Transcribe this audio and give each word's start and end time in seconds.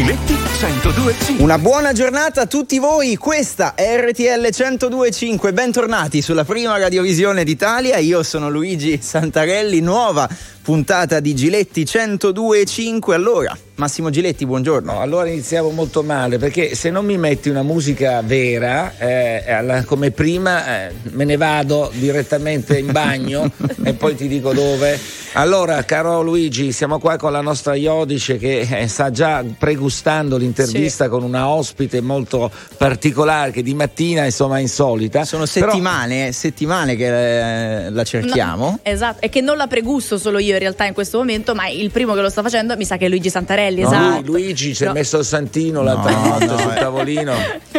Giletti 0.00 0.32
102.5 0.32 1.42
Una 1.42 1.58
buona 1.58 1.92
giornata 1.92 2.40
a 2.40 2.46
tutti 2.46 2.78
voi, 2.78 3.16
questa 3.16 3.74
è 3.74 4.00
RTL 4.00 4.46
102.5, 4.46 5.52
bentornati 5.52 6.22
sulla 6.22 6.44
prima 6.44 6.78
radiovisione 6.78 7.44
d'Italia, 7.44 7.98
io 7.98 8.22
sono 8.22 8.48
Luigi 8.48 8.98
Santarelli, 9.02 9.80
nuova 9.80 10.26
puntata 10.62 11.20
di 11.20 11.34
Giletti 11.34 11.82
102.5, 11.82 13.12
allora 13.12 13.54
Massimo 13.80 14.10
Giletti, 14.10 14.44
buongiorno. 14.44 14.92
No, 14.92 15.00
allora 15.00 15.28
iniziamo 15.28 15.70
molto 15.70 16.02
male 16.02 16.36
perché 16.36 16.74
se 16.74 16.90
non 16.90 17.06
mi 17.06 17.16
metti 17.16 17.48
una 17.48 17.62
musica 17.62 18.20
vera, 18.20 18.92
eh, 18.98 19.50
alla, 19.50 19.84
come 19.84 20.10
prima, 20.10 20.88
eh, 20.88 20.92
me 21.12 21.24
ne 21.24 21.38
vado 21.38 21.90
direttamente 21.94 22.78
in 22.78 22.92
bagno 22.92 23.50
e 23.82 23.94
poi 23.94 24.14
ti 24.16 24.28
dico 24.28 24.52
dove. 24.52 25.00
Allora, 25.34 25.82
caro 25.84 26.20
Luigi, 26.20 26.72
siamo 26.72 26.98
qua 26.98 27.16
con 27.16 27.32
la 27.32 27.40
nostra 27.40 27.74
Iodice 27.74 28.36
che 28.36 28.66
eh, 28.68 28.86
sta 28.88 29.10
già 29.10 29.42
pregustando 29.56 30.36
l'intervista 30.36 31.04
sì. 31.04 31.10
con 31.10 31.22
una 31.22 31.48
ospite 31.48 32.02
molto 32.02 32.50
particolare 32.76 33.52
che 33.52 33.62
di 33.62 33.72
mattina 33.72 34.24
insomma 34.24 34.58
è 34.58 34.60
insolita. 34.60 35.24
Sono 35.24 35.46
settimane, 35.46 36.16
Però... 36.16 36.28
Eh, 36.28 36.32
settimane 36.32 36.96
che 36.96 37.86
eh, 37.86 37.90
la 37.90 38.04
cerchiamo. 38.04 38.64
No, 38.64 38.80
esatto, 38.82 39.22
e 39.22 39.30
che 39.30 39.40
non 39.40 39.56
la 39.56 39.68
pregusto 39.68 40.18
solo 40.18 40.38
io 40.38 40.52
in 40.52 40.58
realtà 40.58 40.84
in 40.84 40.92
questo 40.92 41.16
momento, 41.16 41.54
ma 41.54 41.68
il 41.68 41.90
primo 41.90 42.12
che 42.12 42.20
lo 42.20 42.28
sta 42.28 42.42
facendo 42.42 42.76
mi 42.76 42.84
sa 42.84 42.98
che 42.98 43.06
è 43.06 43.08
Luigi 43.08 43.30
Santarelli 43.30 43.69
Antonelli, 43.70 43.82
no, 43.82 43.88
esatto. 43.88 44.26
Luigi 44.26 44.74
ci 44.74 44.84
ha 44.84 44.88
no. 44.88 44.92
messo 44.92 45.18
il 45.18 45.24
santino, 45.24 45.82
l'ha 45.82 45.94
no, 45.94 46.38
no, 46.38 46.58
sul 46.58 46.74
tavolino. 46.74 47.34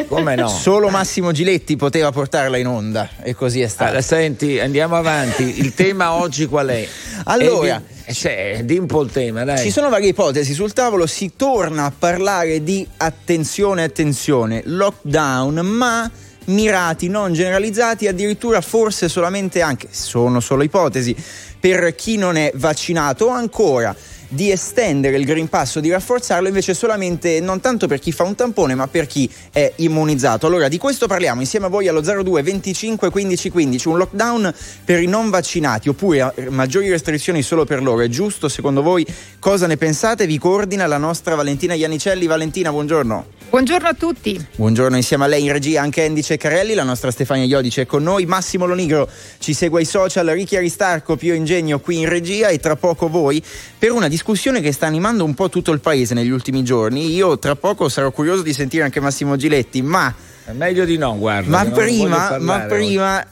Come 0.08 0.36
no? 0.36 0.48
Solo 0.48 0.90
Massimo 0.90 1.31
Giletti 1.31 1.76
poteva 1.76 2.12
portarla 2.12 2.58
in 2.58 2.67
onda 2.67 3.09
e 3.22 3.36
così 3.36 3.62
è 3.62 3.67
stato. 3.67 3.91
Allora, 3.91 4.02
senti, 4.02 4.59
andiamo 4.59 4.95
avanti. 4.95 5.59
Il 5.59 5.73
tema 5.73 6.14
oggi 6.14 6.48
qual 6.48 6.67
è? 6.67 6.88
Allora, 7.26 7.81
cioè, 8.12 8.62
di 8.64 8.77
un 8.77 8.88
po' 8.88 9.02
il 9.02 9.12
tema, 9.12 9.44
dai. 9.44 9.59
Ci 9.59 9.72
sono 9.72 9.90
varie 9.90 10.09
ipotesi 10.09 10.54
sul 10.54 10.73
tavolo, 10.73 11.05
si 11.05 11.34
torna 11.36 11.86
a 11.86 11.94
parlare 11.98 12.64
di 12.64 12.88
attenzione, 12.98 13.83
attenzione, 13.83 14.61
lockdown, 14.66 15.55
ma 15.66 16.09
mirati, 16.45 17.08
non 17.08 17.33
generalizzati, 17.33 18.08
addirittura 18.08 18.61
forse 18.61 19.08
solamente 19.08 19.61
anche, 19.61 19.88
sono 19.92 20.39
solo 20.39 20.64
ipotesi, 20.64 21.16
per 21.59 21.94
chi 21.94 22.17
non 22.17 22.36
è 22.36 22.52
vaccinato 22.55 23.26
o 23.26 23.30
ancora 23.30 23.95
di 24.31 24.49
estendere 24.49 25.17
il 25.17 25.25
Green 25.25 25.49
Pass 25.49 25.75
o 25.75 25.79
di 25.81 25.91
rafforzarlo 25.91 26.47
invece 26.47 26.73
solamente 26.73 27.41
non 27.41 27.59
tanto 27.59 27.85
per 27.87 27.99
chi 27.99 28.13
fa 28.13 28.23
un 28.23 28.33
tampone 28.33 28.75
ma 28.75 28.87
per 28.87 29.05
chi 29.05 29.29
è 29.51 29.73
immunizzato. 29.77 30.47
Allora 30.47 30.69
di 30.69 30.77
questo 30.77 31.05
parliamo 31.05 31.41
insieme 31.41 31.65
a 31.65 31.69
voi 31.69 31.89
allo 31.89 31.99
02 31.99 32.41
25 32.41 33.09
15 33.09 33.49
15, 33.49 33.87
un 33.89 33.97
lockdown 33.97 34.53
per 34.85 35.02
i 35.02 35.05
non 35.05 35.29
vaccinati 35.29 35.89
oppure 35.89 36.31
eh, 36.35 36.49
maggiori 36.49 36.89
restrizioni 36.89 37.41
solo 37.41 37.65
per 37.65 37.83
loro. 37.83 38.02
È 38.03 38.07
giusto 38.07 38.47
secondo 38.47 38.81
voi? 38.81 39.05
Cosa 39.37 39.67
ne 39.67 39.75
pensate? 39.75 40.25
Vi 40.25 40.37
coordina 40.37 40.87
la 40.87 40.97
nostra 40.97 41.35
Valentina 41.35 41.73
Ianicelli. 41.73 42.25
Valentina, 42.25 42.71
buongiorno. 42.71 43.39
Buongiorno 43.52 43.89
a 43.89 43.93
tutti. 43.93 44.47
Buongiorno 44.55 44.95
insieme 44.95 45.25
a 45.25 45.27
lei 45.27 45.43
in 45.43 45.52
regia 45.52 45.81
anche 45.81 46.05
Andy 46.05 46.23
Ceccarelli, 46.23 46.73
la 46.73 46.83
nostra 46.83 47.11
Stefania 47.11 47.43
Iodice 47.43 47.81
è 47.81 47.85
con 47.85 48.02
noi, 48.02 48.25
Massimo 48.25 48.65
Lonigro 48.65 49.09
ci 49.39 49.53
segue 49.53 49.81
ai 49.81 49.85
social, 49.85 50.25
Ricchi 50.27 50.55
Aristarco, 50.55 51.17
Pio 51.17 51.33
Ingegno 51.33 51.81
qui 51.81 51.99
in 51.99 52.07
regia 52.07 52.47
e 52.47 52.59
tra 52.59 52.77
poco 52.77 53.09
voi 53.09 53.43
per 53.77 53.91
una 53.91 54.07
discussione 54.07 54.19
che 54.23 54.72
sta 54.72 54.86
animando 54.86 55.23
un 55.23 55.33
po' 55.33 55.50
tutto 55.50 55.72
il 55.72 55.80
paese 55.80 56.14
negli 56.14 56.30
ultimi 56.30 56.64
giorni. 56.64 57.14
Io 57.14 57.38
tra 57.39 57.55
poco 57.55 57.89
sarò 57.89 58.11
curioso 58.11 58.41
di 58.41 58.53
sentire 58.53 58.83
anche 58.83 59.00
Massimo 59.00 59.36
Giletti, 59.36 59.81
ma... 59.81 60.14
È 60.44 60.52
meglio 60.52 60.86
di 60.86 60.97
no, 60.97 61.17
guarda. 61.17 61.50
Ma 61.50 61.66
prima, 61.66 62.38
ma 62.39 62.59
prima... 62.59 63.27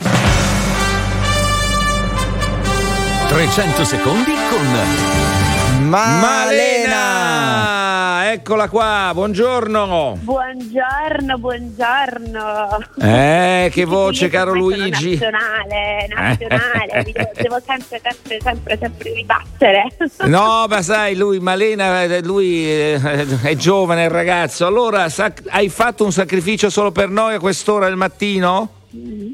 300 3.28 3.84
secondi 3.86 4.32
con 4.50 5.88
Malena. 5.88 6.20
Malena 6.20 7.79
eccola 8.32 8.70
qua, 8.70 9.10
buongiorno. 9.14 10.20
Buongiorno, 10.22 11.38
buongiorno. 11.38 12.78
Eh, 13.02 13.70
che 13.72 13.86
voce, 13.86 14.30
caro 14.30 14.54
Luigi. 14.54 15.12
Nazionale, 15.12 16.08
nazionale, 16.08 17.04
eh. 17.06 17.32
devo 17.42 17.60
sempre, 17.66 18.00
sempre, 18.04 18.38
sempre, 18.42 18.78
sempre 18.80 19.14
ribattere. 19.14 19.88
No, 20.26 20.66
ma 20.68 20.82
sai, 20.82 21.16
lui, 21.16 21.40
Malena, 21.40 22.04
eh, 22.04 22.22
lui 22.22 22.70
eh, 22.70 23.00
è 23.42 23.56
giovane, 23.56 24.06
è 24.06 24.10
ragazzo. 24.10 24.66
Allora, 24.68 25.10
sac- 25.10 25.48
hai 25.50 25.70
fatto 25.70 26.04
un 26.04 26.12
sacrificio 26.12 26.70
solo 26.70 26.92
per 26.92 27.10
noi 27.10 27.34
a 27.34 27.40
quest'ora 27.40 27.88
del 27.88 27.96
mattino? 27.96 28.79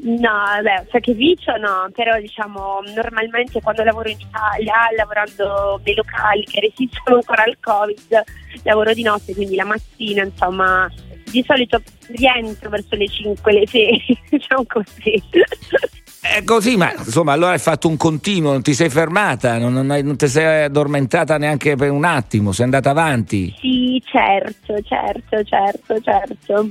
No, 0.06 0.62
beh, 0.62 0.86
sacrificio 0.92 1.56
no, 1.56 1.88
però 1.92 2.16
diciamo 2.20 2.78
normalmente 2.94 3.60
quando 3.60 3.82
lavoro 3.82 4.08
in 4.08 4.20
Italia, 4.20 4.74
lavorando 4.96 5.80
nei 5.84 5.96
locali 5.96 6.44
che 6.44 6.60
resistono 6.60 7.16
ancora 7.16 7.42
al 7.42 7.56
Covid, 7.60 8.22
lavoro 8.62 8.92
di 8.94 9.02
notte, 9.02 9.34
quindi 9.34 9.56
la 9.56 9.64
mattina, 9.64 10.22
insomma, 10.22 10.88
di 11.28 11.42
solito 11.44 11.82
rientro 12.06 12.70
verso 12.70 12.94
le 12.94 13.08
5, 13.08 13.52
le 13.52 13.66
6, 13.66 14.18
diciamo 14.30 14.64
così. 14.68 15.20
È 16.20 16.44
così, 16.44 16.76
ma 16.76 16.92
insomma, 16.92 17.32
allora 17.32 17.52
hai 17.52 17.58
fatto 17.58 17.88
un 17.88 17.96
continuo, 17.96 18.52
non 18.52 18.62
ti 18.62 18.74
sei 18.74 18.90
fermata, 18.90 19.58
non, 19.58 19.72
non, 19.72 19.90
hai, 19.90 20.04
non, 20.04 20.16
ti 20.16 20.28
sei 20.28 20.64
addormentata 20.64 21.36
neanche 21.36 21.74
per 21.74 21.90
un 21.90 22.04
attimo, 22.04 22.52
sei 22.52 22.66
andata 22.66 22.90
avanti. 22.90 23.52
Sì, 23.58 24.00
certo, 24.04 24.80
certo, 24.82 25.42
certo, 25.42 26.00
certo. 26.00 26.70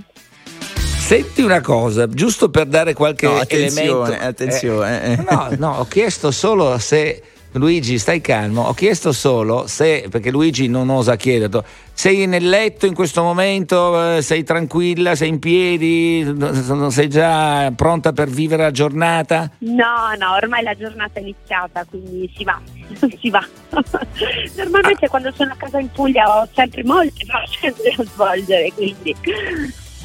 Senti 1.06 1.44
una 1.44 1.62
cosa, 1.62 2.08
giusto 2.08 2.50
per 2.50 2.66
dare 2.66 2.96
qualche 2.96 3.28
no, 3.28 3.36
attenzione, 3.36 4.08
elemento. 4.08 4.26
Attenzione, 4.26 5.04
eh, 5.04 5.16
no, 5.18 5.50
no, 5.56 5.78
ho 5.78 5.86
chiesto 5.86 6.32
solo 6.32 6.80
se 6.80 7.22
Luigi, 7.52 8.00
stai 8.00 8.22
calmo. 8.22 8.64
Ho 8.64 8.74
chiesto 8.74 9.12
solo 9.12 9.68
se, 9.68 10.08
perché 10.10 10.32
Luigi 10.32 10.68
non 10.68 10.90
osa 10.90 11.16
chiederlo, 11.16 11.64
sei 11.94 12.26
nel 12.26 12.50
letto 12.50 12.88
in 12.88 12.96
questo 12.96 13.22
momento, 13.22 14.16
eh, 14.16 14.24
sei 14.24 14.44
tranquilla, 14.44 15.14
sei 15.14 15.30
in 15.30 15.38
piedi, 15.38 16.36
sei 16.90 17.08
già 17.08 17.72
pronta 17.76 18.12
per 18.12 18.28
vivere 18.28 18.64
la 18.64 18.72
giornata? 18.72 19.52
No, 19.60 20.12
no, 20.18 20.34
ormai 20.34 20.64
la 20.64 20.74
giornata 20.74 21.20
è 21.20 21.22
iniziata, 21.22 21.86
quindi 21.86 22.34
si 22.36 22.44
va, 22.44 22.60
si 23.22 23.30
va. 23.30 23.46
Normalmente 24.58 25.06
ah. 25.06 25.10
quando 25.10 25.32
sono 25.36 25.52
a 25.52 25.56
casa 25.56 25.80
in 25.80 25.92
Puglia 25.92 26.42
ho 26.42 26.48
sempre 26.52 26.84
molte 26.84 27.26
cose 27.30 27.76
da 27.96 28.04
svolgere, 28.04 28.72
quindi 28.74 29.16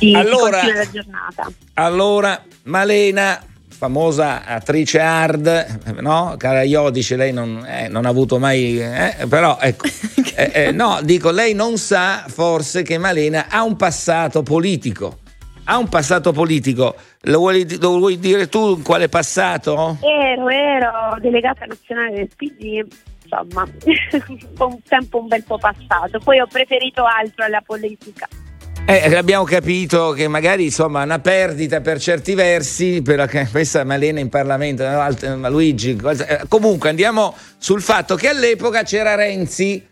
si, 0.00 0.14
allora, 0.14 0.60
si 0.60 0.72
la 0.72 0.90
giornata. 0.90 1.52
Allora, 1.74 2.42
Malena, 2.64 3.38
famosa 3.68 4.44
attrice 4.44 4.98
hard, 4.98 6.00
no? 6.00 6.34
Cara 6.38 6.62
Iodice, 6.62 7.16
lei 7.16 7.32
non, 7.32 7.64
eh, 7.66 7.88
non, 7.88 8.06
ha 8.06 8.08
avuto 8.08 8.38
mai... 8.38 8.80
Eh, 8.80 9.26
però, 9.28 9.58
ecco, 9.60 9.86
eh, 10.36 10.50
eh, 10.54 10.72
no, 10.72 11.00
dico, 11.02 11.30
lei 11.30 11.54
non 11.54 11.76
sa 11.76 12.24
forse 12.28 12.82
che 12.82 12.96
Malena 12.96 13.46
ha 13.50 13.62
un 13.62 13.76
passato 13.76 14.42
politico. 14.42 15.18
Ha 15.64 15.76
un 15.76 15.88
passato 15.88 16.32
politico, 16.32 16.96
lo 17.22 17.38
vuoi, 17.38 17.78
lo 17.78 17.98
vuoi 17.98 18.18
dire 18.18 18.48
tu 18.48 18.82
quale 18.82 19.08
passato? 19.08 19.98
Ero, 20.00 20.48
ero 20.48 21.16
delegata 21.20 21.64
nazionale 21.64 22.16
del 22.16 22.30
PD, 22.34 22.84
insomma, 23.22 23.62
un 24.66 24.82
tempo 24.82 25.20
un 25.20 25.28
bel 25.28 25.44
po' 25.44 25.58
passato, 25.58 26.18
poi 26.18 26.40
ho 26.40 26.46
preferito 26.46 27.04
altro 27.04 27.44
alla 27.44 27.62
politica. 27.64 28.26
Eh, 28.90 29.14
abbiamo 29.14 29.44
capito 29.44 30.10
che 30.10 30.26
magari 30.26 30.64
insomma 30.64 31.04
una 31.04 31.20
perdita 31.20 31.80
per 31.80 32.00
certi 32.00 32.34
versi, 32.34 33.02
per 33.02 33.18
la 33.18 33.28
questa 33.48 33.84
Malena 33.84 34.18
in 34.18 34.28
Parlamento, 34.28 34.84
Luigi, 35.48 35.96
eh, 36.26 36.40
comunque 36.48 36.88
andiamo 36.88 37.36
sul 37.56 37.82
fatto 37.82 38.16
che 38.16 38.26
all'epoca 38.26 38.82
c'era 38.82 39.14
Renzi, 39.14 39.86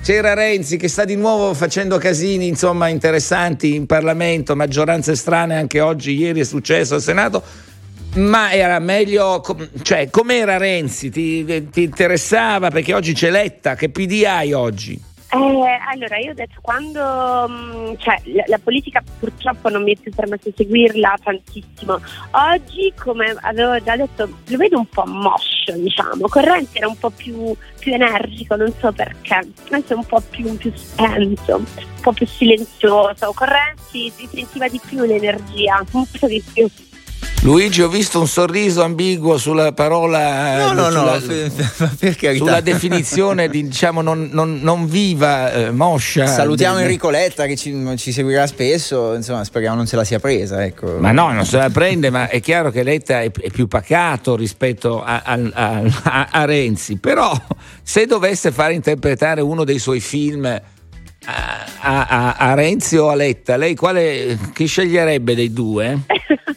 c'era 0.00 0.34
Renzi 0.34 0.76
che 0.76 0.86
sta 0.86 1.04
di 1.04 1.16
nuovo 1.16 1.54
facendo 1.54 1.98
casini 1.98 2.46
insomma 2.46 2.86
interessanti 2.86 3.74
in 3.74 3.84
Parlamento, 3.84 4.54
maggioranze 4.54 5.16
strane 5.16 5.56
anche 5.56 5.80
oggi, 5.80 6.14
ieri 6.14 6.38
è 6.38 6.44
successo 6.44 6.94
al 6.94 7.02
Senato. 7.02 7.42
Ma 8.14 8.52
era 8.52 8.78
meglio, 8.78 9.42
cioè, 9.82 10.08
com'era 10.08 10.56
Renzi? 10.56 11.10
Ti, 11.10 11.68
ti 11.68 11.82
interessava? 11.82 12.70
Perché 12.70 12.94
oggi 12.94 13.12
c'è 13.12 13.28
Letta, 13.28 13.74
che 13.74 13.88
PD 13.88 14.22
hai 14.24 14.52
oggi? 14.52 15.05
Eh, 15.28 15.78
allora, 15.88 16.18
io 16.18 16.30
ho 16.30 16.34
detto 16.34 16.60
quando 16.60 17.48
mm, 17.48 17.94
cioè, 17.98 18.20
la, 18.26 18.44
la, 18.46 18.58
politica 18.58 19.02
purtroppo 19.18 19.68
non 19.68 19.82
mi 19.82 19.92
è 19.92 19.98
più 19.98 20.12
permesso 20.14 20.48
di 20.50 20.54
seguirla 20.56 21.18
tantissimo. 21.22 22.00
Oggi, 22.30 22.92
come 22.96 23.36
avevo 23.40 23.82
già 23.82 23.96
detto, 23.96 24.28
lo 24.46 24.56
vedo 24.56 24.78
un 24.78 24.86
po' 24.86 25.04
moscio, 25.04 25.72
diciamo. 25.72 26.28
Corrente 26.28 26.78
era 26.78 26.86
un 26.86 26.96
po' 26.96 27.10
più, 27.10 27.54
più 27.78 27.92
energico, 27.92 28.54
non 28.54 28.72
so 28.78 28.92
perché. 28.92 29.34
Adesso 29.68 29.94
è 29.94 29.96
un 29.96 30.06
po' 30.06 30.22
più, 30.30 30.56
più 30.56 30.72
spento, 30.74 31.56
un 31.56 31.64
po' 32.00 32.12
più 32.12 32.26
silenzioso. 32.26 33.32
Correnti 33.34 34.12
si 34.14 34.28
sentiva 34.32 34.68
di 34.68 34.80
più 34.86 35.04
l'energia, 35.04 35.84
un 35.92 36.06
po' 36.18 36.26
di 36.28 36.42
più. 36.52 36.68
Luigi, 37.46 37.80
ho 37.80 37.88
visto 37.88 38.18
un 38.18 38.26
sorriso 38.26 38.82
ambiguo 38.82 39.38
sulla 39.38 39.70
parola. 39.70 40.66
No, 40.66 40.72
no, 40.72 40.90
sulla, 40.90 41.18
no, 41.20 41.92
per 41.96 42.36
Sulla 42.36 42.60
definizione 42.60 43.48
di 43.48 43.62
diciamo 43.68 44.02
non, 44.02 44.28
non, 44.32 44.58
non 44.62 44.88
viva, 44.88 45.52
eh, 45.52 45.70
moscia. 45.70 46.26
Salutiamo 46.26 46.78
di... 46.78 46.82
Enrico 46.82 47.08
Letta 47.08 47.46
che 47.46 47.54
ci, 47.54 47.72
ci, 47.98 48.10
seguirà 48.10 48.48
spesso, 48.48 49.14
insomma, 49.14 49.44
speriamo 49.44 49.76
non 49.76 49.86
se 49.86 49.94
la 49.94 50.02
sia 50.02 50.18
presa. 50.18 50.64
Ecco. 50.64 50.96
Ma 50.98 51.12
no, 51.12 51.30
non 51.30 51.44
se 51.44 51.56
la 51.58 51.70
prende, 51.70 52.10
ma 52.10 52.28
è 52.28 52.40
chiaro 52.40 52.72
che 52.72 52.82
Letta 52.82 53.20
è, 53.20 53.30
è 53.30 53.50
più 53.50 53.68
pacato 53.68 54.34
rispetto 54.34 55.04
a, 55.04 55.22
a, 55.24 55.38
a, 55.52 56.28
a 56.32 56.44
Renzi. 56.46 56.96
Però, 56.96 57.32
se 57.80 58.06
dovesse 58.06 58.50
far 58.50 58.72
interpretare 58.72 59.40
uno 59.40 59.62
dei 59.62 59.78
suoi 59.78 60.00
film 60.00 60.46
a, 60.46 60.62
a, 61.78 62.32
a 62.32 62.54
Renzi 62.54 62.96
o 62.96 63.08
a 63.08 63.14
Letta, 63.14 63.56
lei 63.56 63.76
quale, 63.76 64.36
chi 64.52 64.66
sceglierebbe 64.66 65.36
dei 65.36 65.52
due? 65.52 66.00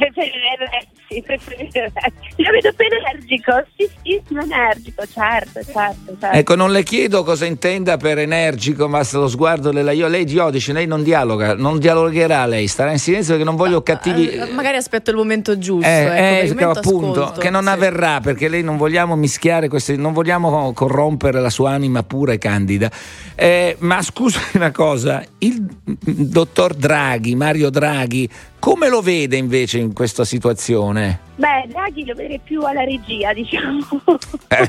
preferirei 0.00 1.22
preferirei. 1.22 1.92
Lo 2.36 2.50
vedo 2.50 2.72
più 2.74 2.86
energico, 2.86 3.64
sì, 3.76 3.88
sì, 4.02 4.22
più 4.26 4.38
energico, 4.38 5.02
certo, 5.06 5.60
certo, 5.62 6.16
certo. 6.18 6.36
Ecco, 6.36 6.54
non 6.54 6.70
le 6.70 6.82
chiedo 6.82 7.24
cosa 7.24 7.44
intenda 7.46 7.96
per 7.96 8.18
energico, 8.18 8.88
ma 8.88 9.02
se 9.02 9.16
lo 9.16 9.28
sguardo 9.28 9.72
le 9.72 9.94
io, 9.94 10.06
lei 10.06 10.24
giudice, 10.24 10.72
lei 10.72 10.86
non 10.86 11.02
dialoga, 11.02 11.54
non 11.54 11.78
dialogherà 11.78 12.46
lei, 12.46 12.66
starà 12.68 12.92
in 12.92 12.98
silenzio 12.98 13.34
perché 13.34 13.44
non 13.44 13.56
voglio 13.56 13.82
cattivi... 13.82 14.28
Eh, 14.28 14.46
magari 14.52 14.76
aspetto 14.76 15.10
il 15.10 15.16
momento 15.16 15.58
giusto, 15.58 15.88
eh, 15.88 16.44
ecco, 16.44 16.60
eh, 16.60 16.64
appunto, 16.64 17.24
ascolto, 17.24 17.40
che 17.40 17.50
non 17.50 17.64
sì. 17.64 17.68
avverrà 17.68 18.20
perché 18.20 18.48
lei 18.48 18.62
non 18.62 18.76
vogliamo 18.76 19.16
mischiare 19.16 19.68
queste, 19.68 19.96
non 19.96 20.12
vogliamo 20.12 20.72
corrompere 20.72 21.40
la 21.40 21.50
sua 21.50 21.72
anima 21.72 22.02
pura 22.02 22.32
e 22.32 22.38
candida. 22.38 22.90
Eh, 23.34 23.76
ma 23.80 24.00
scusi 24.02 24.38
una 24.54 24.70
cosa, 24.70 25.24
il 25.38 25.66
dottor 26.04 26.74
Draghi, 26.74 27.34
Mario 27.34 27.70
Draghi, 27.70 28.28
come 28.60 28.88
lo 28.88 29.00
vede 29.00 29.36
invece 29.36 29.78
in 29.78 29.92
questa 29.92 30.24
situazione? 30.24 31.18
Beh, 31.34 31.64
Draghi 31.68 32.04
lo 32.04 32.14
vedrei 32.14 32.38
più 32.44 32.62
alla 32.62 32.84
regia, 32.84 33.32
diciamo. 33.32 33.86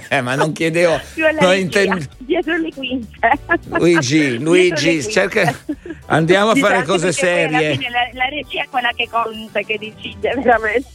Eh, 0.10 0.22
ma 0.22 0.36
non 0.36 0.54
chiedevo. 0.54 1.00
più 1.14 1.26
alla 1.28 1.42
non 1.42 1.50
regia, 1.52 1.82
inten- 1.82 2.10
dietro 2.20 2.58
le 2.58 2.70
quinte. 2.74 3.20
Luigi, 3.66 4.38
Luigi, 4.42 4.86
quinte. 4.86 5.12
cerca- 5.12 5.56
andiamo 6.08 6.52
a 6.52 6.56
fare 6.56 6.84
cose 6.84 7.08
perché 7.08 7.22
poi 7.22 7.44
alla 7.44 7.58
serie. 7.60 7.72
fine 7.76 7.90
La, 7.90 8.00
la 8.14 8.30
regia 8.30 8.62
è 8.64 8.68
quella 8.70 8.92
che 8.96 9.08
conta, 9.12 9.60
che 9.62 9.78
decide 9.78 10.34
veramente. 10.42 10.88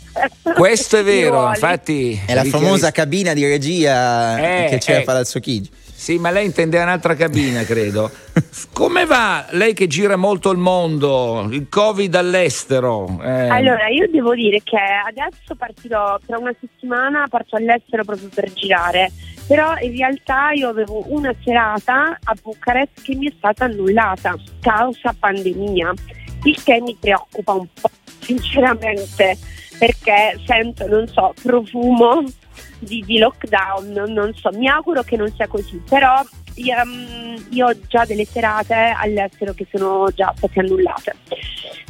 Questo 0.54 0.96
è 0.96 1.04
vero, 1.04 1.48
infatti. 1.48 2.18
È 2.24 2.32
la 2.32 2.44
famosa 2.44 2.90
cabina 2.90 3.34
di 3.34 3.44
regia 3.46 4.38
Eh, 4.64 4.68
che 4.70 4.78
c'era 4.78 4.98
eh. 4.98 5.02
a 5.02 5.04
Palazzo 5.04 5.38
Chigi. 5.38 5.68
Sì, 5.98 6.18
ma 6.18 6.30
lei 6.30 6.44
intende 6.44 6.78
un'altra 6.78 7.14
cabina, 7.16 7.64
credo. 7.64 8.10
Come 8.72 9.06
va? 9.06 9.46
Lei 9.50 9.72
che 9.72 9.86
gira 9.86 10.16
molto 10.16 10.50
il 10.50 10.58
mondo, 10.58 11.48
il 11.50 11.68
Covid 11.70 12.14
all'estero. 12.14 13.18
eh, 13.22 13.48
Allora, 13.48 13.88
io 13.88 14.06
devo 14.10 14.34
dire 14.34 14.60
che 14.62 14.76
adesso 14.76 15.54
partirò 15.56 16.18
tra 16.24 16.38
una 16.38 16.54
settimana, 16.60 17.26
parto 17.28 17.56
all'estero 17.56 18.04
proprio 18.04 18.28
per 18.32 18.52
girare. 18.52 19.10
Però 19.48 19.74
in 19.80 19.96
realtà 19.96 20.50
io 20.52 20.68
avevo 20.68 21.04
una 21.08 21.34
serata 21.42 22.18
a 22.22 22.36
Bucarest 22.42 23.02
che 23.02 23.14
mi 23.14 23.28
è 23.28 23.32
stata 23.36 23.64
annullata 23.64 24.36
causa 24.60 25.14
pandemia, 25.18 25.94
il 26.44 26.62
che 26.62 26.80
mi 26.82 26.96
preoccupa 27.00 27.52
un 27.52 27.66
po', 27.80 27.90
sinceramente, 28.20 29.36
perché 29.78 30.38
sento, 30.44 30.86
non 30.88 31.06
so, 31.08 31.32
profumo 31.42 32.22
di, 32.78 33.02
di 33.06 33.18
lockdown, 33.18 33.92
non 34.12 34.34
so, 34.34 34.50
mi 34.52 34.68
auguro 34.68 35.02
che 35.02 35.16
non 35.16 35.32
sia 35.34 35.46
così, 35.46 35.80
però 35.88 36.22
io, 36.54 36.74
mm, 36.84 37.36
io 37.50 37.66
ho 37.68 37.76
già 37.86 38.04
delle 38.04 38.24
serate 38.24 38.94
all'estero 38.96 39.52
che 39.52 39.66
sono 39.70 40.08
già 40.14 40.32
state 40.36 40.60
annullate. 40.60 41.14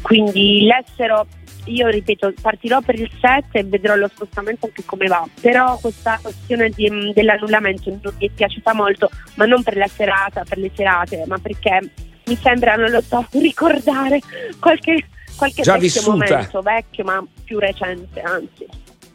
Quindi 0.03 0.63
l'estero, 0.65 1.27
io 1.67 1.89
ripeto, 1.89 2.33
partirò 2.41 2.81
per 2.81 2.99
il 2.99 3.11
7 3.21 3.59
e 3.59 3.65
vedrò 3.65 3.95
lo 3.97 4.09
spostamento 4.13 4.67
anche 4.67 4.85
come 4.85 5.07
va. 5.07 5.27
Però 5.41 5.79
questa 5.79 6.19
questione 6.23 6.71
di- 6.71 6.91
mm, 6.91 7.11
dell'annullamento 7.11 7.91
non 7.91 8.15
mi 8.19 8.27
è 8.27 8.31
piaciuta 8.31 8.73
molto, 8.75 9.11
ma 9.35 9.47
non 9.47 9.63
per 9.63 9.77
la 9.77 9.89
serata, 9.89 10.45
per 10.49 10.59
le 10.59 10.71
serate, 10.75 11.25
ma 11.27 11.39
perché 11.39 11.91
mi 12.27 12.37
sembra, 12.37 12.75
non 12.77 12.91
lo 12.91 13.01
so, 13.01 13.25
ricordare 13.39 14.21
qualche, 14.59 15.07
qualche 15.37 15.63
Già 15.63 15.73
vecchio 15.73 15.89
vissuta. 16.01 16.11
momento, 16.11 16.61
vecchio 16.61 17.05
ma 17.05 17.25
più 17.45 17.59
recente, 17.59 18.21
anzi. 18.21 18.67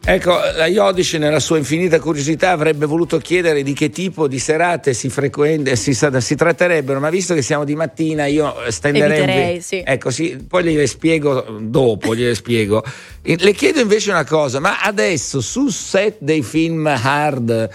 Ecco, 0.04 0.32
la 0.56 0.66
Iodice 0.66 1.16
nella 1.16 1.38
sua 1.38 1.58
infinita 1.58 2.00
curiosità 2.00 2.50
avrebbe 2.50 2.86
voluto 2.86 3.18
chiedere 3.18 3.62
di 3.62 3.72
che 3.72 3.88
tipo 3.88 4.26
di 4.26 4.40
serate 4.40 4.94
si, 4.94 5.08
frequenta, 5.08 5.76
si, 5.76 5.94
si 5.94 6.34
tratterebbero, 6.34 6.98
ma 6.98 7.08
visto 7.08 7.34
che 7.34 7.42
siamo 7.42 7.62
di 7.62 7.76
mattina 7.76 8.26
io 8.26 8.52
stenderei... 8.68 9.60
Sì. 9.60 9.80
Ecco, 9.86 10.10
sì, 10.10 10.44
poi 10.48 10.64
gliele 10.64 10.88
spiego 10.88 11.56
dopo, 11.60 12.16
gliele 12.16 12.34
spiego. 12.34 12.82
Le 13.22 13.52
chiedo 13.52 13.78
invece 13.78 14.10
una 14.10 14.24
cosa, 14.24 14.58
ma 14.58 14.80
adesso 14.80 15.40
sul 15.40 15.70
set 15.70 16.16
dei 16.18 16.42
film 16.42 16.84
hard 16.86 17.70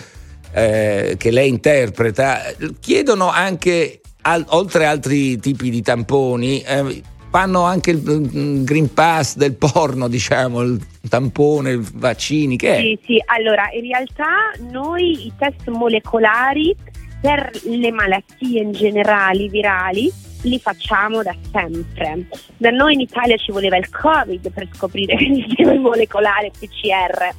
eh, 0.51 1.15
che 1.18 1.31
lei 1.31 1.47
interpreta, 1.47 2.41
chiedono 2.81 3.30
anche, 3.30 4.01
al- 4.23 4.45
oltre 4.50 4.85
altri 4.85 5.39
tipi 5.39 5.69
di 5.69 5.81
tamponi, 5.81 6.62
eh, 6.62 7.01
fanno 7.29 7.63
anche 7.63 7.91
il 7.91 8.01
mm, 8.01 8.63
Green 8.63 8.94
Pass 8.94 9.35
del 9.35 9.56
porno, 9.56 10.07
diciamo, 10.07 10.62
il 10.62 10.81
tampone, 11.07 11.74
i 11.74 11.79
vaccini, 11.94 12.57
che 12.57 12.75
è? 12.75 12.79
Sì, 12.79 13.00
sì, 13.03 13.24
allora 13.25 13.69
in 13.74 13.81
realtà 13.81 14.51
noi 14.71 15.27
i 15.27 15.33
test 15.38 15.68
molecolari 15.68 16.75
per 17.19 17.50
le 17.63 17.91
malattie 17.91 18.62
in 18.62 18.71
generale 18.71 19.47
virali 19.47 20.12
li 20.44 20.59
facciamo 20.59 21.24
da 21.24 21.35
sempre. 21.51 22.27
Da 22.57 22.69
noi 22.69 22.94
in 22.94 23.01
Italia 23.01 23.35
ci 23.38 23.51
voleva 23.51 23.77
il 23.77 23.89
Covid 23.89 24.51
per 24.51 24.68
scoprire 24.71 25.13
il 25.15 25.45
sistema 25.47 25.73
molecolare 25.73 26.51
PCR 26.51 27.30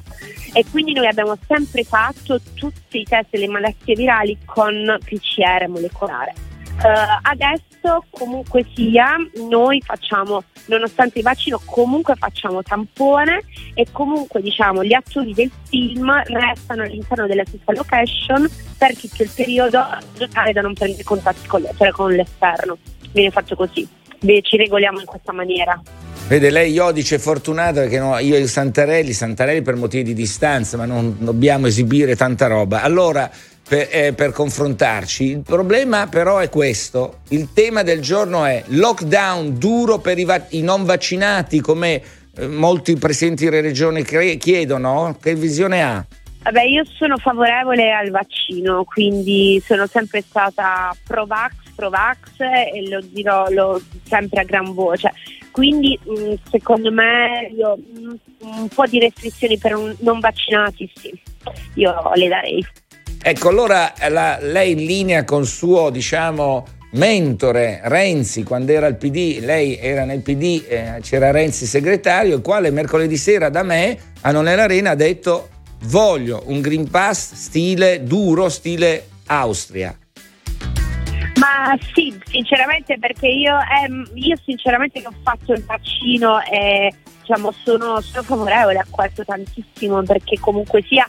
e 0.53 0.65
quindi 0.69 0.93
noi 0.93 1.07
abbiamo 1.07 1.37
sempre 1.47 1.83
fatto 1.83 2.39
tutti 2.53 2.99
i 2.99 3.03
test 3.03 3.27
delle 3.31 3.47
malattie 3.47 3.95
virali 3.95 4.37
con 4.45 4.97
PCR 5.03 5.67
molecolare. 5.67 6.33
Eh, 6.81 7.19
adesso 7.23 8.05
comunque 8.09 8.65
sia 8.73 9.17
noi 9.49 9.81
facciamo, 9.85 10.43
nonostante 10.67 11.17
il 11.19 11.25
vaccino, 11.25 11.59
comunque 11.65 12.15
facciamo 12.15 12.63
tampone 12.63 13.41
e 13.73 13.85
comunque 13.91 14.41
diciamo 14.41 14.83
gli 14.85 14.93
attori 14.93 15.33
del 15.33 15.51
film 15.67 16.09
restano 16.23 16.83
all'interno 16.83 17.27
della 17.27 17.43
stessa 17.45 17.73
location 17.73 18.49
per 18.77 18.95
tutto 18.95 19.23
il 19.23 19.29
periodo 19.35 19.85
tale 20.31 20.53
da 20.53 20.61
non 20.61 20.73
prendere 20.73 21.03
contatti 21.03 21.45
con, 21.47 21.67
cioè 21.77 21.91
con 21.91 22.13
l'esterno. 22.13 22.77
Viene 23.11 23.31
fatto 23.31 23.55
così. 23.55 23.85
Beh, 24.21 24.41
ci 24.41 24.55
regoliamo 24.55 24.99
in 24.99 25.05
questa 25.05 25.33
maniera. 25.33 25.81
Vede, 26.29 26.51
lei 26.51 26.71
Iodice 26.73 27.15
è 27.15 27.19
fortunata 27.19 27.81
perché 27.81 27.97
no, 27.97 28.17
io 28.19 28.35
e 28.35 28.45
Santarelli, 28.45 29.13
Santarelli 29.13 29.63
per 29.63 29.75
motivi 29.75 30.03
di 30.03 30.13
distanza, 30.13 30.77
ma 30.77 30.85
non 30.85 31.15
dobbiamo 31.17 31.65
esibire 31.67 32.15
tanta 32.15 32.45
roba. 32.45 32.83
Allora, 32.83 33.31
per, 33.69 33.87
eh, 33.91 34.13
per 34.13 34.31
confrontarci, 34.31 35.25
il 35.25 35.43
problema 35.43 36.07
però 36.07 36.39
è 36.39 36.49
questo. 36.49 37.19
Il 37.29 37.49
tema 37.53 37.83
del 37.83 38.01
giorno 38.01 38.43
è 38.43 38.63
lockdown 38.65 39.59
duro 39.59 39.99
per 39.99 40.17
i, 40.17 40.25
va- 40.25 40.43
i 40.49 40.61
non 40.63 40.85
vaccinati, 40.85 41.61
come 41.61 42.01
eh, 42.35 42.47
molti 42.47 42.95
presidenti 42.95 43.45
delle 43.45 43.61
regioni 43.61 44.01
cre- 44.01 44.37
chiedono. 44.37 45.15
Che 45.21 45.35
visione 45.35 45.83
ha? 45.83 46.03
Vabbè, 46.41 46.63
io 46.63 46.83
sono 46.85 47.17
favorevole 47.17 47.91
al 47.93 48.09
vaccino, 48.09 48.85
quindi 48.85 49.61
sono 49.63 49.85
sempre 49.85 50.21
stata 50.21 50.95
pro-vax, 51.05 51.53
pro-vax 51.75 52.17
e 52.39 52.89
lo 52.89 53.01
dirò 53.01 53.45
lo- 53.49 53.79
sempre 54.07 54.41
a 54.41 54.43
gran 54.45 54.73
voce. 54.73 55.11
Quindi 55.51 55.99
mh, 56.03 56.33
secondo 56.49 56.91
me 56.91 57.51
io, 57.55 57.77
mh, 57.77 58.13
un 58.61 58.67
po' 58.69 58.85
di 58.87 58.99
restrizioni 58.99 59.57
per 59.59 59.75
un- 59.75 59.95
non 59.99 60.19
vaccinati 60.19 60.89
sì, 60.95 61.11
io 61.75 61.93
le 62.15 62.27
darei. 62.27 62.65
Ecco, 63.21 63.49
allora 63.49 63.93
la- 64.09 64.39
lei 64.41 64.71
in 64.71 64.85
linea 64.85 65.23
con 65.25 65.45
suo, 65.45 65.89
diciamo, 65.89 66.65
mentore 66.91 67.81
Renzi, 67.83 68.43
quando 68.43 68.71
era 68.71 68.87
al 68.87 68.95
PD, 68.95 69.39
lei 69.41 69.77
era 69.77 70.05
nel 70.05 70.21
PD, 70.21 70.63
eh, 70.67 70.99
c'era 71.01 71.29
Renzi 71.31 71.65
segretario, 71.65 72.35
il 72.35 72.41
quale 72.41 72.71
mercoledì 72.71 73.17
sera 73.17 73.49
da 73.49 73.61
me 73.63 73.97
a 74.21 74.31
Non 74.31 74.47
è 74.47 74.55
l'Arena 74.55 74.91
ha 74.91 74.95
detto 74.95 75.49
voglio 75.83 76.43
un 76.47 76.61
Green 76.61 76.89
Pass 76.89 77.33
stile 77.33 78.03
duro, 78.03 78.49
stile 78.49 79.07
Austria. 79.27 79.95
Ma 81.35 81.77
sì, 81.93 82.17
sinceramente 82.25 82.97
perché 82.99 83.27
io, 83.27 83.55
ehm, 83.55 84.09
io 84.15 84.35
sinceramente 84.43 84.99
che 85.01 85.07
ho 85.07 85.13
fatto 85.23 85.53
il 85.53 85.63
vaccino 85.63 86.41
e 86.41 86.93
diciamo, 87.21 87.51
sono, 87.51 88.01
sono 88.01 88.23
favorevole 88.23 88.79
a 88.79 88.85
questo 88.89 89.23
tantissimo 89.23 90.01
perché 90.03 90.37
comunque 90.39 90.83
sia 90.87 91.07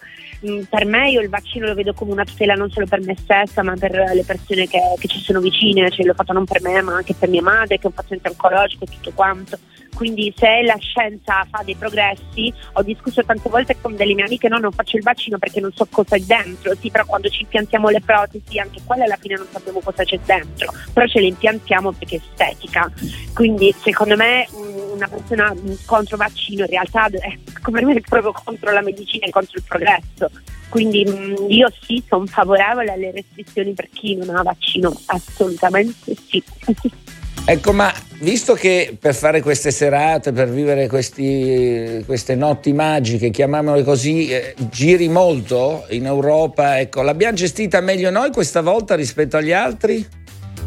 per 0.68 0.86
me 0.86 1.10
io 1.10 1.20
il 1.20 1.28
vaccino 1.28 1.66
lo 1.66 1.74
vedo 1.74 1.92
come 1.92 2.12
una 2.12 2.24
tutela 2.24 2.54
non 2.54 2.70
solo 2.70 2.86
per 2.86 3.00
me 3.02 3.14
stessa 3.16 3.62
ma 3.62 3.74
per 3.76 3.92
le 3.92 4.24
persone 4.24 4.66
che, 4.66 4.80
che 4.98 5.08
ci 5.08 5.20
sono 5.20 5.40
vicine, 5.40 5.90
cioè 5.90 6.06
l'ho 6.06 6.14
fatto 6.14 6.32
non 6.32 6.46
per 6.46 6.62
me 6.62 6.80
ma 6.80 6.94
anche 6.94 7.14
per 7.14 7.28
mia 7.28 7.42
madre 7.42 7.76
che 7.76 7.82
è 7.82 7.86
un 7.86 7.92
paziente 7.92 8.28
oncologico 8.28 8.84
e 8.84 8.88
tutto 8.88 9.12
quanto. 9.14 9.58
Quindi 9.94 10.32
se 10.36 10.62
la 10.62 10.76
scienza 10.78 11.46
fa 11.50 11.62
dei 11.64 11.74
progressi, 11.74 12.52
ho 12.72 12.82
discusso 12.82 13.24
tante 13.24 13.48
volte 13.48 13.76
con 13.80 13.96
delle 13.96 14.14
mie 14.14 14.24
amiche, 14.24 14.48
no 14.48 14.58
non 14.58 14.72
faccio 14.72 14.96
il 14.96 15.02
vaccino 15.02 15.38
perché 15.38 15.60
non 15.60 15.72
so 15.72 15.86
cosa 15.90 16.16
è 16.16 16.20
dentro, 16.20 16.74
sì 16.74 16.90
però 16.90 17.04
quando 17.04 17.28
ci 17.28 17.42
impiantiamo 17.42 17.88
le 17.88 18.00
protesi 18.00 18.58
anche 18.58 18.80
quelle 18.84 19.04
alla 19.04 19.16
fine 19.16 19.36
non 19.36 19.46
sappiamo 19.50 19.80
cosa 19.80 20.04
c'è 20.04 20.18
dentro, 20.24 20.72
però 20.92 21.06
ce 21.06 21.20
le 21.20 21.26
impiantiamo 21.26 21.92
perché 21.92 22.16
è 22.16 22.20
estetica. 22.20 22.90
Quindi 23.34 23.74
secondo 23.78 24.16
me 24.16 24.46
una 24.92 25.08
persona 25.08 25.54
contro 25.86 26.16
vaccino 26.16 26.62
in 26.64 26.70
realtà 26.70 27.06
è 27.06 27.38
come 27.62 27.82
me 27.82 28.00
proprio 28.00 28.32
contro 28.32 28.70
la 28.72 28.82
medicina 28.82 29.26
e 29.26 29.30
contro 29.30 29.58
il 29.58 29.64
progresso. 29.66 30.30
Quindi 30.68 31.04
mh, 31.04 31.46
io 31.48 31.68
sì, 31.80 32.02
sono 32.08 32.26
favorevole 32.26 32.92
alle 32.92 33.10
restrizioni 33.10 33.72
per 33.72 33.88
chi 33.92 34.14
non 34.14 34.36
ha 34.36 34.42
vaccino, 34.42 34.94
assolutamente 35.06 36.14
sì. 36.28 36.42
Ecco, 37.50 37.72
ma 37.72 37.92
visto 38.20 38.54
che 38.54 38.96
per 38.96 39.12
fare 39.12 39.42
queste 39.42 39.72
serate, 39.72 40.30
per 40.30 40.48
vivere 40.48 40.86
questi- 40.86 42.00
queste 42.06 42.36
notti 42.36 42.72
magiche, 42.72 43.30
chiamiamole 43.30 43.82
così, 43.82 44.28
eh, 44.28 44.54
giri 44.70 45.08
molto 45.08 45.84
in 45.90 46.06
Europa, 46.06 46.78
ecco, 46.78 47.02
l'abbiamo 47.02 47.34
gestita 47.34 47.80
meglio 47.80 48.08
noi 48.10 48.30
questa 48.30 48.60
volta 48.60 48.94
rispetto 48.94 49.36
agli 49.36 49.50
altri? 49.50 50.06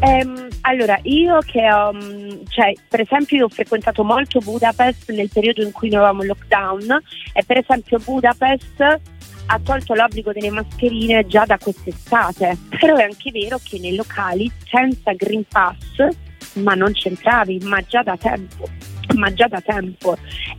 Ehm, 0.00 0.48
allora, 0.60 0.98
io 1.04 1.38
che 1.38 1.72
ho, 1.72 1.90
mm, 1.90 2.42
cioè, 2.50 2.74
per 2.86 3.00
esempio, 3.00 3.38
io 3.38 3.44
ho 3.46 3.48
frequentato 3.48 4.04
molto 4.04 4.40
Budapest 4.40 5.10
nel 5.10 5.30
periodo 5.32 5.62
in 5.62 5.72
cui 5.72 5.88
noi 5.88 6.00
avevamo 6.00 6.22
lockdown 6.22 7.02
e 7.32 7.42
per 7.46 7.56
esempio 7.56 7.98
Budapest 7.98 9.00
ha 9.46 9.60
tolto 9.64 9.94
l'obbligo 9.94 10.32
delle 10.32 10.50
mascherine 10.50 11.26
già 11.26 11.46
da 11.46 11.56
quest'estate, 11.56 12.58
però 12.78 12.96
è 12.96 13.04
anche 13.04 13.30
vero 13.30 13.58
che 13.66 13.78
nei 13.78 13.94
locali 13.94 14.52
senza 14.68 15.14
Green 15.14 15.44
Pass, 15.48 16.12
ma 16.54 16.74
non 16.74 16.92
c'entravi, 16.92 17.60
ma 17.64 17.80
già 17.86 18.02
da 18.02 18.16
tempo. 18.16 18.68
Ma 19.16 19.32
già 19.32 19.46
da 19.48 19.60
tempo, 19.60 20.16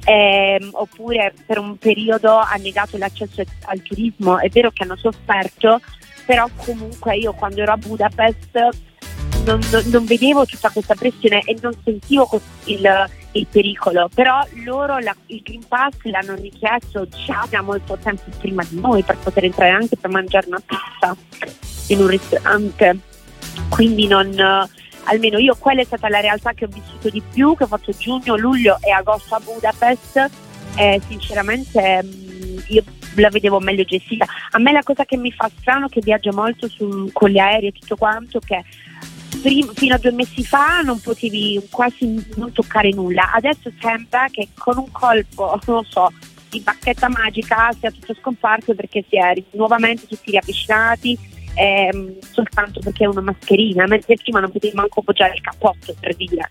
Ehm, 0.08 0.70
oppure 0.74 1.34
per 1.48 1.58
un 1.58 1.78
periodo 1.78 2.38
ha 2.38 2.56
negato 2.60 2.96
l'accesso 2.98 3.42
al 3.64 3.82
turismo. 3.82 4.38
È 4.40 4.50
vero 4.50 4.70
che 4.72 4.84
hanno 4.84 4.96
sofferto, 4.96 5.82
però 6.26 6.48
comunque 6.58 7.18
io 7.18 7.34
quando 7.34 7.62
ero 7.62 7.72
a 7.74 7.78
Budapest 7.78 8.56
non, 9.46 9.60
non- 9.72 9.84
non 9.86 10.06
vedevo 10.06 10.46
tutta 10.46 10.70
questa 10.70 10.94
pressione 10.94 11.42
e 11.42 11.58
non 11.60 11.74
sentivo 11.84 12.30
il, 12.66 12.88
il 13.32 13.48
pericolo, 13.50 14.10
però 14.14 14.46
loro 14.64 15.00
la- 15.00 15.16
il 15.28 15.42
Green 15.44 15.68
Pass 15.68 15.96
l'hanno 16.04 16.36
richiesto 16.36 17.08
già 17.26 17.48
da 17.50 17.62
molto 17.62 17.98
tempo 18.02 18.24
prima 18.40 18.64
di 18.70 18.80
noi 18.80 19.02
per 19.02 19.18
poter 19.18 19.46
entrare 19.46 19.72
anche 19.72 19.98
per 19.98 20.12
mangiare 20.12 20.48
una 20.48 20.62
pizza 20.64 21.16
in 21.88 22.00
un 22.00 22.08
ristorante. 22.08 23.00
Quindi 23.70 24.06
non, 24.08 24.28
eh, 24.38 24.70
almeno 25.06 25.38
io 25.38 25.56
quella 25.56 25.82
è 25.82 25.86
stata 25.86 26.10
la 26.10 26.20
realtà 26.20 26.54
che 26.54 26.66
ho 26.66 26.70
vissuto 26.70 27.10
di 27.10 27.22
più, 27.22 27.56
che 27.56 27.64
ho 27.64 27.68
fatto 27.68 27.92
giugno, 27.92 28.36
luglio 28.36 28.78
e 28.82 28.92
agosto 28.92 29.36
a 29.36 29.40
Budapest 29.40 30.30
e 30.76 31.02
sinceramente 31.08 32.04
mh, 32.04 32.64
io 32.68 32.84
la 33.16 33.30
vedevo 33.30 33.60
meglio 33.60 33.84
gestita. 33.84 34.26
A 34.52 34.60
me 34.60 34.72
la 34.72 34.84
cosa 34.84 35.06
che 35.06 35.18
mi 35.18 35.32
fa 35.32 35.50
strano 35.60 35.88
che 35.88 36.02
viaggio 36.02 36.32
molto 36.34 36.68
su- 36.68 37.10
con 37.14 37.30
gli 37.30 37.38
aerei 37.38 37.70
e 37.70 37.72
tutto 37.72 37.96
quanto 37.96 38.40
che 38.40 38.64
prim- 39.42 39.74
fino 39.74 39.96
a 39.96 39.98
due 39.98 40.12
mesi 40.12 40.44
fa 40.44 40.82
non 40.82 41.00
potevi 41.00 41.68
quasi 41.70 42.24
non 42.36 42.52
toccare 42.52 42.90
nulla. 42.92 43.32
Adesso 43.34 43.72
sembra 43.80 44.28
che 44.30 44.50
con 44.58 44.78
un 44.78 44.92
colpo, 44.92 45.60
non 45.66 45.76
lo 45.78 45.86
so, 45.88 46.12
di 46.50 46.60
bacchetta 46.60 47.10
magica 47.10 47.72
sia 47.78 47.92
tutto 47.92 48.16
scomparso 48.16 48.74
perché 48.76 49.04
si 49.10 49.18
è 49.18 49.34
nuovamente 49.52 50.08
tutti 50.08 50.32
riavvicinati 50.32 51.34
ehm, 51.56 52.20
soltanto 52.20 52.80
perché 52.80 53.06
è 53.06 53.08
una 53.08 53.22
mascherina, 53.22 53.86
mentre 53.88 54.16
prima 54.16 54.40
non 54.40 54.52
potevi 54.52 54.76
manco 54.76 55.00
appoggiare 55.00 55.34
il 55.34 55.42
cappotto 55.42 55.96
per 56.00 56.16
dire 56.16 56.50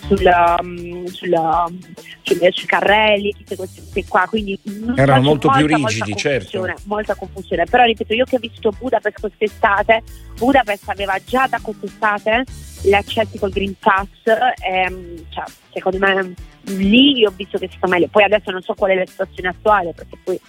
sul, 0.00 0.56
um, 0.60 1.06
sul, 1.06 1.32
um, 1.32 1.78
sul- 2.22 2.48
sui 2.50 2.66
carrelli, 2.66 3.32
tutte 3.32 3.56
queste 3.56 3.82
cose 3.82 4.04
qua. 4.08 4.26
Quindi 4.28 4.58
Erano 4.96 5.22
molto 5.22 5.48
c'è 5.48 5.58
più 5.58 5.68
molta, 5.68 5.86
rigidi, 5.86 6.10
molta 6.10 6.20
certo. 6.20 6.58
confusione, 6.58 6.74
Molta 6.84 7.14
confusione, 7.14 7.64
però 7.64 7.84
ripeto, 7.84 8.14
io 8.14 8.24
che 8.24 8.36
ho 8.36 8.38
vissuto 8.38 8.72
Budapest 8.78 9.20
quest'estate, 9.20 10.02
Budapest 10.36 10.88
aveva 10.88 11.18
già 11.24 11.46
da 11.46 11.60
quest'estate 11.62 12.44
gli 12.82 12.92
accessi 12.92 13.38
col 13.38 13.50
Green 13.50 13.74
Pass, 13.78 14.08
ehm, 14.26 15.26
cioè, 15.28 15.44
secondo 15.72 15.98
me 15.98 16.34
lì 16.76 17.24
ho 17.24 17.32
visto 17.36 17.58
che 17.58 17.68
si 17.70 17.76
sta 17.76 17.86
meglio. 17.86 18.08
Poi 18.08 18.24
adesso 18.24 18.50
non 18.50 18.62
so 18.62 18.74
qual 18.74 18.90
è 18.90 18.94
la 18.94 19.06
situazione 19.06 19.48
attuale, 19.48 19.92
perché 19.94 20.16
poi 20.22 20.40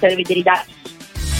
devo 0.00 0.14
vedere 0.14 0.38
i 0.38 0.42
dati. 0.42 0.96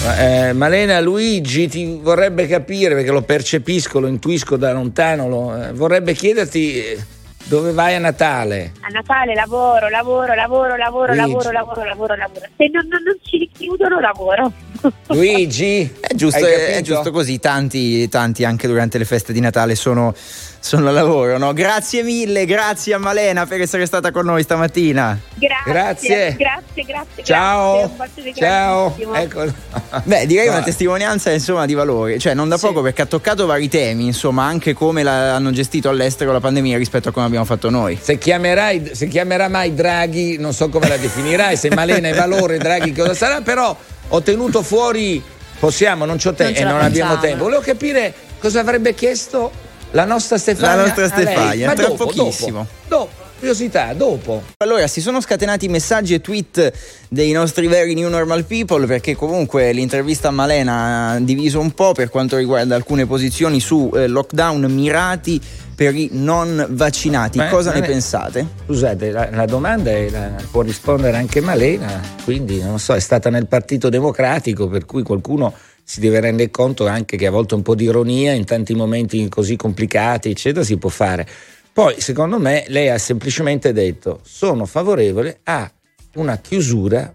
Eh, 0.06 0.52
Malena 0.52 1.00
Luigi 1.00 1.68
ti 1.68 1.98
vorrebbe 2.00 2.46
capire 2.46 2.94
perché 2.94 3.10
lo 3.10 3.22
percepisco, 3.22 3.98
lo 4.00 4.06
intuisco 4.06 4.56
da 4.56 4.72
lontano, 4.72 5.28
lo- 5.28 5.62
eh, 5.62 5.72
vorrebbe 5.72 6.14
chiederti 6.14 6.76
eh, 6.82 6.98
dove 7.44 7.72
vai 7.72 7.94
a 7.94 7.98
Natale. 7.98 8.72
A 8.80 8.88
Natale 8.88 9.34
lavoro, 9.34 9.88
lavoro, 9.88 10.34
lavoro, 10.34 10.76
lavoro, 10.76 11.12
Luigi. 11.14 11.30
lavoro, 11.32 11.50
lavoro, 11.50 11.84
lavoro, 11.84 12.14
lavoro. 12.16 12.40
Se 12.56 12.68
non, 12.72 12.86
non- 12.88 13.02
non 13.02 13.16
ci 13.22 13.38
richiudono, 13.38 14.00
lavoro. 14.00 14.52
Luigi? 15.08 15.92
È 16.00 16.14
giusto, 16.14 16.46
è, 16.46 16.80
giusto 16.82 17.10
così, 17.10 17.38
tanti, 17.40 18.08
tanti 18.08 18.44
anche 18.44 18.66
durante 18.68 18.98
le 18.98 19.04
feste 19.04 19.32
di 19.32 19.40
Natale 19.40 19.74
sono, 19.74 20.14
sono 20.60 20.88
a 20.88 20.92
lavoro. 20.92 21.38
no? 21.38 21.52
Grazie 21.52 22.02
mille, 22.02 22.44
grazie 22.44 22.94
a 22.94 22.98
Malena 22.98 23.46
per 23.46 23.60
essere 23.60 23.86
stata 23.86 24.10
con 24.10 24.24
noi 24.26 24.42
stamattina. 24.42 25.18
Grazie, 25.34 25.72
Grazie. 25.72 26.36
grazie, 26.36 26.82
grazie. 26.84 27.22
Ciao. 27.24 27.90
grazie, 27.96 28.34
Ciao. 28.34 28.96
Ecco. 29.14 29.44
Beh, 30.04 30.26
direi 30.26 30.46
No. 30.46 30.52
una 30.54 30.62
testimonianza 30.62 31.30
insomma 31.30 31.64
di 31.64 31.74
valore, 31.74 32.18
cioè 32.18 32.34
non 32.34 32.48
da 32.48 32.56
Sì. 32.58 32.66
poco 32.66 32.82
perché 32.82 33.02
ha 33.02 33.06
toccato 33.06 33.46
vari 33.46 33.68
temi, 33.68 34.06
insomma, 34.06 34.44
anche 34.44 34.74
come 34.74 35.02
la- 35.02 35.34
hanno 35.34 35.50
gestito 35.52 35.88
all'estero 35.88 36.32
la 36.32 36.40
pandemia 36.40 36.76
rispetto 36.76 37.10
a 37.10 37.12
come 37.12 37.26
abbiamo 37.26 37.44
fatto 37.44 37.70
noi. 37.70 37.98
Se, 38.00 38.18
chiamerai, 38.18 38.90
se 38.94 39.06
chiamerà 39.08 39.48
mai 39.48 39.74
Draghi, 39.74 40.38
non 40.38 40.52
so 40.52 40.68
come 40.68 40.88
la 40.88 40.96
definirai, 40.96 41.56
se 41.56 41.70
Malena 41.74 42.08
è 42.08 42.14
valore, 42.14 42.58
Draghi 42.58 42.92
cosa 42.92 43.14
sarà, 43.14 43.40
però 43.40 43.74
ho 44.08 44.22
tenuto 44.22 44.62
fuori, 44.62 45.22
possiamo, 45.58 46.04
non 46.04 46.16
c'ho 46.18 46.32
tempo 46.34 46.58
e 46.58 46.64
la 46.64 46.72
non 46.72 46.80
abbiamo 46.80 47.18
tempo. 47.18 47.44
Volevo 47.44 47.62
capire 47.62 48.12
cosa 48.40 48.60
avrebbe 48.60 48.94
chiesto 48.94 49.50
la 49.92 50.04
nostra 50.04 50.38
Stefania. 50.38 50.76
La 50.76 50.82
nostra. 50.82 51.06
Stefania, 51.08 51.66
Ma 51.66 51.74
tra 51.74 51.86
dopo, 51.88 52.06
pochissimo. 52.06 52.66
Dopo, 52.86 53.06
dopo, 53.10 53.26
curiosità, 53.38 53.92
dopo. 53.94 54.42
Allora, 54.58 54.86
si 54.86 55.00
sono 55.00 55.20
scatenati 55.20 55.68
messaggi 55.68 56.14
e 56.14 56.20
tweet 56.20 56.72
dei 57.08 57.32
nostri 57.32 57.66
veri 57.68 57.94
New 57.94 58.08
Normal 58.08 58.44
People 58.44 58.86
perché 58.86 59.14
comunque 59.14 59.72
l'intervista 59.72 60.28
a 60.28 60.30
Malena 60.32 61.10
ha 61.10 61.18
diviso 61.20 61.60
un 61.60 61.72
po' 61.72 61.92
per 61.92 62.10
quanto 62.10 62.36
riguarda 62.36 62.74
alcune 62.74 63.06
posizioni 63.06 63.60
su 63.60 63.90
eh, 63.94 64.06
lockdown 64.08 64.60
mirati 64.72 65.40
per 65.74 65.94
i 65.94 66.08
non 66.12 66.66
vaccinati. 66.70 67.38
Beh, 67.38 67.48
Cosa 67.48 67.72
ne 67.72 67.78
è- 67.78 67.86
pensate? 67.86 68.44
Scusate, 68.66 69.12
la, 69.12 69.28
la 69.30 69.44
domanda 69.44 69.90
è, 69.90 70.10
la- 70.10 70.32
può 70.50 70.62
rispondere 70.62 71.16
anche 71.16 71.40
Malena, 71.40 72.02
quindi 72.24 72.60
non 72.60 72.80
so, 72.80 72.94
è 72.94 73.00
stata 73.00 73.30
nel 73.30 73.46
Partito 73.46 73.88
Democratico, 73.88 74.66
per 74.66 74.84
cui 74.84 75.04
qualcuno 75.04 75.54
si 75.88 76.00
deve 76.00 76.20
rendere 76.20 76.50
conto 76.50 76.86
anche 76.86 77.16
che 77.16 77.26
a 77.26 77.30
volte 77.30 77.54
un 77.54 77.62
po' 77.62 77.74
di 77.74 77.84
ironia 77.84 78.32
in 78.32 78.44
tanti 78.44 78.74
momenti 78.74 79.26
così 79.30 79.56
complicati, 79.56 80.28
eccetera, 80.28 80.62
si 80.62 80.76
può 80.76 80.90
fare. 80.90 81.26
Poi, 81.72 81.98
secondo 81.98 82.38
me, 82.38 82.64
lei 82.68 82.90
ha 82.90 82.98
semplicemente 82.98 83.72
detto: 83.72 84.20
sono 84.22 84.66
favorevole 84.66 85.40
a 85.44 85.70
una 86.16 86.36
chiusura 86.36 87.10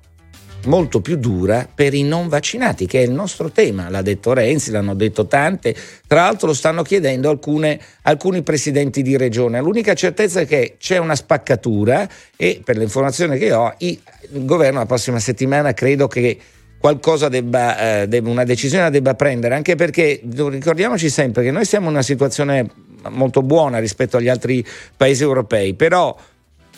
molto 0.66 1.02
più 1.02 1.18
dura 1.18 1.70
per 1.72 1.94
i 1.94 2.02
non 2.02 2.28
vaccinati, 2.28 2.88
che 2.88 3.02
è 3.02 3.04
il 3.04 3.12
nostro 3.12 3.52
tema. 3.52 3.90
L'ha 3.90 4.02
detto 4.02 4.34
Renzi, 4.34 4.72
l'hanno 4.72 4.96
detto 4.96 5.28
tante. 5.28 5.76
Tra 6.08 6.22
l'altro 6.22 6.48
lo 6.48 6.54
stanno 6.56 6.82
chiedendo 6.82 7.30
alcune- 7.30 7.80
alcuni 8.02 8.42
presidenti 8.42 9.04
di 9.04 9.16
regione. 9.18 9.62
L'unica 9.62 9.94
certezza 9.94 10.40
è 10.40 10.48
che 10.48 10.78
c'è 10.80 10.98
una 10.98 11.16
spaccatura 11.16 12.10
e 12.36 12.60
per 12.64 12.78
l'informazione 12.78 13.38
che 13.38 13.54
ho, 13.54 13.72
il 13.78 14.00
governo 14.32 14.80
la 14.80 14.88
prossima 14.88 15.20
settimana 15.20 15.76
credo 15.76 16.08
che 16.08 16.40
qualcosa 16.84 17.30
debba, 17.30 18.04
eh, 18.04 18.22
una 18.26 18.44
decisione 18.44 18.84
la 18.84 18.90
debba 18.90 19.14
prendere, 19.14 19.56
anche 19.56 19.76
perché 19.76 20.20
ricordiamoci 20.22 21.10
sempre 21.10 21.42
che 21.42 21.50
noi 21.50 21.64
siamo 21.64 21.86
in 21.86 21.94
una 21.94 22.02
situazione 22.02 22.70
molto 23.08 23.42
buona 23.42 23.80
rispetto 23.80 24.18
agli 24.18 24.28
altri 24.28 24.66
paesi 24.98 25.24
europei, 25.24 25.76
però 25.76 26.14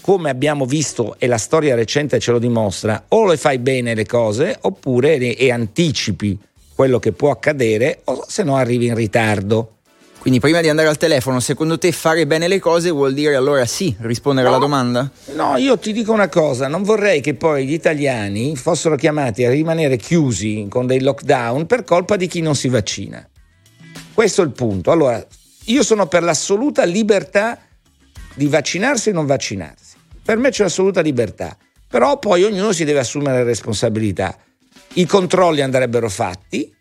come 0.02 0.30
abbiamo 0.30 0.66
visto 0.66 1.16
e 1.18 1.26
la 1.26 1.40
storia 1.40 1.74
recente 1.74 2.20
ce 2.20 2.32
lo 2.32 2.38
dimostra, 2.38 3.06
o 3.08 3.26
le 3.26 3.36
fai 3.36 3.58
bene 3.58 3.96
le 3.96 4.06
cose 4.06 4.56
oppure 4.62 5.16
e 5.16 5.52
anticipi 5.52 6.38
quello 6.76 7.00
che 7.00 7.12
può 7.12 7.32
accadere 7.32 8.02
o 8.04 8.26
se 8.28 8.44
no 8.44 8.58
arrivi 8.58 8.86
in 8.86 8.94
ritardo. 8.94 9.75
Quindi 10.26 10.42
prima 10.42 10.60
di 10.60 10.70
andare 10.70 10.88
al 10.88 10.98
telefono, 10.98 11.40
secondo 11.40 11.78
te 11.78 11.92
fare 11.92 12.26
bene 12.26 12.48
le 12.48 12.58
cose 12.58 12.90
vuol 12.90 13.14
dire 13.14 13.36
allora 13.36 13.64
sì, 13.68 13.96
rispondere 14.00 14.48
alla 14.48 14.56
No. 14.56 14.62
domanda? 14.64 15.12
No, 15.36 15.56
io 15.58 15.78
ti 15.78 15.94
dico 15.94 16.14
una 16.14 16.30
cosa, 16.30 16.68
non 16.68 16.82
vorrei 16.82 17.22
che 17.22 17.36
poi 17.36 17.68
gli 17.68 17.74
italiani 17.74 18.56
fossero 18.56 18.96
chiamati 18.96 19.46
a 19.46 19.52
rimanere 19.52 19.98
chiusi 19.98 20.66
con 20.68 20.88
dei 20.88 21.02
lockdown 21.02 21.68
per 21.68 21.84
colpa 21.84 22.16
di 22.16 22.26
chi 22.26 22.42
non 22.42 22.56
si 22.56 22.70
vaccina. 22.70 23.24
Questo 24.16 24.42
è 24.42 24.46
il 24.46 24.52
punto. 24.54 24.90
Allora, 24.90 25.24
io 25.66 25.84
sono 25.84 26.08
per 26.08 26.24
l'assoluta 26.24 26.84
libertà 26.86 27.60
di 28.34 28.48
vaccinarsi 28.48 29.10
e 29.10 29.14
non 29.14 29.28
vaccinarsi. 29.28 29.96
Per 30.24 30.38
me 30.38 30.50
c'è 30.50 30.64
assoluta 30.64 31.02
libertà, 31.02 31.56
però 31.88 32.18
poi 32.18 32.42
ognuno 32.46 32.72
si 32.72 32.84
deve 32.84 32.98
assumere 32.98 33.38
le 33.38 33.44
responsabilità. 33.44 34.36
I 34.94 35.06
controlli 35.06 35.62
andrebbero 35.62 36.10
fatti, 36.10 36.74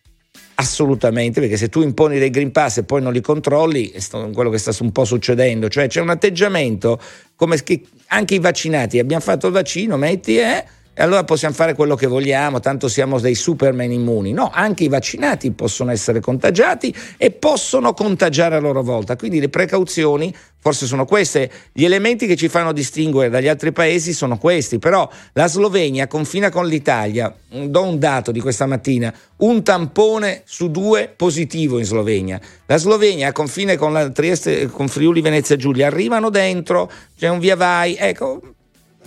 assolutamente, 0.57 1.41
perché 1.41 1.57
se 1.57 1.69
tu 1.69 1.83
imponi 1.83 2.19
dei 2.19 2.31
Green 2.31 2.53
Pass 2.53 2.79
e 2.79 2.85
poi 2.85 3.03
non 3.03 3.13
li 3.13 3.21
controlli, 3.21 3.91
è 3.91 4.01
quello 4.33 4.51
che 4.51 4.59
sta 4.59 4.73
un 4.81 4.93
po' 4.93 5.05
succedendo, 5.05 5.69
cioè 5.69 5.89
c'è 5.89 6.01
un 6.01 6.11
atteggiamento 6.11 7.01
come 7.37 7.63
che 7.63 7.83
anche 8.09 8.35
i 8.35 8.39
vaccinati, 8.39 8.99
abbiamo 8.99 9.23
fatto 9.23 9.47
il 9.47 9.53
vaccino, 9.53 9.97
metti 9.97 10.39
eh, 10.39 10.65
e 10.95 11.03
allora 11.03 11.25
possiamo 11.25 11.55
fare 11.55 11.75
quello 11.75 11.97
che 11.97 12.07
vogliamo, 12.07 12.61
tanto 12.61 12.87
siamo 12.87 13.19
dei 13.19 13.35
superman 13.35 13.91
immuni. 13.91 14.33
No, 14.33 14.51
anche 14.55 14.85
i 14.85 14.89
vaccinati 14.89 15.51
possono 15.51 15.91
essere 15.91 16.21
contagiati 16.21 16.95
e 17.17 17.33
possono 17.33 17.93
contagiare 17.95 18.55
a 18.55 18.61
loro 18.61 18.83
volta. 18.83 19.17
Quindi 19.17 19.41
le 19.41 19.49
precauzioni 19.49 20.33
forse 20.61 20.87
sono 20.87 21.05
queste. 21.05 21.51
Gli 21.73 21.85
elementi 21.85 22.27
che 22.27 22.37
ci 22.37 22.49
fanno 22.49 22.73
distinguere 22.73 23.29
dagli 23.29 23.49
altri 23.49 23.73
paesi 23.73 24.13
sono 24.13 24.39
questi. 24.39 24.79
Però 24.79 25.11
la 25.33 25.49
Slovenia 25.49 26.07
confina 26.07 26.49
con 26.49 26.67
l'Italia. 26.67 27.35
Do 27.51 27.83
un 27.83 27.99
dato 27.99 28.31
di 28.31 28.41
questa 28.41 28.67
mattina: 28.67 29.13
un 29.39 29.65
tampone 29.65 30.43
su 30.45 30.71
due 30.71 31.13
positivo 31.15 31.79
in 31.79 31.85
Slovenia. 31.85 32.41
La 32.67 32.77
Slovenia 32.77 33.33
confine 33.33 33.77
con 33.77 33.93
la 33.93 34.11
Trieste, 34.11 34.69
con 34.69 34.87
Friuli 34.87 35.21
Venezia 35.21 35.57
Giulia. 35.57 35.89
Arrivano 35.89 36.31
dentro, 36.31 36.89
c'è 37.19 37.29
un 37.29 37.41
via 37.41 37.57
vai. 37.57 37.97
Ecco, 37.99 38.41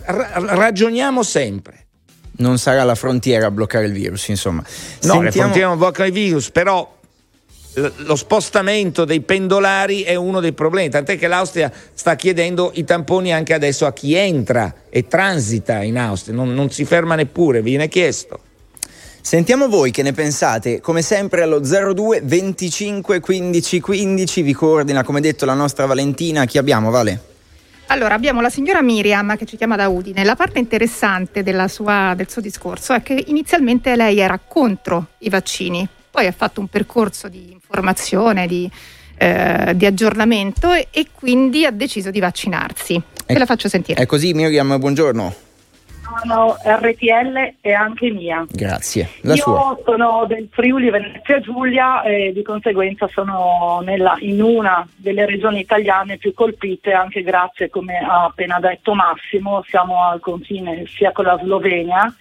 ra- 0.04 0.30
ragioniamo 0.34 1.22
sempre. 1.22 1.86
Non 2.38 2.58
sarà 2.58 2.84
la 2.84 2.94
frontiera 2.94 3.46
a 3.46 3.50
bloccare 3.50 3.86
il 3.86 3.92
virus, 3.92 4.28
insomma. 4.28 4.62
No, 4.62 4.66
Sentiamo- 5.00 5.30
frontiere 5.30 5.66
non 5.66 5.78
bloccano 5.78 6.08
i 6.08 6.12
virus, 6.12 6.50
però 6.50 6.96
lo 7.74 8.16
spostamento 8.16 9.04
dei 9.04 9.20
pendolari 9.20 10.02
è 10.02 10.14
uno 10.14 10.40
dei 10.40 10.52
problemi, 10.52 10.88
tant'è 10.88 11.16
che 11.16 11.28
l'Austria 11.28 11.70
sta 11.94 12.16
chiedendo 12.16 12.72
i 12.74 12.84
tamponi 12.84 13.32
anche 13.32 13.54
adesso 13.54 13.86
a 13.86 13.92
chi 13.92 14.14
entra 14.14 14.72
e 14.88 15.06
transita 15.06 15.82
in 15.82 15.98
Austria, 15.98 16.34
non, 16.34 16.54
non 16.54 16.70
si 16.70 16.84
ferma 16.84 17.14
neppure, 17.14 17.62
viene 17.62 17.88
chiesto. 17.88 18.40
Sentiamo 19.20 19.68
voi 19.68 19.90
che 19.90 20.02
ne 20.02 20.12
pensate, 20.12 20.80
come 20.80 21.02
sempre 21.02 21.42
allo 21.42 21.60
02 21.60 22.22
25 22.24 23.20
15 23.20 23.80
15 23.80 24.42
vi 24.42 24.52
coordina 24.54 25.04
come 25.04 25.20
detto 25.20 25.44
la 25.44 25.54
nostra 25.54 25.86
Valentina, 25.86 26.46
chi 26.46 26.56
abbiamo 26.58 26.90
Vale? 26.90 27.36
Allora, 27.90 28.14
abbiamo 28.14 28.42
la 28.42 28.50
signora 28.50 28.82
Miriam 28.82 29.36
che 29.36 29.46
ci 29.46 29.56
chiama 29.56 29.74
da 29.74 29.88
Udine. 29.88 30.22
La 30.22 30.36
parte 30.36 30.58
interessante 30.58 31.42
sua, 31.68 32.12
del 32.14 32.28
suo 32.28 32.42
discorso 32.42 32.92
è 32.92 33.02
che 33.02 33.24
inizialmente 33.28 33.96
lei 33.96 34.18
era 34.18 34.38
contro 34.38 35.08
i 35.18 35.30
vaccini, 35.30 35.88
poi 36.10 36.26
ha 36.26 36.32
fatto 36.32 36.60
un 36.60 36.68
percorso 36.68 37.28
di 37.28 37.50
informazione, 37.50 38.46
di, 38.46 38.70
eh, 39.16 39.72
di 39.74 39.86
aggiornamento 39.86 40.72
e, 40.72 40.88
e, 40.90 41.06
quindi 41.12 41.64
ha 41.64 41.70
deciso 41.70 42.10
di 42.10 42.20
vaccinarsi. 42.20 43.00
Ve 43.26 43.38
la 43.38 43.46
faccio 43.46 43.68
sentire. 43.68 44.02
È 44.02 44.06
così 44.06 44.34
Miriam, 44.34 44.78
buongiorno 44.78 45.47
sono 46.22 46.56
RTL 46.62 47.54
e 47.60 47.72
anche 47.72 48.10
mia. 48.10 48.44
Grazie. 48.50 49.08
La 49.22 49.34
Io 49.34 49.42
sua. 49.42 49.78
sono 49.84 50.24
del 50.26 50.48
Friuli 50.50 50.90
Venezia 50.90 51.40
Giulia 51.40 52.02
e 52.02 52.32
di 52.32 52.42
conseguenza 52.42 53.08
sono 53.08 53.80
nella, 53.84 54.16
in 54.20 54.40
una 54.42 54.86
delle 54.96 55.26
regioni 55.26 55.60
italiane 55.60 56.16
più 56.16 56.32
colpite, 56.34 56.92
anche 56.92 57.22
grazie, 57.22 57.70
come 57.70 57.98
ha 57.98 58.24
appena 58.24 58.58
detto 58.60 58.94
Massimo, 58.94 59.62
siamo 59.66 60.02
al 60.02 60.20
confine 60.20 60.84
sia 60.86 61.12
con 61.12 61.24
la 61.24 61.38
Slovenia 61.42 62.14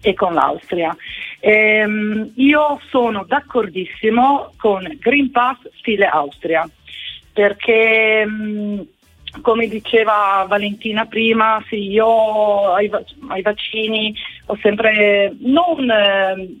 e 0.00 0.14
con 0.14 0.34
l'Austria. 0.34 0.94
Ehm, 1.40 2.32
io 2.36 2.80
sono 2.88 3.24
d'accordissimo 3.24 4.52
con 4.56 4.96
Green 5.00 5.30
Pass 5.30 5.58
stile 5.78 6.06
Austria 6.06 6.68
perché 7.32 8.24
mh, 8.26 8.82
come 9.40 9.66
diceva 9.66 10.44
Valentina 10.46 11.06
prima, 11.06 11.64
sì, 11.68 11.90
io 11.90 12.72
ai, 12.74 12.90
ai 13.28 13.42
vaccini 13.42 14.14
ho 14.46 14.58
sempre, 14.60 15.34
non 15.40 15.90
eh, 15.90 16.58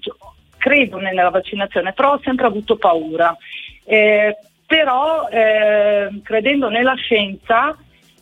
credo 0.56 0.98
nella 0.98 1.28
vaccinazione, 1.28 1.92
però 1.92 2.14
ho 2.14 2.20
sempre 2.22 2.46
avuto 2.46 2.76
paura. 2.76 3.36
Eh, 3.84 4.36
però 4.66 5.28
eh, 5.28 6.20
credendo 6.22 6.68
nella 6.68 6.94
scienza, 6.94 7.76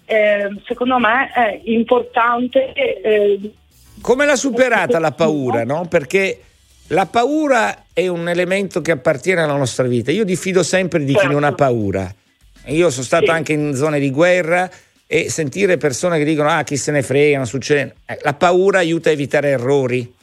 ehm, 0.04 0.60
secondo 0.64 0.98
me 0.98 1.30
è 1.32 1.60
importante. 1.64 2.72
Eh, 2.72 3.52
come 4.00 4.26
l'ha 4.26 4.36
superata 4.36 4.98
la 4.98 5.12
paura, 5.12 5.64
no? 5.64 5.86
Perché 5.88 6.40
la 6.88 7.06
paura 7.06 7.84
è 7.92 8.08
un 8.08 8.28
elemento 8.28 8.80
che 8.80 8.90
appartiene 8.90 9.42
alla 9.42 9.56
nostra 9.56 9.86
vita. 9.86 10.10
Io 10.10 10.24
diffido 10.24 10.64
sempre 10.64 11.04
di 11.04 11.12
certo. 11.12 11.28
chi 11.28 11.32
non 11.32 11.44
ha 11.44 11.52
paura 11.52 12.12
io 12.72 12.90
sono 12.90 13.04
stato 13.04 13.26
sì. 13.26 13.30
anche 13.30 13.52
in 13.52 13.74
zone 13.74 13.98
di 13.98 14.10
guerra 14.10 14.70
e 15.06 15.28
sentire 15.28 15.76
persone 15.76 16.18
che 16.18 16.24
dicono 16.24 16.48
ah 16.50 16.62
chi 16.62 16.76
se 16.76 16.92
ne 16.92 17.02
frega, 17.02 17.36
non 17.36 17.46
succede. 17.46 17.96
Eh, 18.06 18.18
la 18.22 18.34
paura 18.34 18.78
aiuta 18.78 19.08
a 19.08 19.12
evitare 19.12 19.48
errori. 19.50 20.14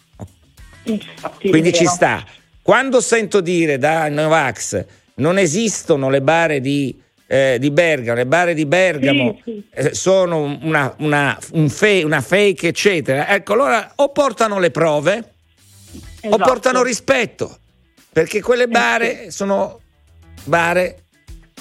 Infatti, 0.84 1.50
Quindi 1.50 1.74
ci 1.74 1.86
sta. 1.86 2.26
Quando 2.62 3.02
sento 3.02 3.42
dire 3.42 3.78
da 3.78 4.08
Novax 4.08 4.86
non 5.16 5.38
esistono 5.38 6.10
le 6.10 6.22
bare 6.22 6.62
di, 6.62 6.98
eh, 7.28 7.58
di 7.60 7.70
Bergamo, 7.72 8.18
le 8.18 8.26
bare 8.26 8.54
di 8.54 8.66
Bergamo 8.66 9.42
sì, 9.44 9.52
sì. 9.52 9.68
Eh, 9.72 9.94
sono 9.94 10.58
una, 10.62 10.94
una, 11.00 11.38
un 11.52 11.70
fe, 11.70 12.04
una, 12.04 12.22
fake, 12.22 12.70
eccetera, 12.70 13.28
ecco 13.30 13.54
allora 13.54 13.92
o 13.96 14.10
portano 14.10 14.60
le 14.60 14.72
prove 14.72 15.34
esatto. 16.22 16.34
o 16.34 16.38
portano 16.38 16.84
rispetto, 16.84 17.58
perché 18.12 18.42
quelle 18.42 18.68
bare 18.68 19.26
eh, 19.26 19.32
sono 19.32 19.82
bare 20.46 21.04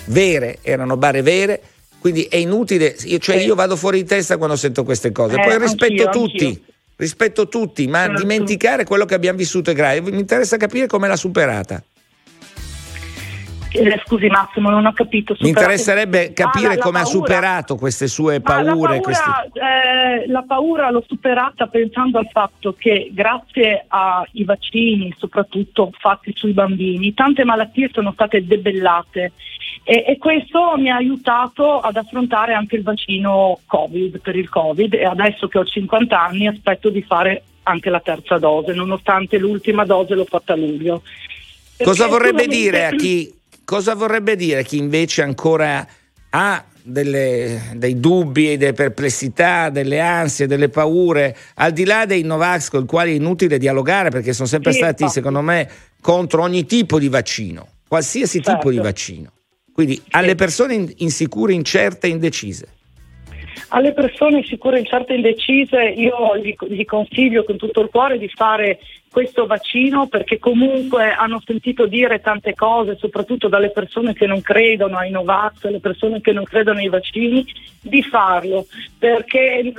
vere, 0.06 0.58
erano 0.62 0.96
bare 0.96 1.22
vere, 1.22 1.60
quindi 1.98 2.24
è 2.24 2.36
inutile, 2.36 2.96
io, 3.04 3.18
cioè 3.18 3.36
io 3.36 3.54
vado 3.54 3.76
fuori 3.76 4.02
di 4.02 4.08
testa 4.08 4.36
quando 4.36 4.56
sento 4.56 4.84
queste 4.84 5.12
cose, 5.12 5.34
poi 5.36 5.52
eh, 5.52 5.58
rispetto 5.58 6.06
anch'io, 6.06 6.10
tutti. 6.10 6.44
Anch'io. 6.46 6.62
Rispetto 6.98 7.48
tutti, 7.48 7.86
ma 7.88 8.08
dimenticare 8.08 8.84
quello 8.84 9.04
che 9.04 9.14
abbiamo 9.14 9.36
vissuto 9.36 9.70
è 9.70 9.74
grave. 9.74 10.00
Mi 10.10 10.18
interessa 10.18 10.56
capire 10.56 10.86
come 10.86 11.06
l'ha 11.06 11.16
superata. 11.16 11.82
Eh, 13.76 14.02
scusi 14.04 14.26
Massimo, 14.26 14.70
non 14.70 14.86
ho 14.86 14.92
capito. 14.92 15.34
Superate... 15.34 15.44
Mi 15.44 15.48
interesserebbe 15.48 16.32
capire 16.32 16.74
ah, 16.74 16.78
come 16.78 17.00
ha 17.00 17.04
superato 17.04 17.76
queste 17.76 18.06
sue 18.06 18.40
paure. 18.40 18.64
La 18.64 18.72
paura, 18.72 19.00
questi... 19.00 19.30
eh, 19.54 20.28
la 20.28 20.44
paura 20.46 20.90
l'ho 20.90 21.04
superata 21.06 21.66
pensando 21.66 22.18
al 22.18 22.28
fatto 22.30 22.74
che 22.78 23.10
grazie 23.12 23.84
ai 23.88 24.44
vaccini, 24.44 25.14
soprattutto 25.16 25.90
fatti 25.98 26.32
sui 26.34 26.52
bambini, 26.52 27.14
tante 27.14 27.44
malattie 27.44 27.90
sono 27.92 28.12
state 28.12 28.46
debellate 28.46 29.32
e, 29.88 30.04
e, 30.04 30.18
questo 30.18 30.74
mi 30.76 30.90
ha 30.90 30.96
aiutato 30.96 31.78
ad 31.78 31.96
affrontare 31.96 32.54
anche 32.54 32.74
il 32.74 32.82
vaccino 32.82 33.60
Covid 33.66 34.20
per 34.20 34.34
il 34.34 34.48
Covid 34.48 34.94
e 34.94 35.04
adesso 35.04 35.46
che 35.46 35.58
ho 35.58 35.64
50 35.64 36.20
anni 36.20 36.48
aspetto 36.48 36.90
di 36.90 37.02
fare 37.02 37.44
anche 37.62 37.88
la 37.88 38.00
terza 38.00 38.36
dose, 38.38 38.72
nonostante 38.72 39.38
l'ultima 39.38 39.84
dose 39.84 40.14
l'ho 40.14 40.24
fatta 40.24 40.54
a 40.54 40.56
luglio. 40.56 41.02
Cosa 41.82 42.08
vorrebbe, 42.08 42.48
dire 42.48 42.86
a 42.86 42.90
chi, 42.90 43.32
cosa 43.66 43.94
vorrebbe 43.94 44.36
dire 44.36 44.62
chi 44.62 44.78
invece 44.78 45.22
ancora 45.22 45.86
ha 46.30 46.64
delle, 46.82 47.72
dei 47.74 47.98
dubbi, 47.98 48.56
delle 48.56 48.72
perplessità, 48.72 49.70
delle 49.70 49.98
ansie, 49.98 50.46
delle 50.46 50.68
paure, 50.68 51.36
al 51.56 51.72
di 51.72 51.84
là 51.84 52.06
dei 52.06 52.22
Novax 52.22 52.70
con 52.70 52.84
i 52.84 52.86
quali 52.86 53.12
è 53.12 53.16
inutile 53.16 53.58
dialogare 53.58 54.10
perché 54.10 54.32
sono 54.32 54.46
sempre 54.46 54.70
sì, 54.70 54.78
stati, 54.78 55.08
secondo 55.08 55.40
me, 55.40 55.68
contro 56.00 56.42
ogni 56.42 56.64
tipo 56.64 57.00
di 57.00 57.08
vaccino, 57.08 57.66
qualsiasi 57.88 58.40
certo. 58.40 58.52
tipo 58.52 58.70
di 58.70 58.78
vaccino. 58.78 59.32
Quindi 59.72 60.00
alle 60.12 60.36
persone 60.36 60.94
insicure, 60.98 61.52
incerte 61.52 62.06
e 62.06 62.10
indecise. 62.10 62.68
Alle 63.70 63.92
persone 63.92 64.44
sicure, 64.44 64.78
incerte 64.78 65.12
e 65.12 65.16
indecise 65.16 65.82
io 65.82 66.36
gli, 66.38 66.54
gli, 66.68 66.84
consiglio 66.84 67.44
con 67.44 67.56
tutto 67.56 67.80
il 67.80 67.88
cuore 67.90 68.16
di 68.16 68.28
fare 68.28 68.78
questo 69.16 69.46
vaccino 69.46 70.08
perché 70.08 70.38
comunque 70.38 71.10
hanno 71.10 71.40
sentito 71.42 71.86
dire 71.86 72.20
tante 72.20 72.52
cose, 72.52 72.98
soprattutto 72.98 73.48
dalle 73.48 73.70
persone 73.70 74.12
che 74.12 74.26
non 74.26 74.42
credono 74.42 74.98
ai 74.98 75.10
Novax, 75.10 75.64
le 75.70 75.80
persone 75.80 76.20
che 76.20 76.32
non 76.32 76.44
credono 76.44 76.80
ai 76.80 76.90
vaccini, 76.90 77.42
di 77.80 78.02
farlo. 78.02 78.66
Perché 78.98 79.60
eh, 79.60 79.72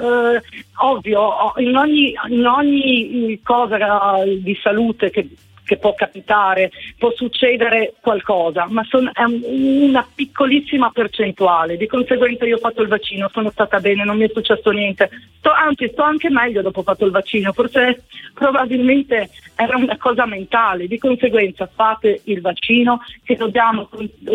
ovvio 0.77 1.53
in 1.57 1.75
ogni, 1.75 2.15
in 2.29 2.47
ogni 2.47 3.39
cosa 3.43 4.23
di 4.25 4.57
salute 4.59 5.11
che 5.11 5.29
che 5.67 5.77
può 5.77 5.93
capitare, 5.93 6.71
può 6.97 7.11
succedere 7.13 7.93
qualcosa, 7.99 8.67
ma 8.69 8.85
son, 8.89 9.11
è 9.13 9.23
una 9.23 10.07
piccolissima 10.15 10.91
percentuale. 10.91 11.75
Di 11.75 11.87
conseguenza 11.87 12.45
io 12.45 12.55
ho 12.55 12.59
fatto 12.59 12.81
il 12.81 12.87
vaccino, 12.87 13.29
sono 13.33 13.51
stata 13.51 13.79
bene, 13.79 14.05
non 14.05 14.17
mi 14.17 14.25
è 14.25 14.31
successo 14.33 14.71
niente. 14.71 15.09
Sto, 15.39 15.51
anzi, 15.51 15.89
sto 15.91 16.03
anche 16.03 16.29
meglio 16.29 16.61
dopo 16.61 16.83
fatto 16.83 17.05
il 17.05 17.11
vaccino, 17.11 17.51
forse 17.51 18.03
probabilmente 18.33 19.29
era 19.55 19.75
una 19.75 19.97
cosa 19.97 20.25
mentale. 20.25 20.87
Di 20.87 20.97
conseguenza 20.97 21.69
fate 21.71 22.21
il 22.23 22.39
vaccino 22.39 23.01
che 23.23 23.35
dobbiamo 23.35 23.89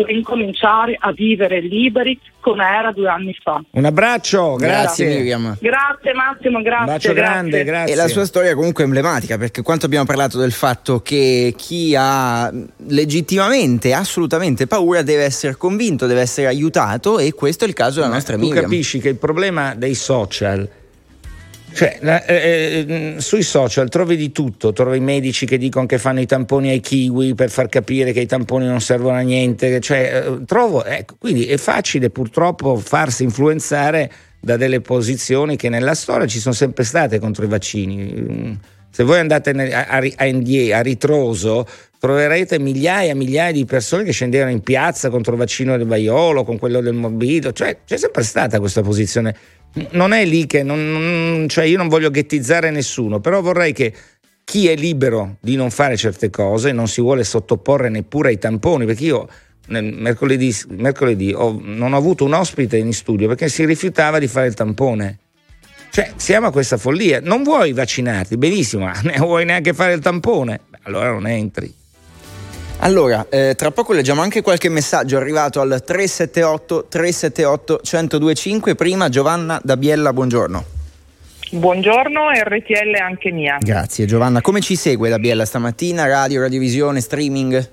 ricominciare 0.05 0.95
a 0.99 1.11
vivere 1.11 1.61
liberi 1.61 2.19
come 2.39 2.65
era 2.65 2.91
due 2.91 3.07
anni 3.07 3.33
fa. 3.41 3.63
Un 3.71 3.85
abbraccio, 3.85 4.55
grazie. 4.55 5.05
Grazie 5.05 5.07
Miriam. 5.07 5.57
Grazie 5.59 6.13
Massimo, 6.13 6.61
grazie. 6.61 6.85
Un 6.85 6.93
bacio 6.93 7.13
grazie. 7.13 7.13
grande, 7.13 7.63
grazie. 7.63 7.93
E 7.93 7.95
la 7.95 8.07
sua 8.07 8.25
storia 8.25 8.53
comunque 8.53 8.83
emblematica 8.83 9.37
perché 9.37 9.61
quanto 9.61 9.85
abbiamo 9.85 10.05
parlato 10.05 10.37
del 10.37 10.51
fatto 10.51 11.01
che 11.01 11.22
chi 11.57 11.95
ha 11.97 12.51
legittimamente, 12.87 13.93
assolutamente 13.93 14.67
paura 14.67 15.01
deve 15.01 15.23
essere 15.23 15.55
convinto, 15.55 16.07
deve 16.07 16.21
essere 16.21 16.47
aiutato 16.47 17.19
e 17.19 17.33
questo 17.33 17.65
è 17.65 17.67
il 17.67 17.73
caso 17.73 17.95
della 17.95 18.07
Ma 18.07 18.15
nostra 18.15 18.37
Miriam. 18.37 18.55
Tu 18.55 18.61
capisci 18.61 18.99
che 18.99 19.09
il 19.09 19.17
problema 19.17 19.75
dei 19.75 19.95
social 19.95 20.69
cioè, 21.73 21.97
eh, 22.27 22.85
eh, 22.87 23.15
sui 23.17 23.41
social 23.41 23.89
trovi 23.89 24.15
di 24.15 24.31
tutto, 24.31 24.73
trovi 24.73 24.99
medici 24.99 25.47
che 25.47 25.57
dicono 25.57 25.87
che 25.87 25.97
fanno 25.97 26.21
i 26.21 26.27
tamponi 26.27 26.69
ai 26.69 26.79
kiwi 26.79 27.33
per 27.33 27.49
far 27.49 27.67
capire 27.67 28.11
che 28.11 28.19
i 28.19 28.27
tamponi 28.27 28.67
non 28.67 28.79
servono 28.79 29.17
a 29.17 29.21
niente, 29.21 29.79
cioè, 29.79 30.23
eh, 30.23 30.45
trovo, 30.45 30.85
ecco, 30.85 31.15
quindi 31.17 31.45
è 31.45 31.57
facile 31.57 32.11
purtroppo 32.11 32.77
farsi 32.77 33.23
influenzare 33.23 34.11
da 34.39 34.55
delle 34.55 34.81
posizioni 34.81 35.55
che 35.55 35.69
nella 35.69 35.95
storia 35.95 36.27
ci 36.27 36.39
sono 36.39 36.53
sempre 36.53 36.83
state 36.83 37.17
contro 37.17 37.43
i 37.43 37.47
vaccini. 37.47 38.59
Se 38.93 39.03
voi 39.03 39.17
andate 39.17 39.49
a, 39.49 39.87
a, 39.87 39.97
a, 39.97 40.81
ritroso 40.81 41.65
troverete 41.97 42.59
migliaia 42.59 43.11
e 43.11 43.15
migliaia 43.15 43.51
di 43.51 43.65
persone 43.65 44.03
che 44.03 44.11
scendevano 44.11 44.51
in 44.51 44.61
piazza 44.61 45.09
contro 45.09 45.31
il 45.31 45.39
vaccino 45.39 45.75
del 45.75 45.87
vaiolo, 45.87 46.43
con 46.43 46.59
quello 46.59 46.79
del 46.79 46.93
morbido, 46.93 47.51
cioè 47.53 47.79
c'è 47.85 47.97
sempre 47.97 48.21
stata 48.21 48.59
questa 48.59 48.81
posizione 48.81 49.35
non 49.91 50.11
è 50.11 50.23
lì 50.25 50.45
che 50.45 50.61
non, 50.61 51.47
cioè 51.49 51.65
io 51.65 51.77
non 51.77 51.87
voglio 51.87 52.11
ghettizzare 52.11 52.69
nessuno, 52.69 53.19
però 53.19 53.41
vorrei 53.41 53.73
che 53.73 53.91
chi 54.43 54.67
è 54.67 54.75
libero 54.75 55.37
di 55.39 55.55
non 55.55 55.71
fare 55.71 55.97
certe 55.97 56.29
cose 56.29 56.71
non 56.71 56.87
si 56.87 57.01
vuole 57.01 57.23
sottoporre 57.23 57.89
neppure 57.89 58.29
ai 58.29 58.37
tamponi, 58.37 58.85
perché 58.85 59.05
io 59.05 59.27
mercoledì, 59.69 60.53
mercoledì 60.69 61.33
ho, 61.33 61.59
non 61.63 61.93
ho 61.93 61.97
avuto 61.97 62.25
un 62.25 62.33
ospite 62.33 62.77
in 62.77 62.93
studio 62.93 63.27
perché 63.29 63.47
si 63.47 63.65
rifiutava 63.65 64.19
di 64.19 64.27
fare 64.27 64.47
il 64.47 64.53
tampone. 64.53 65.19
Cioè, 65.93 66.13
siamo 66.15 66.47
a 66.47 66.51
questa 66.51 66.77
follia. 66.77 67.19
Non 67.21 67.43
vuoi 67.43 67.71
vaccinarti, 67.71 68.35
benissimo, 68.35 68.85
ma 68.85 68.99
ne 69.03 69.15
vuoi 69.19 69.45
neanche 69.45 69.73
fare 69.75 69.93
il 69.93 69.99
tampone? 69.99 70.61
Allora 70.85 71.11
non 71.11 71.27
entri. 71.27 71.71
Allora, 72.79 73.27
eh, 73.29 73.53
tra 73.55 73.69
poco 73.69 73.93
leggiamo 73.93 74.23
anche 74.23 74.41
qualche 74.41 74.69
messaggio 74.69 75.17
arrivato 75.17 75.61
al 75.61 75.83
378 75.85 76.87
378 76.89 77.81
1025. 77.83 78.73
Prima 78.73 79.07
Giovanna 79.09 79.61
da 79.63 79.77
Biella, 79.77 80.11
buongiorno. 80.13 80.65
Buongiorno, 81.51 82.21
RTL 82.43 82.99
anche 82.99 83.29
mia. 83.29 83.57
Grazie 83.59 84.07
Giovanna. 84.07 84.41
Come 84.41 84.61
ci 84.61 84.75
segue 84.75 85.09
da 85.09 85.19
Biella 85.19 85.45
stamattina? 85.45 86.07
Radio, 86.07 86.41
radiovisione, 86.41 87.01
streaming? 87.01 87.69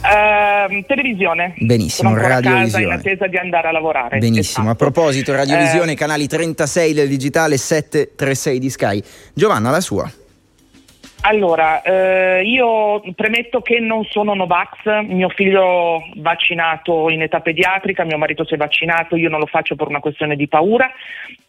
Uh, 0.00 0.84
televisione. 0.86 1.54
Benissimo, 1.58 2.10
a 2.14 2.28
radiovisione. 2.28 2.84
in 2.84 2.90
attesa 2.92 3.26
di 3.26 3.36
andare 3.36 3.68
a 3.68 3.72
lavorare. 3.72 4.18
Benissimo. 4.18 4.68
A 4.68 4.70
Esatto. 4.72 4.90
proposito, 4.90 5.34
radiovisione, 5.34 5.92
Eh, 5.92 5.96
canali 5.96 6.26
36 6.26 6.92
del 6.94 7.08
digitale, 7.08 7.56
736 7.56 8.58
di 8.58 8.70
Sky. 8.70 9.02
Giovanna, 9.34 9.70
la 9.70 9.80
sua. 9.80 10.10
Allora, 11.22 11.82
eh, 11.82 12.42
io 12.44 13.02
premetto 13.16 13.60
che 13.60 13.80
non 13.80 14.04
sono 14.04 14.34
Novax, 14.34 15.02
mio 15.08 15.28
figlio 15.30 16.00
vaccinato 16.16 17.10
in 17.10 17.22
età 17.22 17.40
pediatrica, 17.40 18.04
mio 18.04 18.18
marito 18.18 18.44
si 18.46 18.54
è 18.54 18.56
vaccinato, 18.56 19.16
io 19.16 19.28
non 19.28 19.40
lo 19.40 19.46
faccio 19.46 19.74
per 19.74 19.88
una 19.88 19.98
questione 19.98 20.36
di 20.36 20.46
paura, 20.46 20.88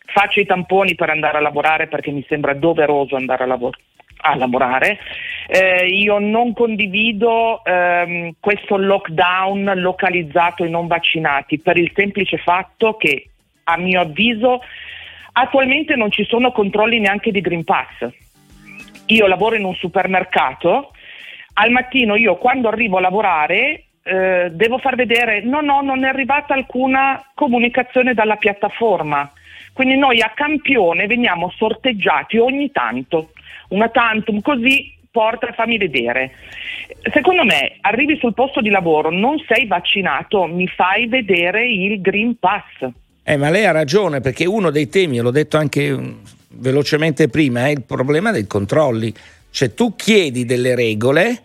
faccio 0.08 0.40
i 0.40 0.46
tamponi 0.48 0.96
per 0.96 1.12
andare 1.12 1.38
a 1.38 1.42
lavorare 1.42 1.86
perché 1.88 2.10
mi 2.10 2.26
sembra 2.28 2.56
doveroso 2.56 3.16
andare 3.16 3.44
a, 3.44 3.46
lavor- 3.46 3.78
a 4.22 4.36
lavorare. 4.36 5.00
Eh, 5.48 5.88
io 5.88 6.20
non 6.20 6.54
condivido 6.54 7.64
ehm, 7.64 8.34
questo 8.40 8.78
lockdown 8.78 9.74
localizzato 9.76 10.64
ai 10.64 10.70
non 10.70 10.88
vaccinati 10.88 11.60
per 11.60 11.78
il 11.78 11.92
semplice 11.96 12.38
fatto 12.38 12.96
che, 12.98 13.30
a 13.64 13.78
mio 13.78 14.02
avviso, 14.02 14.62
attualmente 15.34 15.96
non 15.96 16.12
ci 16.12 16.26
sono 16.26 16.52
controlli 16.52 17.00
neanche 17.00 17.32
di 17.32 17.42
Green 17.42 17.64
Pass 17.64 18.28
io 19.10 19.28
lavoro 19.28 19.56
in 19.56 19.64
un 19.64 19.76
supermercato, 19.76 20.92
al 21.54 21.72
mattino 21.72 22.16
io 22.16 22.36
quando 22.36 22.68
arrivo 22.68 22.98
a 22.98 23.02
lavorare 23.02 23.86
eh, 24.04 24.50
devo 24.52 24.78
far 24.78 24.96
vedere 24.96 25.42
no, 25.42 25.62
no, 25.62 25.82
non 25.82 26.04
è 26.04 26.08
arrivata 26.08 26.54
alcuna 26.54 27.24
comunicazione 27.34 28.14
dalla 28.14 28.36
piattaforma. 28.36 29.32
Quindi 29.74 29.98
noi 29.98 30.22
a 30.22 30.32
campione 30.36 31.08
veniamo 31.08 31.52
sorteggiati 31.56 32.38
ogni 32.38 32.72
tanto, 32.72 33.32
una 33.70 33.90
tantum 33.90 34.42
così 34.42 34.94
porta, 35.12 35.52
fammi 35.54 35.78
vedere. 35.78 36.32
Secondo 37.14 37.44
me 37.44 37.78
arrivi 37.82 38.18
sul 38.18 38.34
posto 38.34 38.62
di 38.62 38.70
lavoro, 38.70 39.10
non 39.10 39.38
sei 39.48 39.68
vaccinato, 39.68 40.46
mi 40.46 40.68
fai 40.68 41.08
vedere 41.08 41.68
il 41.68 42.02
Green 42.02 42.38
Pass. 42.38 42.90
Eh, 43.24 43.38
ma 43.38 43.50
lei 43.50 43.66
ha 43.66 43.72
ragione 43.72 44.22
perché 44.22 44.46
uno 44.46 44.70
dei 44.70 44.90
temi, 44.90 45.20
l'ho 45.20 45.32
detto 45.32 45.58
anche 45.58 45.92
mm, 45.92 46.12
velocemente 46.56 47.28
prima, 47.28 47.68
è 47.68 47.70
il 47.70 47.84
problema 47.84 48.32
dei 48.32 48.48
controlli. 48.48 49.14
Cioè 49.52 49.74
tu 49.74 49.96
chiedi 49.96 50.46
delle 50.46 50.76
regole, 50.76 51.42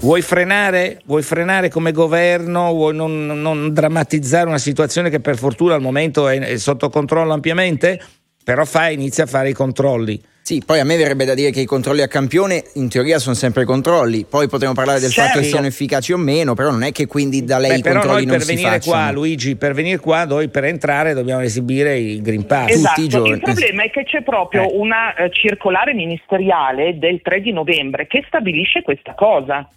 vuoi 0.00 0.22
frenare, 0.22 1.00
vuoi 1.04 1.22
frenare 1.22 1.68
come 1.68 1.92
governo, 1.92 2.72
vuoi 2.72 2.94
non, 2.94 3.26
non 3.26 3.72
drammatizzare 3.72 4.46
una 4.46 4.58
situazione 4.58 5.10
che 5.10 5.20
per 5.20 5.36
fortuna 5.36 5.74
al 5.74 5.80
momento 5.80 6.28
è, 6.28 6.38
è 6.40 6.56
sotto 6.56 6.88
controllo 6.88 7.32
ampiamente, 7.32 8.00
però 8.42 8.64
fai, 8.64 8.94
inizia 8.94 9.24
a 9.24 9.26
fare 9.26 9.50
i 9.50 9.52
controlli. 9.52 10.20
Sì, 10.42 10.62
poi 10.66 10.80
a 10.80 10.84
me 10.84 10.96
verrebbe 10.96 11.24
da 11.26 11.34
dire 11.34 11.50
che 11.50 11.60
i 11.60 11.64
controlli 11.66 12.00
a 12.00 12.08
campione 12.08 12.64
in 12.74 12.88
teoria 12.88 13.20
sono 13.20 13.36
sempre 13.36 13.64
controlli, 13.64 14.24
poi 14.28 14.48
potremmo 14.48 14.72
parlare 14.72 14.98
del 14.98 15.10
Certo. 15.10 15.28
fatto 15.28 15.42
che 15.42 15.46
siano 15.48 15.66
efficaci 15.66 16.12
o 16.12 16.16
meno, 16.16 16.54
però 16.54 16.70
non 16.70 16.82
è 16.82 16.90
che 16.90 17.06
quindi 17.06 17.44
da 17.44 17.58
lei 17.58 17.70
Beh, 17.72 17.76
i 17.76 17.82
però 17.82 18.00
controlli 18.00 18.24
noi 18.24 18.26
non 18.26 18.36
per 18.38 18.46
si 18.46 18.54
venire 18.54 18.80
qua, 18.80 18.92
facciano. 18.94 19.12
Luigi, 19.12 19.54
per 19.56 19.74
venire 19.74 19.98
qua, 19.98 20.24
noi 20.24 20.48
per 20.48 20.64
entrare 20.64 21.12
dobbiamo 21.12 21.42
esibire 21.42 21.98
il 21.98 22.20
Green 22.22 22.46
Pass. 22.46 22.70
Esatto, 22.70 23.00
i 23.00 23.06
giorni. 23.06 23.30
il 23.30 23.40
problema 23.40 23.84
è 23.84 23.90
che 23.90 24.02
c'è 24.04 24.22
proprio 24.22 24.62
Eh. 24.68 24.72
una 24.76 25.14
eh, 25.14 25.30
circolare 25.30 25.94
ministeriale 25.94 26.98
del 26.98 27.20
3 27.22 27.40
di 27.42 27.52
novembre 27.52 28.08
che 28.08 28.24
stabilisce 28.26 28.82
questa 28.82 29.14
cosa. 29.14 29.68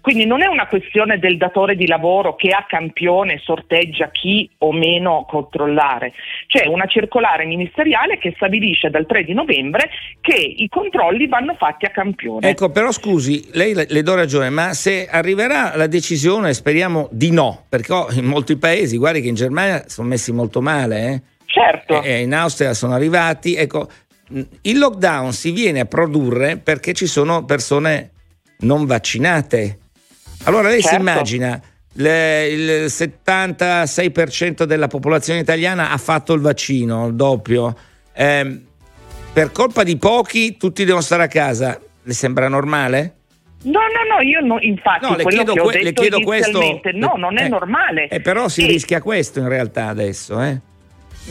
Quindi 0.00 0.26
non 0.26 0.42
è 0.42 0.46
una 0.46 0.66
questione 0.66 1.18
del 1.18 1.36
datore 1.36 1.76
di 1.76 1.86
lavoro 1.86 2.34
che 2.34 2.48
a 2.48 2.64
campione 2.66 3.40
sorteggia 3.42 4.10
chi 4.10 4.48
o 4.58 4.72
meno 4.72 5.26
controllare, 5.28 6.12
c'è 6.46 6.66
una 6.66 6.86
circolare 6.86 7.44
ministeriale 7.44 8.18
che 8.18 8.32
stabilisce 8.36 8.90
dal 8.90 9.06
3 9.06 9.24
di 9.24 9.34
novembre 9.34 9.90
che 10.20 10.36
i 10.36 10.68
controlli 10.68 11.26
vanno 11.26 11.54
fatti 11.54 11.84
a 11.86 11.90
campione. 11.90 12.48
Ecco, 12.48 12.70
però 12.70 12.90
scusi, 12.92 13.48
lei 13.52 13.74
le, 13.74 14.02
do 14.02 14.14
ragione, 14.14 14.50
ma 14.50 14.72
se 14.72 15.06
arriverà 15.08 15.76
la 15.76 15.86
decisione, 15.86 16.54
speriamo 16.54 17.08
di 17.10 17.30
no, 17.30 17.64
perché 17.68 17.88
in 18.12 18.24
molti 18.24 18.56
paesi, 18.56 18.96
guardi 18.96 19.20
che 19.20 19.28
in 19.28 19.34
Germania 19.34 19.84
sono 19.86 20.08
messi 20.08 20.32
molto 20.32 20.60
male, 20.60 21.08
eh? 21.08 21.22
Certo. 21.50 22.02
e 22.02 22.20
in 22.20 22.32
Austria 22.32 22.74
sono 22.74 22.94
arrivati, 22.94 23.56
ecco, 23.56 23.88
il 24.62 24.78
lockdown 24.78 25.32
si 25.32 25.50
viene 25.50 25.80
a 25.80 25.84
produrre 25.84 26.56
perché 26.56 26.92
ci 26.92 27.06
sono 27.06 27.44
persone 27.44 28.10
non 28.60 28.86
vaccinate. 28.86 29.78
Allora 30.44 30.68
lei 30.68 30.80
si 30.80 30.88
Certo. 30.88 31.00
immagina 31.00 31.60
le- 31.94 32.46
il 32.48 32.90
76% 32.90 34.64
della 34.64 34.86
popolazione 34.86 35.40
italiana 35.40 35.90
ha 35.90 35.96
fatto 35.98 36.32
il 36.32 36.40
vaccino, 36.40 37.06
il 37.08 37.14
doppio. 37.14 37.76
Ehm, 38.14 38.64
per 39.32 39.52
colpa 39.52 39.82
di 39.82 39.96
pochi 39.96 40.56
tutti 40.56 40.84
devono 40.84 41.02
stare 41.02 41.24
a 41.24 41.28
casa. 41.28 41.78
Le 42.02 42.12
sembra 42.12 42.48
normale? 42.48 43.14
No, 43.62 43.80
no, 43.80 44.14
no, 44.16 44.22
io 44.22 44.40
no, 44.40 44.58
infatti 44.60 45.04
No, 45.04 45.16
le 45.16 45.24
chiedo, 45.24 45.52
que- 45.54 45.82
le 45.82 45.92
chiedo 45.92 46.20
questo. 46.22 46.80
no, 46.94 47.14
non 47.16 47.36
è 47.38 47.44
eh, 47.44 47.48
normale. 47.48 48.08
eh, 48.08 48.20
però 48.20 48.48
si 48.48 48.64
E- 48.64 48.66
rischia 48.66 49.02
questo 49.02 49.38
in 49.40 49.48
realtà 49.48 49.88
adesso, 49.88 50.40
eh? 50.40 50.58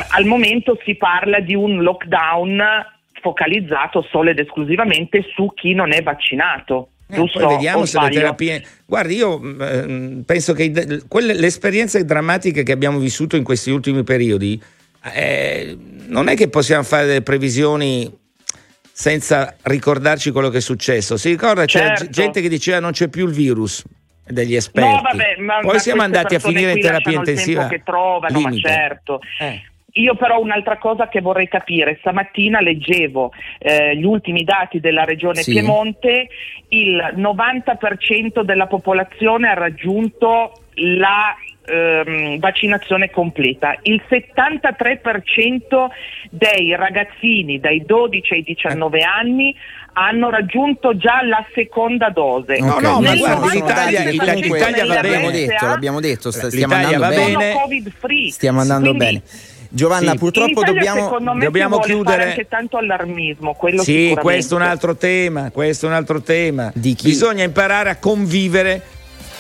Al 0.10 0.26
momento 0.26 0.78
si 0.86 0.96
parla 0.96 1.40
di 1.40 1.56
un 1.56 1.82
lockdown 1.82 2.62
focalizzato 3.22 4.06
solo 4.12 4.30
ed 4.30 4.38
esclusivamente 4.40 5.26
su 5.34 5.52
chi 5.56 5.74
non 5.74 5.92
è 5.92 6.04
vaccinato. 6.04 6.90
Eh, 7.12 7.16
giusto? 7.16 7.40
poi 7.40 7.56
vediamo 7.56 7.86
se 7.86 7.98
le 7.98 8.06
sbaglio? 8.06 8.20
terapie. 8.20 8.64
Guardi, 8.86 9.16
io 9.16 9.40
mm, 9.40 10.20
penso 10.22 10.54
che 10.54 10.64
i- 10.64 11.04
quelle- 11.08 11.34
le 11.34 11.48
esperienze 11.48 12.06
drammatiche 12.06 12.64
che 12.64 12.72
abbiamo 12.72 13.00
vissuto 13.00 13.36
in 13.36 13.44
questi 13.44 13.72
ultimi 13.72 14.04
periodi, 14.04 14.62
eh, 15.14 15.78
non 16.08 16.28
è 16.28 16.36
che 16.36 16.50
possiamo 16.50 16.84
fare 16.84 17.06
delle 17.08 17.22
previsioni 17.22 18.12
senza 18.92 19.56
ricordarci 19.64 20.32
quello 20.32 20.50
che 20.50 20.58
è 20.58 20.62
successo. 20.62 21.18
Si 21.18 21.30
ricorda 21.30 21.66
c'era 21.66 21.96
Certo. 21.96 22.12
gente 22.12 22.42
che 22.42 22.50
diceva 22.50 22.80
non 22.80 22.92
c'è 22.92 23.08
più 23.08 23.26
il 23.28 23.34
virus 23.34 23.82
degli 24.26 24.56
esperti. 24.56 24.90
No, 24.90 25.02
vabbè, 25.02 25.38
ma, 25.40 25.60
Poi 25.62 25.74
ma 25.74 25.80
siamo 25.80 26.02
andati 26.04 26.36
a 26.36 26.40
finire 26.40 26.74
in 26.74 26.82
terapia 26.82 27.14
intensiva. 27.18 27.68
che 27.68 27.82
trovano, 27.84 28.54
certo. 28.58 29.20
Eh. 29.40 29.62
Io 30.00 30.16
però 30.16 30.40
un'altra 30.40 30.78
cosa 30.78 31.08
che 31.10 31.20
vorrei 31.22 31.48
capire, 31.48 31.98
stamattina 32.00 32.62
leggevo 32.62 33.32
eh, 33.60 33.96
gli 33.98 34.06
ultimi 34.06 34.44
dati 34.44 34.80
della 34.80 35.04
regione 35.04 35.42
Sì. 35.42 35.52
Piemonte, 35.52 36.28
il 36.70 37.14
90% 37.18 38.42
della 38.44 38.68
popolazione 38.68 39.50
ha 39.50 39.54
raggiunto 39.56 40.54
la 40.76 41.36
ehm, 41.66 42.40
vaccinazione 42.40 43.10
completa, 43.10 43.78
il 43.84 44.02
73% 44.10 45.88
dei 46.30 46.76
ragazzini 46.76 47.60
dai 47.60 47.84
12 47.86 48.34
ai 48.34 48.44
19 48.44 49.02
anni 49.02 49.54
hanno 49.94 50.30
raggiunto 50.30 50.96
già 50.96 51.22
la 51.24 51.44
seconda 51.54 52.10
dose. 52.10 52.60
No, 52.60 52.76
Ok, 52.76 52.82
no, 52.84 53.02
ma 53.02 53.12
90% 53.14 53.52
l'Italia- 53.52 54.04
l'Italia 54.10 54.86
va 54.86 54.94
l'abbiamo 54.94 55.26
bene. 55.30 55.46
detto, 55.46 55.66
l'abbiamo 55.66 56.00
detto, 56.00 56.32
sta- 56.32 56.50
stiamo 56.50 56.76
L'Italia 56.76 56.96
andando 56.96 57.16
va 57.18 57.22
bene. 57.24 57.38
bene. 57.38 57.52
Sono 57.52 57.64
covid 57.64 57.92
free. 57.98 58.30
Stiamo 58.32 58.60
andando 58.62 58.94
Quindi, 58.96 59.06
bene. 59.06 59.22
Giovanna, 59.72 60.12
Sì. 60.12 60.18
purtroppo 60.18 60.64
dobbiamo 60.64 61.04
secondo 61.04 61.34
me 61.34 61.44
dobbiamo 61.44 61.80
chiudere. 61.80 62.18
fare 62.18 62.30
anche 62.32 62.48
tanto 62.48 62.78
allarmismo, 62.78 63.54
quello 63.54 63.84
Sì, 63.84 64.16
questo 64.20 64.56
è 64.56 64.58
un 64.62 64.66
altro 64.66 64.96
tema, 64.96 65.52
questo 65.52 65.86
è 65.86 65.90
un 65.90 65.96
altro 65.96 66.22
tema. 66.22 66.72
Di 66.74 66.96
chi? 66.96 67.10
Bisogna 67.10 67.44
imparare 67.44 67.92
a 67.92 67.96
convivere, 67.98 68.82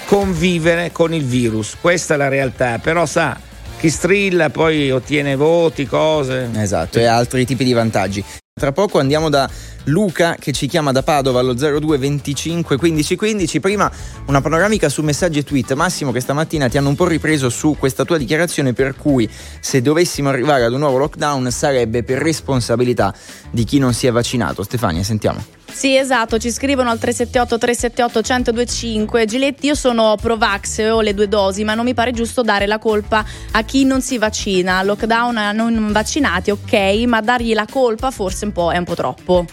convivere 0.05 0.91
con 0.91 1.13
il 1.13 1.23
virus. 1.23 1.75
Questa 1.81 2.13
è 2.13 2.17
la 2.17 2.27
realtà, 2.27 2.77
però 2.77 3.07
sa, 3.07 3.37
chi 3.79 3.89
strilla 3.89 4.49
poi 4.51 4.91
ottiene 4.91 5.35
voti, 5.35 5.87
cose. 5.87 6.49
Esatto, 6.55 6.99
e 6.99 7.05
altri 7.05 7.45
tipi 7.45 7.63
di 7.63 7.73
vantaggi. 7.73 8.23
Tra 8.53 8.71
poco 8.71 8.99
andiamo 8.99 9.29
da 9.29 9.49
Luca 9.85 10.35
che 10.39 10.51
ci 10.51 10.67
chiama 10.67 10.91
da 10.91 11.03
Padova 11.03 11.39
allo 11.39 11.53
02 11.53 11.97
25 11.97 12.77
15 12.77 13.15
15. 13.15 13.59
Prima 13.59 13.91
una 14.25 14.41
panoramica 14.41 14.89
su 14.89 15.01
messaggi 15.01 15.39
e 15.39 15.43
tweet. 15.43 15.73
Massimo 15.73 16.11
che 16.11 16.19
stamattina 16.19 16.67
ti 16.67 16.77
hanno 16.77 16.89
un 16.89 16.95
po' 16.95 17.07
ripreso 17.07 17.49
su 17.49 17.75
questa 17.77 18.05
tua 18.05 18.17
dichiarazione 18.17 18.73
per 18.73 18.95
cui 18.95 19.29
se 19.59 19.81
dovessimo 19.81 20.29
arrivare 20.29 20.65
ad 20.65 20.73
un 20.73 20.79
nuovo 20.79 20.97
lockdown 20.97 21.49
sarebbe 21.51 22.03
per 22.03 22.19
responsabilità 22.19 23.13
di 23.51 23.63
chi 23.63 23.79
non 23.79 23.93
si 23.93 24.07
è 24.07 24.11
vaccinato. 24.11 24.63
Stefania, 24.63 25.03
sentiamo. 25.03 25.57
Sì, 25.71 25.95
esatto, 25.95 26.39
ci 26.39 26.51
scrivono 26.51 26.89
al 26.89 26.99
378 26.99 27.57
378 27.57 28.19
1025. 28.19 29.25
Giletti, 29.25 29.67
io 29.67 29.75
sono 29.75 30.15
Provax 30.19 30.79
e 30.79 30.89
ho 30.89 31.01
le 31.01 31.13
due 31.13 31.27
dosi, 31.27 31.63
ma 31.63 31.73
non 31.73 31.85
mi 31.85 31.93
pare 31.93 32.11
giusto 32.11 32.41
dare 32.41 32.65
la 32.65 32.79
colpa 32.79 33.23
a 33.51 33.63
chi 33.63 33.85
non 33.85 34.01
si 34.01 34.17
vaccina. 34.17 34.81
Lockdown 34.83 35.37
a 35.37 35.51
non 35.51 35.91
vaccinati, 35.91 36.51
ok, 36.51 36.73
ma 37.05 37.21
dargli 37.21 37.53
la 37.53 37.67
colpa 37.69 38.11
forse 38.11 38.45
un 38.45 38.51
po' 38.51 38.71
è 38.71 38.77
un 38.77 38.83
po' 38.83 38.95
troppo. 38.95 39.45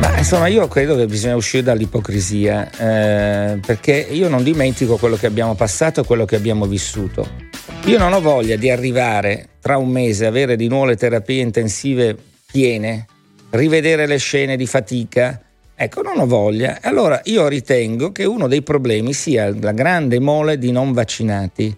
Ma 0.00 0.18
insomma, 0.18 0.48
io 0.48 0.66
credo 0.68 0.96
che 0.96 1.06
bisogna 1.06 1.36
uscire 1.36 1.62
dall'ipocrisia, 1.62 2.70
eh, 2.70 3.58
perché 3.64 4.06
io 4.10 4.28
non 4.28 4.42
dimentico 4.42 4.96
quello 4.96 5.16
che 5.16 5.26
abbiamo 5.26 5.54
passato 5.54 6.00
e 6.00 6.04
quello 6.04 6.24
che 6.24 6.36
abbiamo 6.36 6.66
vissuto. 6.66 7.26
Io 7.84 7.98
non 7.98 8.12
ho 8.12 8.20
voglia 8.20 8.56
di 8.56 8.70
arrivare 8.70 9.48
tra 9.60 9.76
un 9.76 9.90
mese, 9.90 10.26
avere 10.26 10.56
di 10.56 10.68
nuovo 10.68 10.86
le 10.86 10.96
terapie 10.96 11.42
intensive 11.42 12.16
piene, 12.50 13.06
rivedere 13.50 14.06
le 14.06 14.18
scene 14.18 14.56
di 14.56 14.66
fatica 14.66 15.40
Ecco, 15.76 16.02
non 16.02 16.20
ho 16.20 16.26
voglia. 16.26 16.78
Allora 16.82 17.20
io 17.24 17.48
ritengo 17.48 18.12
che 18.12 18.24
uno 18.24 18.46
dei 18.46 18.62
problemi 18.62 19.12
sia 19.12 19.52
la 19.60 19.72
grande 19.72 20.20
mole 20.20 20.56
di 20.56 20.70
non 20.70 20.92
vaccinati. 20.92 21.76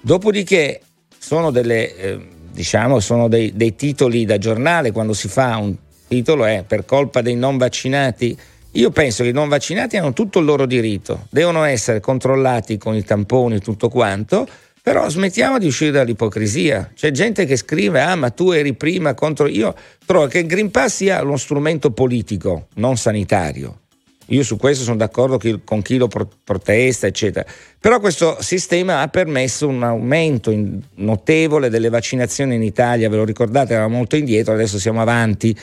Dopodiché 0.00 0.80
sono 1.18 1.50
delle, 1.50 1.96
eh, 1.96 2.28
diciamo, 2.52 3.00
sono 3.00 3.28
dei, 3.28 3.52
dei 3.54 3.74
titoli 3.74 4.24
da 4.24 4.38
giornale 4.38 4.92
quando 4.92 5.12
si 5.12 5.26
fa 5.26 5.56
un 5.56 5.74
titolo 6.12 6.44
è 6.44 6.62
per 6.66 6.84
colpa 6.84 7.22
dei 7.22 7.36
non 7.36 7.56
vaccinati. 7.56 8.36
Io 8.72 8.90
penso 8.90 9.22
che 9.22 9.30
i 9.30 9.32
non 9.32 9.48
vaccinati 9.48 9.96
hanno 9.96 10.12
tutto 10.12 10.40
il 10.40 10.44
loro 10.44 10.66
diritto, 10.66 11.26
devono 11.30 11.64
essere 11.64 12.00
controllati 12.00 12.76
con 12.76 12.94
i 12.94 13.02
tamponi 13.02 13.56
e 13.56 13.60
tutto 13.60 13.88
quanto, 13.88 14.46
però 14.82 15.08
smettiamo 15.08 15.58
di 15.58 15.66
uscire 15.66 15.90
dall'ipocrisia. 15.90 16.90
C'è 16.94 17.10
gente 17.12 17.46
che 17.46 17.56
scrive: 17.56 18.02
Ah, 18.02 18.14
ma 18.14 18.28
tu 18.28 18.50
eri 18.50 18.74
prima 18.74 19.14
contro. 19.14 19.46
Io 19.46 19.74
trovo 20.04 20.26
che 20.26 20.40
il 20.40 20.46
Green 20.46 20.70
Pass 20.70 20.96
sia 20.96 21.22
uno 21.22 21.38
strumento 21.38 21.92
politico, 21.92 22.66
non 22.74 22.98
sanitario. 22.98 23.78
Io 24.26 24.42
su 24.42 24.56
questo 24.56 24.84
sono 24.84 24.96
d'accordo 24.96 25.38
con 25.64 25.82
chi 25.82 25.96
lo 25.96 26.08
protesta, 26.08 27.06
eccetera. 27.06 27.44
Però 27.78 28.00
questo 28.00 28.36
sistema 28.40 29.00
ha 29.00 29.08
permesso 29.08 29.66
un 29.66 29.82
aumento 29.82 30.54
notevole 30.96 31.68
delle 31.68 31.88
vaccinazioni 31.88 32.54
in 32.54 32.62
Italia. 32.62 33.08
Ve 33.08 33.16
lo 33.16 33.24
ricordate? 33.24 33.72
Eravamo 33.72 33.96
molto 33.96 34.16
indietro, 34.16 34.54
adesso 34.54 34.78
siamo 34.78 35.00
avanti. 35.00 35.56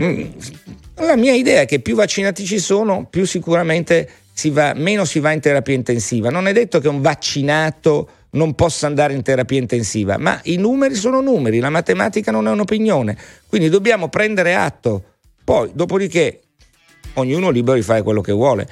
Mm, 0.00 0.30
la 0.96 1.16
mia 1.16 1.34
idea 1.34 1.62
è 1.62 1.66
che 1.66 1.80
più 1.80 1.94
vaccinati 1.94 2.44
ci 2.44 2.58
sono, 2.58 3.06
più 3.08 3.24
sicuramente 3.24 4.08
si 4.32 4.50
va, 4.50 4.72
meno 4.74 5.04
si 5.04 5.20
va 5.20 5.32
in 5.32 5.40
terapia 5.40 5.74
intensiva. 5.74 6.30
Non 6.30 6.46
è 6.46 6.52
detto 6.52 6.80
che 6.80 6.88
un 6.88 7.00
vaccinato 7.00 8.08
non 8.30 8.54
possa 8.54 8.86
andare 8.86 9.14
in 9.14 9.22
terapia 9.22 9.58
intensiva, 9.58 10.18
ma 10.18 10.40
i 10.44 10.56
numeri 10.56 10.94
sono 10.94 11.20
numeri, 11.20 11.60
la 11.60 11.70
matematica 11.70 12.30
non 12.30 12.48
è 12.48 12.50
un'opinione, 12.50 13.16
quindi 13.46 13.68
dobbiamo 13.68 14.08
prendere 14.08 14.54
atto. 14.54 15.04
Poi, 15.44 15.70
dopodiché, 15.72 16.40
ognuno 17.14 17.50
è 17.50 17.52
libero 17.52 17.76
di 17.76 17.82
fare 17.82 18.02
quello 18.02 18.20
che 18.20 18.32
vuole. 18.32 18.68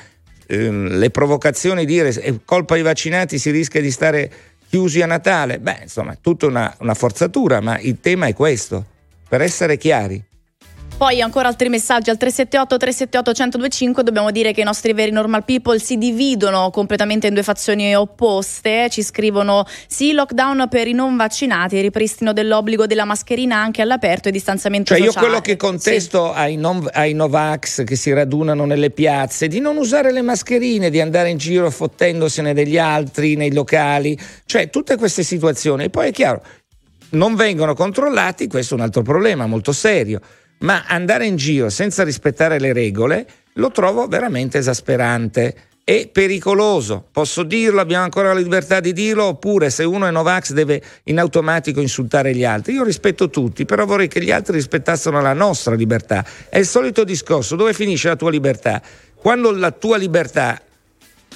Ehm, 0.46 0.98
le 0.98 1.11
provocazioni 1.11 1.85
di 1.85 1.92
dire 1.92 2.11
è 2.11 2.35
colpa 2.44 2.74
dei 2.74 2.82
vaccinati 2.82 3.38
si 3.38 3.50
rischia 3.50 3.80
di 3.80 3.90
stare 3.90 4.30
chiusi 4.68 5.02
a 5.02 5.06
Natale, 5.06 5.61
beh, 5.61 5.80
insomma, 5.82 6.12
è 6.12 6.18
tutta 6.20 6.46
una, 6.46 6.74
una 6.80 6.94
forzatura, 6.94 7.61
ma 7.61 7.78
il 7.78 8.00
tema 8.00 8.26
è 8.26 8.35
questo, 8.35 8.85
per 9.28 9.42
essere 9.42 9.76
chiari. 9.76 10.22
Poi 11.02 11.20
ancora 11.20 11.48
altri 11.48 11.68
messaggi 11.68 12.10
al 12.10 12.16
378 12.16 12.76
378 12.76 13.30
1025 13.32 14.04
dobbiamo 14.04 14.30
dire 14.30 14.52
che 14.52 14.60
i 14.60 14.64
nostri 14.64 14.92
veri 14.92 15.10
normal 15.10 15.44
people 15.44 15.76
si 15.80 15.98
dividono 15.98 16.70
completamente 16.70 17.26
in 17.26 17.34
due 17.34 17.42
fazioni 17.42 17.92
opposte. 17.96 18.86
Ci 18.88 19.02
scrivono 19.02 19.66
sì 19.88 20.12
lockdown 20.12 20.68
per 20.70 20.86
i 20.86 20.92
non 20.92 21.16
vaccinati, 21.16 21.80
ripristino 21.80 22.32
dell'obbligo 22.32 22.86
della 22.86 23.04
mascherina 23.04 23.56
anche 23.56 23.82
all'aperto 23.82 24.28
e 24.28 24.30
distanziamento 24.30 24.94
cioè, 24.94 25.04
sociale. 25.04 25.26
Io 25.26 25.26
quello 25.26 25.42
che 25.42 25.56
contesto 25.56 26.30
sì. 26.32 26.38
ai, 26.38 26.54
non, 26.54 26.88
ai 26.92 27.14
Novax 27.14 27.82
che 27.82 27.96
si 27.96 28.12
radunano 28.12 28.64
nelle 28.64 28.90
piazze 28.90 29.48
di 29.48 29.58
non 29.58 29.78
usare 29.78 30.12
le 30.12 30.22
mascherine, 30.22 30.88
di 30.88 31.00
andare 31.00 31.30
in 31.30 31.36
giro 31.36 31.68
fottendosene 31.68 32.54
degli 32.54 32.78
altri 32.78 33.34
nei 33.34 33.52
locali, 33.52 34.16
cioè 34.46 34.70
tutte 34.70 34.94
queste 34.94 35.24
situazioni. 35.24 35.82
E 35.82 35.90
poi 35.90 36.10
è 36.10 36.12
chiaro, 36.12 36.44
non 37.10 37.34
vengono 37.34 37.74
controllati, 37.74 38.46
questo 38.46 38.74
è 38.74 38.76
un 38.76 38.84
altro 38.84 39.02
problema 39.02 39.48
molto 39.48 39.72
serio 39.72 40.20
ma 40.62 40.85
andare 40.87 41.27
in 41.27 41.37
giro 41.37 41.70
senza 41.70 42.03
rispettare 42.03 42.59
le 42.59 42.72
regole 42.72 43.27
lo 43.55 43.70
trovo 43.70 44.07
veramente 44.07 44.59
esasperante 44.59 45.55
e 45.85 46.09
pericoloso. 46.11 47.05
Posso 47.11 47.42
dirlo, 47.42 47.81
abbiamo 47.81 48.05
ancora 48.05 48.33
la 48.33 48.38
libertà 48.38 48.81
di 48.81 48.92
dirlo, 48.92 49.25
oppure 49.25 49.68
se 49.68 49.83
uno 49.85 50.07
è 50.07 50.11
Novax 50.11 50.53
deve 50.53 50.83
in 51.05 51.18
automatico 51.18 51.81
insultare 51.81 52.35
gli 52.35 52.44
altri. 52.44 52.75
Io 52.75 52.85
rispetto 52.85 53.31
tutti, 53.31 53.64
però 53.64 53.85
vorrei 53.85 54.09
che 54.09 54.22
gli 54.22 54.31
altri 54.31 54.55
rispettassero 54.55 55.20
la 55.20 55.33
nostra 55.33 55.75
libertà. 55.75 56.25
È 56.48 56.59
il 56.59 56.66
solito 56.66 57.05
discorso, 57.05 57.57
dove 57.57 57.75
finisce 57.75 58.09
la 58.09 58.16
tua 58.16 58.31
libertà? 58.31 58.81
Quando 59.14 59.51
la 59.51 59.72
tua 59.72 59.96
libertà 59.96 60.61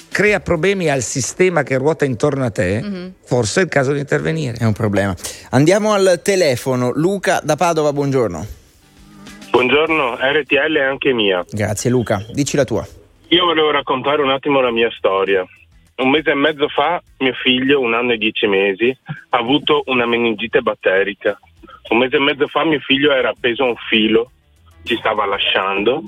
crea 0.09 0.39
problemi 0.39 0.89
al 0.89 1.03
sistema 1.03 1.63
che 1.63 1.77
ruota 1.77 2.05
intorno 2.05 2.45
a 2.45 2.49
te, 2.49 2.81
mm-hmm. 2.81 3.07
forse 3.23 3.59
è 3.59 3.63
il 3.63 3.69
caso 3.69 3.91
di 3.91 3.99
intervenire. 3.99 4.57
È 4.57 4.65
un 4.65 4.73
problema. 4.73 5.13
Andiamo 5.49 5.91
al 5.91 6.21
telefono. 6.23 6.91
Luca 6.95 7.41
da 7.43 7.55
Padova, 7.57 7.91
buongiorno. 7.91 8.56
Buongiorno, 9.57 10.17
RTL 10.19 10.75
è 10.75 10.83
anche 10.83 11.13
mia. 11.13 11.43
Grazie 11.49 11.89
Luca, 11.89 12.23
dici 12.29 12.55
la 12.55 12.63
tua. 12.63 12.85
Io 13.29 13.43
volevo 13.43 13.71
raccontare 13.71 14.21
un 14.21 14.29
attimo 14.29 14.61
la 14.61 14.69
mia 14.69 14.91
storia. 14.91 15.43
Un 15.95 16.11
mese 16.11 16.29
e 16.29 16.35
mezzo 16.35 16.67
fa 16.67 17.01
mio 17.17 17.33
figlio, 17.33 17.79
un 17.79 17.95
anno 17.95 18.11
e 18.11 18.17
dieci 18.17 18.45
mesi, 18.45 18.95
ha 19.29 19.37
avuto 19.39 19.81
una 19.87 20.05
meningite 20.05 20.61
batterica. 20.61 21.39
Un 21.89 21.97
mese 21.97 22.17
e 22.17 22.19
mezzo 22.19 22.45
fa 22.45 22.65
mio 22.65 22.77
figlio 22.81 23.11
era 23.11 23.29
appeso 23.29 23.63
a 23.63 23.69
un 23.69 23.75
filo, 23.89 24.29
ci 24.83 24.95
stava 24.97 25.25
lasciando. 25.25 26.03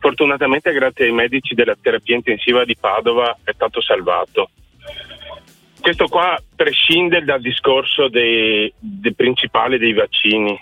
Fortunatamente 0.00 0.72
grazie 0.72 1.04
ai 1.04 1.12
medici 1.12 1.54
della 1.54 1.76
terapia 1.80 2.16
intensiva 2.16 2.64
di 2.64 2.76
Padova 2.76 3.38
è 3.44 3.52
stato 3.54 3.80
salvato. 3.80 4.50
Questo 5.80 6.08
qua 6.08 6.36
prescinde 6.56 7.22
dal 7.22 7.40
discorso 7.40 8.08
dei, 8.08 8.72
dei 8.76 9.14
principali 9.14 9.78
dei 9.78 9.92
vaccini, 9.92 10.60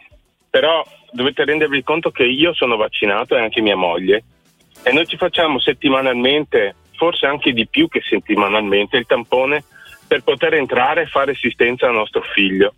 però 0.50 0.84
dovete 1.16 1.44
rendervi 1.44 1.82
conto 1.82 2.10
che 2.10 2.24
io 2.24 2.54
sono 2.54 2.76
vaccinato 2.76 3.36
e 3.36 3.40
anche 3.40 3.60
mia 3.60 3.76
moglie 3.76 4.22
e 4.84 4.92
noi 4.92 5.06
ci 5.06 5.16
facciamo 5.16 5.58
settimanalmente, 5.58 6.76
forse 6.94 7.26
anche 7.26 7.52
di 7.52 7.66
più 7.66 7.88
che 7.88 8.00
settimanalmente, 8.08 8.96
il 8.96 9.06
tampone 9.06 9.64
per 10.06 10.22
poter 10.22 10.54
entrare 10.54 11.02
e 11.02 11.06
fare 11.06 11.32
assistenza 11.32 11.86
al 11.88 11.94
nostro 11.94 12.22
figlio 12.22 12.74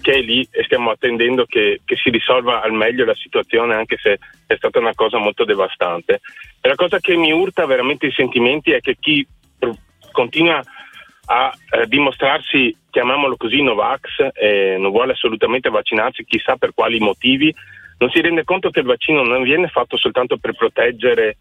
che 0.00 0.12
è 0.12 0.20
lì 0.20 0.46
e 0.50 0.64
stiamo 0.64 0.90
attendendo 0.90 1.46
che, 1.46 1.80
che, 1.82 1.96
si 1.96 2.10
risolva 2.10 2.60
al 2.60 2.72
meglio 2.72 3.06
la 3.06 3.14
situazione 3.14 3.74
anche 3.74 3.96
se 3.96 4.18
è 4.46 4.54
stata 4.54 4.78
una 4.78 4.92
cosa 4.94 5.16
molto 5.16 5.46
devastante. 5.46 6.20
E 6.60 6.68
la 6.68 6.74
cosa 6.74 6.98
che 7.00 7.16
mi 7.16 7.32
urta 7.32 7.64
veramente 7.64 8.06
i 8.08 8.12
sentimenti 8.12 8.72
è 8.72 8.80
che 8.80 8.98
chi 9.00 9.26
continua 10.12 10.62
a 11.26 11.50
eh, 11.70 11.86
dimostrarsi, 11.86 12.76
chiamiamolo 12.90 13.36
così, 13.36 13.62
Novax 13.62 14.28
e 14.34 14.76
non 14.78 14.90
vuole 14.90 15.12
assolutamente 15.12 15.70
vaccinarsi, 15.70 16.24
chissà 16.24 16.56
per 16.56 16.74
quali 16.74 16.98
motivi, 16.98 17.54
non 17.98 18.10
si 18.10 18.20
rende 18.20 18.44
conto 18.44 18.70
che 18.70 18.80
il 18.80 18.86
vaccino 18.86 19.22
non 19.22 19.42
viene 19.42 19.68
fatto 19.68 19.96
soltanto 19.96 20.36
per 20.36 20.54
proteggere 20.54 21.36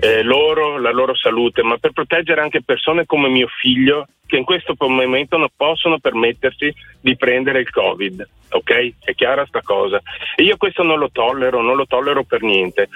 eh, 0.00 0.22
loro, 0.22 0.78
la 0.78 0.90
loro 0.90 1.14
salute, 1.16 1.62
ma 1.62 1.78
per 1.78 1.92
proteggere 1.92 2.40
anche 2.40 2.62
persone 2.62 3.06
come 3.06 3.28
mio 3.28 3.46
figlio 3.60 4.06
che 4.26 4.36
in 4.36 4.44
questo 4.44 4.74
momento 4.78 5.36
non 5.36 5.48
possono 5.54 5.98
permettersi 5.98 6.72
di 7.00 7.16
prendere 7.16 7.60
il 7.60 7.70
Covid. 7.70 8.28
Ok? 8.50 8.92
È 9.00 9.14
chiara 9.14 9.46
sta 9.46 9.60
cosa. 9.62 10.00
E 10.36 10.42
io 10.42 10.56
questo 10.56 10.82
non 10.82 10.98
lo 10.98 11.10
tollero, 11.10 11.60
non 11.60 11.76
lo 11.76 11.86
tollero 11.86 12.24
per 12.24 12.42
niente. 12.42 12.88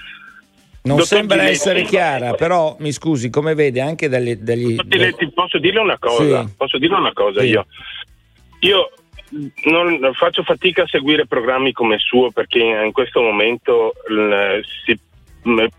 Non 0.83 0.97
Dottor 0.97 1.19
sembra 1.19 1.37
Giletti, 1.37 1.53
essere 1.53 1.83
chiara, 1.83 2.35
però 2.35 2.77
mi 2.79 2.93
scusi, 2.93 3.29
come 3.31 3.55
vede 3.55 3.81
anche 3.81 4.09
dagli... 4.09 4.35
dagli 4.37 4.77
Giletti, 4.87 5.31
posso 5.33 5.59
dirle 5.59 5.81
una 5.81 5.99
cosa? 5.99 6.47
Sì. 6.47 6.55
Posso 6.57 6.79
dirle 6.79 6.97
una 6.97 7.13
cosa 7.13 7.41
sì. 7.41 7.47
io? 7.49 7.67
Io 8.61 8.91
non, 9.65 10.13
faccio 10.15 10.43
fatica 10.43 10.83
a 10.83 10.89
seguire 10.89 11.27
programmi 11.27 11.73
come 11.73 11.95
il 11.95 12.01
suo 12.01 12.31
perché 12.31 12.61
in 12.61 12.93
questo 12.93 13.21
momento 13.21 13.93
l, 14.09 14.61
si, 14.85 14.99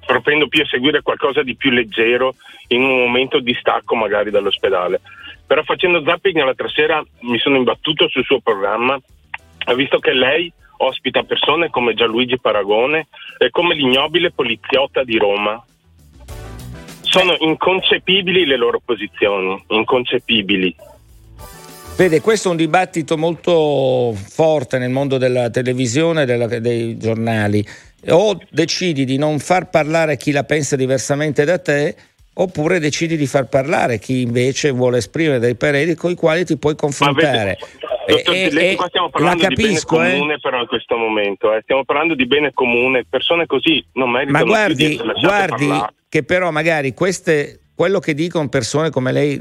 propendo 0.06 0.48
più 0.48 0.62
a 0.62 0.68
seguire 0.68 1.02
qualcosa 1.02 1.44
di 1.44 1.56
più 1.56 1.72
leggero 1.72 2.36
in 2.68 2.84
un 2.84 3.00
momento 3.00 3.40
di 3.40 3.56
stacco 3.60 3.96
magari 3.96 4.32
dall'ospedale. 4.32 5.02
Però 5.46 5.64
facendo 5.64 6.04
zapping 6.04 6.38
l'altra 6.38 6.70
sera 6.70 7.04
mi 7.22 7.40
sono 7.40 7.58
imbattuto 7.58 8.08
sul 8.08 8.24
suo 8.24 8.40
programma, 8.40 9.00
ho 9.66 9.76
visto 9.76 10.00
che 10.00 10.14
lei 10.14 10.52
ospita 10.78 11.24
persone 11.24 11.70
come 11.70 11.94
Gianluigi 11.94 12.40
Paragone 12.40 13.08
e 13.38 13.50
come 13.50 13.76
l'ignobile 13.76 14.32
poliziotta 14.32 15.04
di 15.04 15.18
Roma. 15.18 15.64
Sono 17.02 17.36
inconcepibili 17.40 18.46
le 18.46 18.56
loro 18.56 18.80
posizioni, 18.84 19.62
inconcepibili. 19.70 20.76
Vede, 22.00 22.22
questo 22.22 22.48
è 22.48 22.52
un 22.52 22.56
dibattito 22.56 23.18
molto 23.18 24.14
forte 24.14 24.78
nel 24.78 24.90
mondo 24.90 25.18
della 25.18 25.50
televisione 25.50 26.22
e 26.24 26.62
dei 26.62 26.98
giornali. 26.98 27.62
O 28.12 28.40
decidi 28.50 29.04
di 29.04 29.18
non 29.18 29.38
far 29.40 29.70
parlare 29.70 30.16
chi 30.16 30.32
la 30.32 30.46
pensa 30.46 30.78
diversamente 30.78 31.44
da 31.44 31.60
te, 31.60 31.94
oppure 32.36 32.80
decidi 32.80 33.18
di 33.18 33.26
far 33.26 33.50
parlare 33.50 34.00
chi 34.00 34.22
invece 34.22 34.72
vuole 34.72 35.00
esprimere 35.00 35.40
dei 35.40 35.56
pareri 35.56 35.96
con 35.96 36.12
i 36.12 36.16
quali 36.16 36.46
ti 36.46 36.58
puoi 36.58 36.78
confrontare. 36.78 37.58
Dottor 38.08 38.34
e, 38.34 38.76
qua 38.78 38.88
stiamo 38.88 39.10
parlando 39.10 39.44
capisco, 39.44 39.98
di 39.98 40.04
bene 40.04 40.10
comune 40.14 40.34
eh? 40.36 40.40
però 40.40 40.62
in 40.62 40.68
questo 40.68 40.96
momento, 40.96 41.54
eh. 41.54 41.60
stiamo 41.64 41.84
parlando 41.84 42.16
di 42.16 42.26
bene 42.26 42.54
comune, 42.54 43.04
persone 43.10 43.46
così 43.46 43.86
non 43.96 44.10
meritano 44.10 44.38
Ma 44.38 44.44
guardi, 44.46 44.98
guardi 45.22 45.70
che 46.08 46.24
però 46.24 46.50
magari 46.50 46.94
queste 46.94 47.60
quello 47.80 48.00
che 48.00 48.13
dicono 48.13 48.50
persone 48.50 48.89
come 48.89 49.13
lei, 49.13 49.39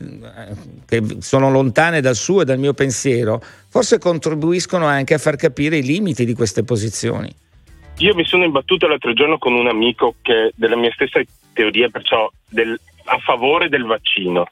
che 0.86 1.02
sono 1.18 1.50
lontane 1.50 2.00
dal 2.00 2.14
suo 2.14 2.42
e 2.42 2.44
dal 2.44 2.60
mio 2.60 2.72
pensiero, 2.72 3.42
forse 3.68 3.98
contribuiscono 3.98 4.86
anche 4.86 5.14
a 5.14 5.18
far 5.18 5.34
capire 5.34 5.78
i 5.78 5.82
limiti 5.82 6.24
di 6.24 6.34
queste 6.34 6.62
posizioni. 6.62 7.28
Io 7.96 8.14
mi 8.14 8.24
sono 8.24 8.44
imbattuto 8.44 8.86
l'altro 8.86 9.12
giorno 9.12 9.38
con 9.38 9.54
un 9.54 9.66
amico 9.66 10.14
che 10.22 10.52
della 10.54 10.76
mia 10.76 10.92
stessa 10.92 11.20
teoria, 11.52 11.88
perciò 11.88 12.30
del, 12.48 12.78
a 13.06 13.18
favore 13.18 13.68
del 13.68 13.82
vaccino. 13.82 14.46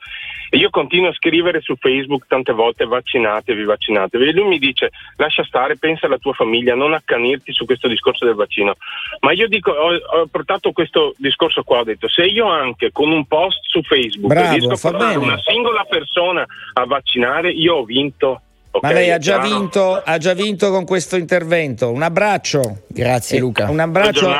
E 0.50 0.56
io 0.58 0.70
continuo 0.70 1.08
a 1.10 1.14
scrivere 1.14 1.60
su 1.60 1.74
Facebook 1.76 2.26
tante 2.28 2.52
volte 2.52 2.84
vaccinatevi, 2.84 3.64
vaccinatevi. 3.64 4.28
E 4.28 4.32
lui 4.32 4.48
mi 4.48 4.58
dice 4.58 4.90
lascia 5.16 5.44
stare, 5.44 5.76
pensa 5.76 6.06
alla 6.06 6.18
tua 6.18 6.32
famiglia, 6.32 6.74
non 6.74 6.94
accanirti 6.94 7.52
su 7.52 7.64
questo 7.64 7.88
discorso 7.88 8.24
del 8.24 8.34
vaccino. 8.34 8.74
Ma 9.20 9.32
io 9.32 9.48
dico, 9.48 9.70
ho, 9.70 9.94
ho 10.20 10.26
portato 10.30 10.72
questo 10.72 11.14
discorso 11.18 11.62
qua, 11.62 11.80
ho 11.80 11.84
detto 11.84 12.08
se 12.08 12.24
io 12.24 12.46
anche 12.46 12.92
con 12.92 13.10
un 13.10 13.24
post 13.26 13.58
su 13.62 13.82
Facebook 13.82 14.32
Bravo, 14.32 14.50
riesco 14.56 14.72
a 14.72 14.90
portare 14.90 15.14
bene. 15.18 15.32
una 15.32 15.40
singola 15.44 15.84
persona 15.88 16.46
a 16.74 16.84
vaccinare, 16.86 17.50
io 17.50 17.76
ho 17.76 17.84
vinto. 17.84 18.40
Ma 18.78 18.88
ok? 18.90 18.94
lei 18.94 19.10
ha 19.10 19.16
già, 19.16 19.38
vinto, 19.38 20.02
ha 20.04 20.18
già 20.18 20.34
vinto 20.34 20.70
con 20.70 20.84
questo 20.84 21.16
intervento. 21.16 21.90
Un 21.90 22.02
abbraccio. 22.02 22.82
Grazie 22.88 23.38
E- 23.38 23.40
Luca. 23.40 23.70
Un 23.70 23.80
abbraccio 23.80 24.30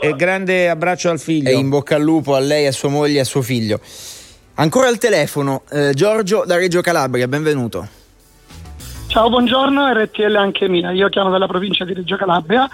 e 0.00 0.14
grande 0.14 0.68
abbraccio 0.68 1.10
al 1.10 1.18
figlio. 1.18 1.48
E 1.48 1.54
in 1.54 1.68
bocca 1.68 1.96
al 1.96 2.02
lupo 2.02 2.36
a 2.36 2.38
lei, 2.38 2.66
a 2.66 2.72
sua 2.72 2.88
moglie 2.88 3.16
e 3.18 3.20
a 3.20 3.24
suo 3.24 3.42
figlio. 3.42 3.80
Ancora 4.60 4.88
al 4.88 4.98
telefono, 4.98 5.62
eh, 5.70 5.94
Giorgio 5.94 6.44
da 6.44 6.56
Reggio 6.56 6.82
Calabria, 6.82 7.26
benvenuto. 7.26 7.88
Ciao, 9.06 9.30
buongiorno, 9.30 9.90
RTL 9.90 10.36
anche 10.36 10.68
mia. 10.68 10.90
Io 10.90 11.08
chiamo 11.08 11.30
dalla 11.30 11.46
provincia 11.46 11.86
di 11.86 11.94
Reggio 11.94 12.16
Calabria. 12.16 12.68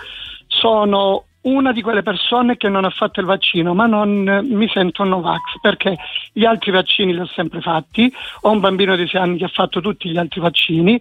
Sono 0.49 1.26
una 1.47 1.73
di 1.73 1.83
quelle 1.83 2.03
persone 2.03 2.57
che 2.57 2.69
non 2.69 2.85
ha 2.85 2.91
fatto 2.91 3.21
il 3.21 3.27
vaccino, 3.27 3.75
ma 3.75 3.87
non 3.87 4.29
eh, 4.29 4.43
mi 4.43 4.69
sento 4.69 5.03
un 5.03 5.11
Novax 5.11 5.59
perché 5.61 5.97
gli 6.33 6.45
altri 6.45 6.71
vaccini 6.71 7.13
li 7.13 7.21
ho 7.21 7.27
sempre 7.27 7.61
fatti. 7.61 8.13
Ho 8.43 8.51
un 8.51 8.61
bambino 8.61 8.97
di 8.97 9.07
6 9.07 9.21
anni 9.21 9.39
che 9.39 9.45
ha 9.45 9.51
fatto 9.53 9.81
tutti 9.81 10.11
gli 10.11 10.19
altri 10.19 10.41
vaccini. 10.41 11.01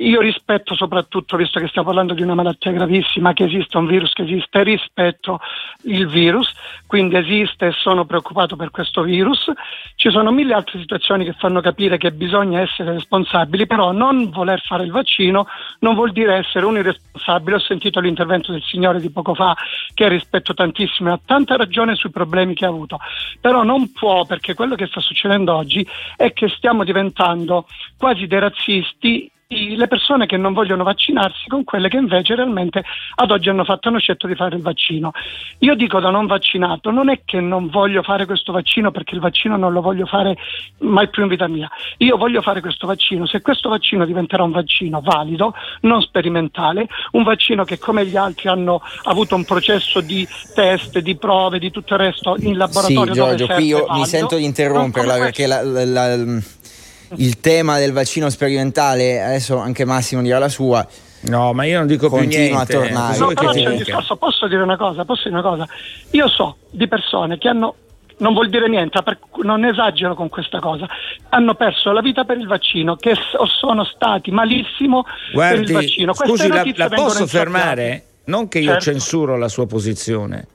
Io 0.00 0.20
rispetto 0.20 0.74
soprattutto, 0.74 1.36
visto 1.36 1.60
che 1.60 1.66
stiamo 1.66 1.88
parlando 1.88 2.14
di 2.14 2.22
una 2.22 2.34
malattia 2.34 2.70
gravissima, 2.70 3.34
che 3.34 3.44
esiste 3.44 3.76
un 3.76 3.86
virus 3.86 4.14
che 4.14 4.22
esiste, 4.22 4.62
rispetto 4.62 5.40
il 5.82 6.06
virus, 6.06 6.50
quindi 6.86 7.16
esiste 7.16 7.66
e 7.66 7.72
sono 7.72 8.06
preoccupato 8.06 8.56
per 8.56 8.70
questo 8.70 9.02
virus. 9.02 9.50
Ci 9.96 10.10
sono 10.10 10.30
mille 10.30 10.54
altre 10.54 10.78
situazioni 10.78 11.26
che 11.26 11.34
fanno 11.34 11.60
capire 11.60 11.98
che 11.98 12.12
bisogna 12.12 12.60
essere 12.60 12.92
responsabili, 12.92 13.66
però 13.66 13.92
non 13.92 14.30
voler 14.30 14.62
fare 14.62 14.84
il 14.84 14.90
vaccino 14.90 15.46
non 15.80 15.94
vuol 15.94 16.12
dire 16.12 16.36
essere 16.36 16.64
un 16.64 16.78
irresponsabile. 16.78 17.56
Ho 17.56 17.60
sentito 17.60 18.00
l'intervento 18.00 18.52
del 18.52 18.62
signore 18.62 19.00
di 19.00 19.10
poco 19.10 19.34
fa 19.34 19.54
che 19.94 20.08
rispetto 20.08 20.54
tantissimo 20.54 21.10
e 21.10 21.12
ha 21.12 21.20
tanta 21.24 21.56
ragione 21.56 21.94
sui 21.94 22.10
problemi 22.10 22.54
che 22.54 22.64
ha 22.64 22.68
avuto, 22.68 22.98
però 23.40 23.62
non 23.62 23.92
può 23.92 24.24
perché 24.24 24.54
quello 24.54 24.74
che 24.74 24.86
sta 24.86 25.00
succedendo 25.00 25.54
oggi 25.54 25.86
è 26.16 26.32
che 26.32 26.48
stiamo 26.48 26.84
diventando 26.84 27.66
quasi 27.96 28.26
dei 28.26 28.40
razzisti 28.40 29.30
i- 29.52 29.74
le 29.76 29.88
persone 29.88 30.26
che 30.26 30.36
non 30.36 30.52
vogliono 30.52 30.84
vaccinarsi 30.84 31.48
con 31.48 31.64
quelle 31.64 31.88
che 31.88 31.96
invece 31.96 32.36
realmente 32.36 32.84
ad 33.16 33.30
oggi 33.32 33.48
hanno 33.48 33.64
fatto 33.64 33.88
hanno 33.88 33.98
scelto 33.98 34.28
di 34.28 34.36
fare 34.36 34.54
il 34.56 34.62
vaccino. 34.62 35.10
Io 35.58 35.74
dico 35.74 35.98
da 35.98 36.10
non 36.10 36.26
vaccinato, 36.26 36.90
non 36.90 37.08
è 37.10 37.22
che 37.24 37.40
non 37.40 37.68
voglio 37.68 38.02
fare 38.02 38.26
questo 38.26 38.52
vaccino 38.52 38.92
perché 38.92 39.14
il 39.16 39.20
vaccino 39.20 39.56
non 39.56 39.72
lo 39.72 39.80
voglio 39.80 40.06
fare 40.06 40.36
mai 40.78 41.08
più 41.08 41.22
in 41.24 41.28
vita 41.28 41.48
mia. 41.48 41.68
Io 41.98 42.16
voglio 42.16 42.42
fare 42.42 42.60
questo 42.60 42.86
vaccino, 42.86 43.26
se 43.26 43.40
questo 43.40 43.68
vaccino 43.68 44.04
diventerà 44.06 44.44
un 44.44 44.52
vaccino 44.52 45.00
valido, 45.02 45.52
non 45.80 46.00
sperimentale, 46.02 46.86
un 47.12 47.24
vaccino 47.24 47.64
che 47.64 47.78
come 47.78 48.06
gli 48.06 48.16
altri 48.16 48.48
hanno 48.48 48.80
avuto 49.04 49.34
un 49.34 49.44
processo 49.44 50.00
di 50.00 50.26
test, 50.54 50.98
di 51.00 51.16
prove, 51.16 51.58
di 51.58 51.72
tutto 51.72 51.94
il 51.94 52.00
resto 52.00 52.36
in 52.38 52.52
Sì, 52.52 52.54
laboratorio 52.54 53.14
dove 53.14 53.34
Giorgio, 53.34 53.54
qui 53.54 53.66
io 53.66 53.78
mi 53.80 53.86
valido, 53.86 54.04
sento 54.06 54.36
di 54.36 54.44
interromperla 54.44 55.14
perché 55.18 55.46
la- 55.46 55.62
la- 55.62 55.84
la- 55.84 56.40
il 57.16 57.40
tema 57.40 57.78
del 57.78 57.92
vaccino 57.92 58.28
sperimentale, 58.30 59.22
adesso 59.22 59.58
anche 59.58 59.84
Massimo 59.84 60.22
dirà 60.22 60.38
la 60.38 60.48
sua. 60.48 60.86
No, 61.22 61.52
ma 61.52 61.64
io 61.64 61.78
non 61.78 61.86
dico 61.86 62.08
più 62.08 62.16
Continua 62.18 62.60
a 62.60 62.66
niente. 62.68 62.72
tornare. 62.72 63.18
No, 63.18 63.26
però 63.28 63.50
c'è 63.52 63.66
un 63.68 63.76
discorso, 63.76 64.16
posso 64.16 64.46
dire 64.48 64.62
una 64.62 64.76
cosa, 64.76 65.04
posso 65.04 65.28
dire 65.28 65.38
una 65.38 65.48
cosa. 65.48 65.68
Io 66.12 66.28
so 66.28 66.56
di 66.70 66.88
persone 66.88 67.36
che 67.38 67.48
hanno 67.48 67.74
non 68.18 68.34
vuol 68.34 68.50
dire 68.50 68.68
niente, 68.68 69.00
non 69.42 69.64
esagero 69.64 70.14
con 70.14 70.28
questa 70.28 70.58
cosa. 70.60 70.86
Hanno 71.30 71.54
perso 71.54 71.90
la 71.92 72.00
vita 72.02 72.24
per 72.24 72.36
il 72.36 72.46
vaccino, 72.46 72.96
che 72.96 73.14
sono 73.58 73.84
stati 73.84 74.30
malissimo 74.30 75.02
per 75.04 75.12
il 75.22 75.32
Guardi, 75.32 75.72
vaccino. 75.72 76.12
Queste 76.12 76.46
scusi, 76.48 76.76
la, 76.76 76.88
la 76.88 76.94
posso 76.94 77.26
fermare? 77.26 78.04
Non 78.24 78.48
che 78.48 78.58
io 78.58 78.72
Certo. 78.72 78.84
censuro 78.84 79.36
la 79.38 79.48
sua 79.48 79.66
posizione. 79.66 80.46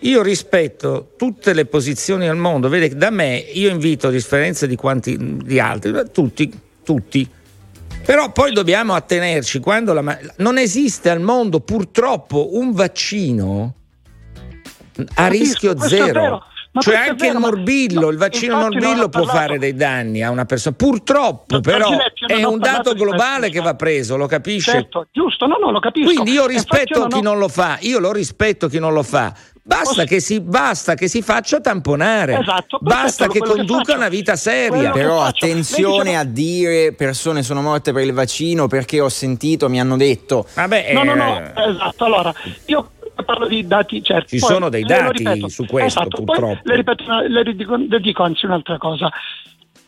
Io 0.00 0.22
rispetto 0.22 1.12
tutte 1.16 1.52
le 1.54 1.64
posizioni 1.64 2.28
al 2.28 2.36
mondo. 2.36 2.68
Vede, 2.68 2.94
da 2.96 3.10
me 3.10 3.36
io 3.36 3.70
invito, 3.70 4.08
a 4.08 4.10
differenza 4.10 4.66
di 4.66 4.76
quanti 4.76 5.16
di 5.18 5.58
altri, 5.58 5.92
tutti, 6.12 6.52
tutti. 6.84 7.28
Però 8.04 8.30
poi 8.30 8.52
dobbiamo 8.52 8.94
attenerci 8.94 9.58
quando 9.58 9.92
la 9.92 10.02
ma- 10.02 10.18
non 10.36 10.58
esiste 10.58 11.10
al 11.10 11.20
mondo 11.20 11.60
purtroppo 11.60 12.56
un 12.56 12.72
vaccino 12.72 13.74
a 14.98 15.04
Capisco, 15.24 15.28
rischio 15.42 15.74
questo 15.74 15.96
zero. 15.96 16.42
ma 16.70 16.80
cioè 16.80 16.92
questo 16.92 16.92
è 16.92 16.96
anche 16.96 17.26
vero, 17.26 17.34
il 17.34 17.40
ma- 17.40 17.48
morbillo, 17.48 18.00
no, 18.02 18.08
il 18.10 18.16
vaccino 18.16 18.56
morbillo 18.58 19.08
può 19.08 19.24
fare 19.24 19.58
dei 19.58 19.74
danni 19.74 20.22
a 20.22 20.30
una 20.30 20.44
persona. 20.44 20.76
Purtroppo, 20.76 21.60
però, 21.60 21.88
Giletti, 21.88 22.24
è 22.26 22.44
un 22.44 22.58
dato 22.58 22.94
globale 22.94 23.50
che 23.50 23.60
va 23.60 23.74
preso, 23.74 24.16
lo 24.16 24.26
capisce? 24.26 24.70
Certo, 24.70 25.08
giusto, 25.10 25.46
no, 25.46 25.56
no, 25.58 25.72
lo 25.72 25.80
capisco. 25.80 26.12
Quindi 26.12 26.30
io 26.30 26.46
rispetto 26.46 27.06
chi 27.08 27.20
non 27.22 27.38
lo 27.38 27.48
fa, 27.48 27.78
io 27.80 27.98
lo 27.98 28.12
rispetto 28.12 28.68
chi 28.68 28.78
non 28.78 28.92
lo 28.92 29.02
fa. 29.02 29.34
Basta, 29.68 30.04
che 30.04 30.20
si, 30.20 30.40
basta 30.40 30.94
che 30.94 31.08
si 31.08 31.22
faccia 31.22 31.60
tamponare, 31.60 32.38
Esatto, 32.38 32.78
basta 32.80 33.26
che 33.26 33.40
che 33.40 33.48
conduca 33.48 33.78
faccio. 33.82 33.96
una 33.96 34.08
vita 34.08 34.36
seria. 34.36 34.68
Quello 34.68 34.92
che 34.92 35.00
Però 35.00 35.22
attenzione 35.22 36.02
diceva- 36.04 36.18
a 36.20 36.24
dire 36.24 36.92
persone 36.92 37.42
sono 37.42 37.62
morte 37.62 37.92
per 37.92 38.04
il 38.04 38.12
vaccino 38.12 38.68
perché 38.68 39.00
ho 39.00 39.08
sentito, 39.08 39.68
mi 39.68 39.80
hanno 39.80 39.96
detto. 39.96 40.46
Vabbè, 40.54 40.92
No, 40.92 41.02
no, 41.02 41.14
no, 41.16 41.38
eh, 41.40 41.70
esatto. 41.70 42.04
Allora, 42.04 42.32
io 42.66 42.90
parlo 43.24 43.48
di 43.48 43.66
dati 43.66 44.00
certi. 44.04 44.36
Ci 44.38 44.44
Poi 44.44 44.52
sono 44.54 44.68
dei 44.68 44.84
dati 44.84 45.18
ripeto. 45.24 45.48
su 45.48 45.66
questo, 45.66 45.98
Esatto, 46.00 46.22
purtroppo. 46.22 46.46
Poi 46.54 46.60
le, 46.62 46.76
ripeto, 46.76 47.04
le, 47.26 47.42
ridico, 47.42 47.74
le 47.74 47.98
dico 48.00 48.22
anzi 48.22 48.44
un'altra 48.46 48.78
cosa. 48.78 49.10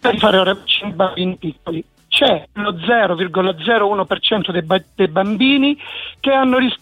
Per 0.00 0.18
fare 0.18 0.38
ora 0.38 0.50
ai 0.50 0.92
bambini 0.92 1.36
piccoli 1.36 1.84
c'è 2.18 2.48
lo 2.54 2.72
0,01% 2.72 4.50
dei, 4.50 4.62
ba- 4.62 4.82
dei 4.96 5.06
bambini 5.06 5.76
che 6.18 6.30
hanno 6.32 6.58
virus. 6.58 6.76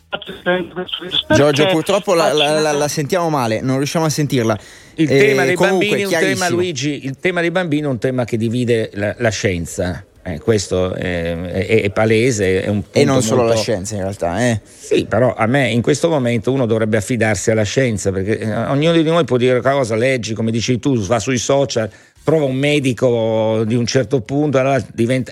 Giorgio, 1.34 1.66
purtroppo 1.66 2.14
la, 2.14 2.32
la- 2.32 2.72
la- 2.72 2.88
sentiamo 2.88 3.28
male, 3.28 3.60
non 3.60 3.76
riusciamo 3.76 4.06
a 4.06 4.08
sentirla. 4.08 4.58
il 4.94 5.10
Eh, 5.12 5.18
tema 5.18 5.44
dei 5.44 5.54
comunque, 5.54 5.88
bambini 5.88 6.02
è 6.10 6.14
un 6.16 6.22
tema. 6.22 6.48
Luigi, 6.48 7.04
il 7.04 7.18
tema 7.18 7.40
dei 7.42 7.50
bambini 7.50 7.82
è 7.82 7.86
un 7.88 7.98
tema 7.98 8.24
che 8.24 8.38
divide 8.38 8.90
la, 8.94 9.14
la 9.18 9.28
scienza. 9.30 10.02
Eh, 10.22 10.40
questo 10.40 10.94
è, 10.94 11.38
è- 11.40 11.82
è 11.82 11.90
palese, 11.90 12.62
è 12.62 12.68
un 12.68 12.80
punto 12.82 12.98
E 12.98 13.04
non 13.04 13.22
solo 13.22 13.42
molto- 13.42 13.54
la 13.56 13.60
scienza 13.60 13.94
in 13.94 14.00
realtà, 14.00 14.40
eh. 14.48 14.60
Sì, 14.64 15.04
però 15.04 15.34
a 15.36 15.46
me 15.46 15.68
in 15.70 15.82
questo 15.82 16.08
momento 16.08 16.50
uno 16.50 16.66
dovrebbe 16.66 16.96
affidarsi 16.96 17.50
alla 17.52 17.62
scienza 17.62 18.10
perché 18.10 18.38
eh, 18.40 18.52
ognuno 18.66 18.92
di 18.92 19.02
noi 19.04 19.24
può 19.24 19.36
dire 19.36 19.60
cosa, 19.60 19.94
leggi, 19.94 20.32
come 20.34 20.50
dici 20.50 20.80
tu, 20.80 20.96
va 21.00 21.20
sui 21.20 21.38
social, 21.38 21.88
trova 22.26 22.44
un 22.44 22.56
medico 22.56 23.62
di 23.64 23.76
un 23.76 23.86
certo 23.86 24.20
punto 24.20 24.58
allora 24.58 24.84
diventa, 24.92 25.30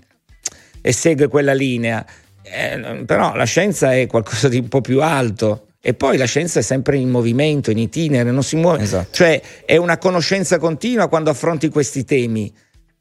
e 0.81 0.93
segue 0.93 1.27
quella 1.27 1.53
linea. 1.53 2.07
Eh, 2.41 3.03
però 3.05 3.35
la 3.35 3.45
scienza 3.45 3.93
è 3.93 4.07
qualcosa 4.07 4.49
di 4.49 4.59
un 4.59 4.69
po' 4.69 4.81
più 4.81 5.03
alto. 5.03 5.67
E 5.81 5.93
poi 5.95 6.17
la 6.17 6.25
scienza 6.25 6.61
è 6.61 6.63
sempre 6.63 6.97
in 6.97 7.11
movimento, 7.11 7.73
in 7.73 7.79
itinere, 7.79 8.31
non 8.31 8.45
si 8.45 8.55
muove. 8.55 8.85
Esatto. 8.85 9.09
Cioè 9.11 9.43
è 9.65 9.77
una 9.77 9.99
conoscenza 9.99 10.59
continua 10.59 11.09
quando 11.09 11.31
affronti 11.31 11.69
questi 11.69 12.05
temi. 12.05 12.55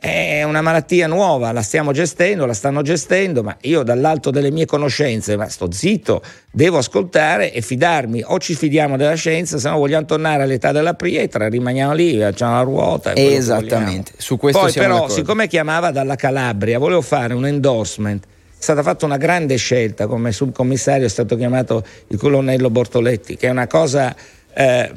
È 0.05 0.43
una 0.43 0.59
malattia 0.59 1.07
nuova, 1.07 1.53
la 1.53 1.61
stiamo 1.61 1.93
gestendo, 1.93 2.45
la 2.45 2.53
stanno 2.53 2.81
gestendo, 2.81 3.41
ma 3.41 3.55
io 3.61 3.83
dall'alto 3.83 4.31
delle 4.31 4.51
mie 4.51 4.65
conoscenze, 4.65 5.37
ma 5.37 5.47
sto 5.47 5.71
zitto, 5.71 6.21
devo 6.51 6.77
ascoltare 6.77 7.53
e 7.53 7.61
fidarmi. 7.61 8.21
O 8.25 8.37
ci 8.37 8.53
fidiamo 8.53 8.97
della 8.97 9.13
scienza, 9.13 9.57
se 9.57 9.69
no 9.69 9.77
vogliamo 9.77 10.03
tornare 10.03 10.43
all'età 10.43 10.73
della 10.73 10.93
pietra, 10.93 11.47
rimaniamo 11.47 11.93
lì, 11.93 12.19
facciamo 12.19 12.55
la 12.55 12.61
ruota. 12.63 13.15
Esattamente, 13.15 14.11
su 14.17 14.35
questo 14.35 14.59
Poi 14.59 14.73
però, 14.73 14.95
d'accordo. 14.95 15.13
siccome 15.13 15.47
chiamava 15.47 15.91
dalla 15.91 16.15
Calabria, 16.15 16.79
volevo 16.79 16.99
fare 16.99 17.33
un 17.33 17.45
endorsement. 17.45 18.25
È 18.25 18.27
stata 18.57 18.83
fatta 18.83 19.05
una 19.05 19.15
grande 19.15 19.55
scelta, 19.55 20.07
come 20.07 20.33
subcommissario 20.33 21.05
è 21.05 21.09
stato 21.09 21.37
chiamato 21.37 21.81
il 22.09 22.17
colonnello 22.17 22.69
Bortoletti, 22.69 23.37
che 23.37 23.47
è 23.47 23.51
una 23.51 23.67
cosa... 23.67 24.13
eh, 24.53 24.91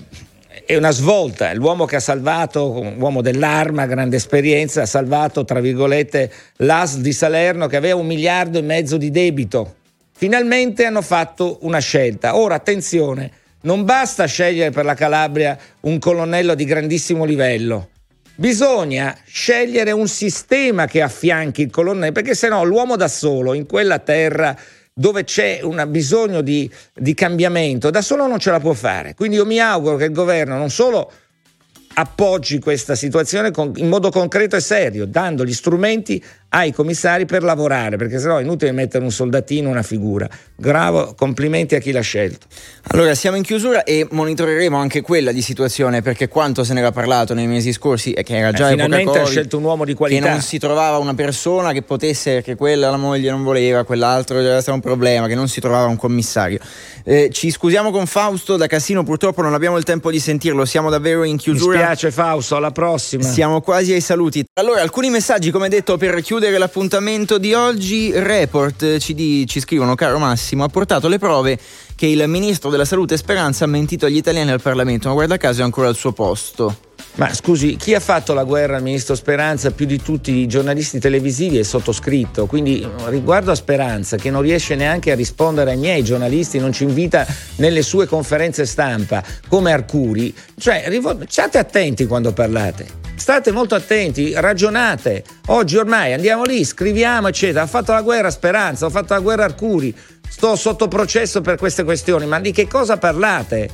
è 0.67 0.75
una 0.75 0.91
svolta, 0.91 1.55
l'uomo 1.55 1.85
che 1.85 1.95
ha 1.95 2.01
salvato, 2.01 2.73
un 2.73 2.97
uomo 2.99 3.23
dell'arma, 3.23 3.87
grande 3.87 4.17
esperienza, 4.17 4.83
ha 4.83 4.87
salvato, 4.87 5.45
tra 5.45 5.61
virgolette, 5.61 6.31
l'AS 6.57 6.97
di 6.97 7.13
Salerno 7.13 7.69
che 7.69 7.77
aveva 7.77 8.01
un 8.01 8.07
miliardo 8.07 8.59
e 8.59 8.63
mezzo 8.63 8.97
di 8.97 9.13
debito. 9.13 9.77
Finalmente 10.13 10.85
hanno 10.85 11.03
fatto 11.03 11.59
una 11.61 11.79
scelta. 11.79 12.37
Ora, 12.37 12.57
attenzione, 12.57 13.31
non 13.61 13.85
basta 13.85 14.25
scegliere 14.25 14.71
per 14.71 14.85
la 14.85 14.95
Calabria 14.95 15.57
un 15.83 16.01
colonnello 16.01 16.57
di 16.57 16.65
grandissimo 16.65 17.25
livello. 17.25 17.91
Bisogna 18.35 19.17
scegliere 19.25 19.93
un 19.93 20.09
sistema 20.09 20.87
che 20.87 21.01
affianchi 21.01 21.63
il 21.63 21.71
colonnello, 21.71 22.13
perché 22.13 22.35
se 22.35 22.49
no 22.49 22.65
l'uomo 22.65 22.97
da 22.97 23.07
solo 23.07 23.55
in 23.55 23.67
quella 23.67 24.01
terra 24.01 24.57
dove 24.99 25.25
c'è 25.25 25.61
un 25.63 25.85
bisogno 25.89 26.41
di, 26.41 26.71
di 26.95 27.13
cambiamento, 27.13 27.91
da 27.91 28.01
solo 28.01 28.27
non 28.27 28.39
ce 28.39 28.51
la 28.51 28.61
può 28.61 28.73
fare. 28.73 29.13
Quindi 29.15 29.37
io 29.37 29.45
mi 29.45 29.61
auguro 29.61 29.97
che 29.97 30.05
il 30.05 30.13
governo 30.13 30.57
non 30.57 30.71
solo 30.71 31.13
appoggi 31.99 32.59
questa 32.61 32.95
situazione 32.95 33.51
in 33.77 33.89
modo 33.89 34.09
concreto 34.11 34.57
e 34.57 34.61
serio, 34.61 35.05
dando 35.05 35.45
gli 35.45 35.53
strumenti 35.53 36.23
ai 36.49 36.73
commissari 36.73 37.27
per 37.27 37.43
lavorare, 37.43 37.97
perché 37.97 38.19
sennò 38.19 38.39
è 38.39 38.43
inutile 38.43 38.73
mettere 38.73 39.05
un 39.05 39.11
soldatino, 39.11 39.69
una 39.69 39.83
figura. 39.83 40.29
Gravo, 40.55 41.15
complimenti 41.15 41.75
a 41.75 41.79
chi 41.79 41.93
l'ha 41.93 42.01
scelto. 42.01 42.47
Allora, 42.89 43.15
siamo 43.15 43.37
in 43.37 43.43
chiusura 43.43 43.85
e 43.85 44.07
monitoreremo 44.11 44.77
anche 44.77 45.03
quella 45.03 45.33
di 45.33 45.43
situazione, 45.43 46.03
perché 46.03 46.29
quanto 46.29 46.65
se 46.65 46.73
ne 46.73 46.81
era 46.81 46.93
parlato 46.93 47.35
nei 47.35 47.47
mesi 47.47 47.73
scorsi 47.73 48.13
è 48.13 48.23
che 48.23 48.39
era 48.39 48.53
già 48.53 48.69
eh, 48.69 48.71
finalmente 48.71 49.05
Covid, 49.05 49.23
ha 49.23 49.27
scelto 49.27 49.59
un 49.59 49.65
uomo 49.65 49.85
di 49.85 49.95
qualità. 49.95 50.23
Che 50.23 50.31
non 50.31 50.41
si 50.41 50.59
trovava 50.59 50.97
una 50.97 51.15
persona 51.15 51.73
che 51.73 51.83
potesse, 51.83 52.41
che 52.43 52.55
quella 52.55 52.91
la 52.91 52.97
moglie 52.97 53.31
non 53.31 53.43
voleva, 53.43 53.85
quell'altro 53.85 54.39
era 54.39 54.61
stato 54.61 54.77
un 54.77 54.83
problema, 54.83 55.27
che 55.27 55.35
non 55.35 55.49
si 55.49 55.61
trovava 55.61 55.87
un 55.89 55.97
commissario. 55.97 56.59
Eh, 57.05 57.29
ci 57.31 57.51
scusiamo 57.51 57.91
con 57.91 58.07
Fausto 58.07 58.57
da 58.57 58.67
Casino, 58.67 59.05
purtroppo 59.05 59.43
non 59.43 59.53
abbiamo 59.53 59.77
il 59.77 59.85
tempo 59.85 60.11
di 60.11 60.19
sentirlo, 60.19 60.65
siamo 60.65 60.89
davvero 60.91 61.23
in 61.23 61.37
chiusura. 61.37 61.77
Mi 61.77 61.83
spiace 61.83 62.11
Fausto, 62.11 62.57
alla 62.57 62.71
prossima. 62.71 63.23
Siamo 63.23 63.61
quasi 63.61 63.93
ai 63.93 64.01
saluti. 64.01 64.45
Allora, 64.55 64.81
alcuni 64.81 65.11
messaggi, 65.11 65.51
come 65.51 65.69
detto, 65.69 65.97
per 65.99 66.21
chiudere 66.23 66.45
l'appuntamento 66.51 67.39
di 67.39 67.53
oggi. 67.53 68.13
Report 68.15 68.99
ci, 68.99 69.15
di, 69.15 69.47
ci 69.47 69.61
scrivono, 69.61 69.95
caro 69.95 70.19
Massimo, 70.19 70.65
ha 70.65 70.69
portato 70.69 71.09
le 71.09 71.19
prove 71.19 71.59
che 71.95 72.07
il 72.07 72.25
ministro 72.29 72.71
della 72.71 72.85
salute 72.85 73.17
Speranza 73.17 73.65
ha 73.65 73.69
mentito 73.69 74.07
agli 74.07 74.17
italiani 74.17 74.51
al 74.51 74.63
Parlamento, 74.63 75.09
ma 75.09 75.15
guarda 75.15 75.37
caso 75.37 75.61
è 75.61 75.65
ancora 75.65 75.89
al 75.89 75.97
suo 75.97 76.13
posto. 76.13 76.79
Ma 77.17 77.33
scusi, 77.33 77.77
chi 77.77 77.95
ha 77.95 78.01
fatto 78.01 78.35
la 78.35 78.45
guerra 78.45 78.77
al 78.77 78.83
ministro 78.83 79.15
Speranza 79.15 79.71
più 79.71 79.87
di 79.87 80.01
tutti 80.03 80.33
i 80.33 80.47
giornalisti 80.47 80.99
televisivi 80.99 81.59
è 81.59 81.63
sottoscritto, 81.63 82.47
quindi 82.47 82.87
riguardo 83.07 83.51
a 83.51 83.55
Speranza 83.55 84.17
che 84.17 84.31
non 84.31 84.43
riesce 84.43 84.75
neanche 84.75 85.13
a 85.13 85.15
rispondere 85.15 85.71
ai 85.71 85.79
miei 85.79 86.05
giornalisti, 86.05 86.59
non 86.59 86.73
ci 86.73 86.85
invita 86.85 87.27
nelle 87.57 87.83
sue 87.83 88.07
conferenze 88.07 88.67
stampa 88.67 89.23
come 89.49 89.73
Arcuri, 89.73 90.35
cioè 90.59 90.91
state 91.27 91.59
attenti 91.59 92.07
quando 92.07 92.33
parlate. 92.33 93.06
State 93.17 93.51
molto 93.51 93.75
attenti, 93.75 94.33
ragionate. 94.35 95.25
Oggi 95.47 95.77
ormai 95.79 96.13
andiamo 96.13 96.45
lì, 96.45 96.65
scriviamo, 96.65 97.29
eccetera. 97.29 97.63
Ha 97.63 97.67
fatto 97.67 97.93
la 97.93 98.03
guerra 98.03 98.31
Speranza, 98.31 98.87
ho 98.87 98.91
fatto 98.91 99.15
la 99.15 99.21
guerra 99.21 99.45
Arcuri. 99.45 99.95
Sto 100.29 100.55
sotto 100.55 100.87
processo 100.87 101.41
per 101.41 101.57
queste 101.57 101.83
questioni, 101.83 102.27
ma 102.27 102.39
di 102.39 102.53
che 102.53 102.69
cosa 102.69 102.99
parlate? 102.99 103.71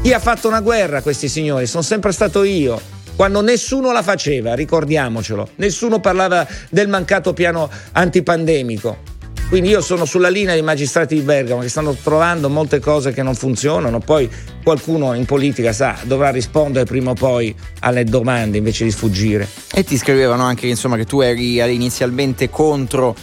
Chi 0.00 0.12
ha 0.12 0.20
fatto 0.20 0.48
una 0.48 0.60
guerra 0.60 1.02
questi 1.02 1.28
signori? 1.28 1.66
Sono 1.66 1.82
sempre 1.82 2.12
stato 2.12 2.44
io. 2.44 2.80
Quando 3.16 3.42
nessuno 3.42 3.92
la 3.92 4.02
faceva, 4.02 4.54
ricordiamocelo. 4.54 5.50
Nessuno 5.56 6.00
parlava 6.00 6.46
del 6.70 6.88
mancato 6.88 7.32
piano 7.32 7.68
antipandemico. 7.92 9.12
Quindi 9.48 9.68
io 9.68 9.80
sono 9.82 10.04
sulla 10.04 10.30
linea 10.30 10.54
dei 10.54 10.62
magistrati 10.62 11.14
di 11.14 11.20
Bergamo 11.20 11.60
che 11.60 11.68
stanno 11.68 11.94
trovando 11.94 12.48
molte 12.48 12.80
cose 12.80 13.12
che 13.12 13.22
non 13.22 13.34
funzionano, 13.34 14.00
poi 14.00 14.28
qualcuno 14.64 15.14
in 15.14 15.26
politica 15.26 15.72
sa, 15.72 15.96
dovrà 16.02 16.30
rispondere 16.30 16.84
prima 16.84 17.10
o 17.10 17.14
poi 17.14 17.54
alle 17.80 18.04
domande 18.04 18.58
invece 18.58 18.84
di 18.84 18.90
sfuggire. 18.90 19.46
E 19.72 19.84
ti 19.84 19.96
scrivevano 19.96 20.42
anche 20.42 20.66
insomma, 20.66 20.96
che 20.96 21.04
tu 21.04 21.20
eri 21.20 21.60
inizialmente 21.72 22.50
contro 22.50 23.14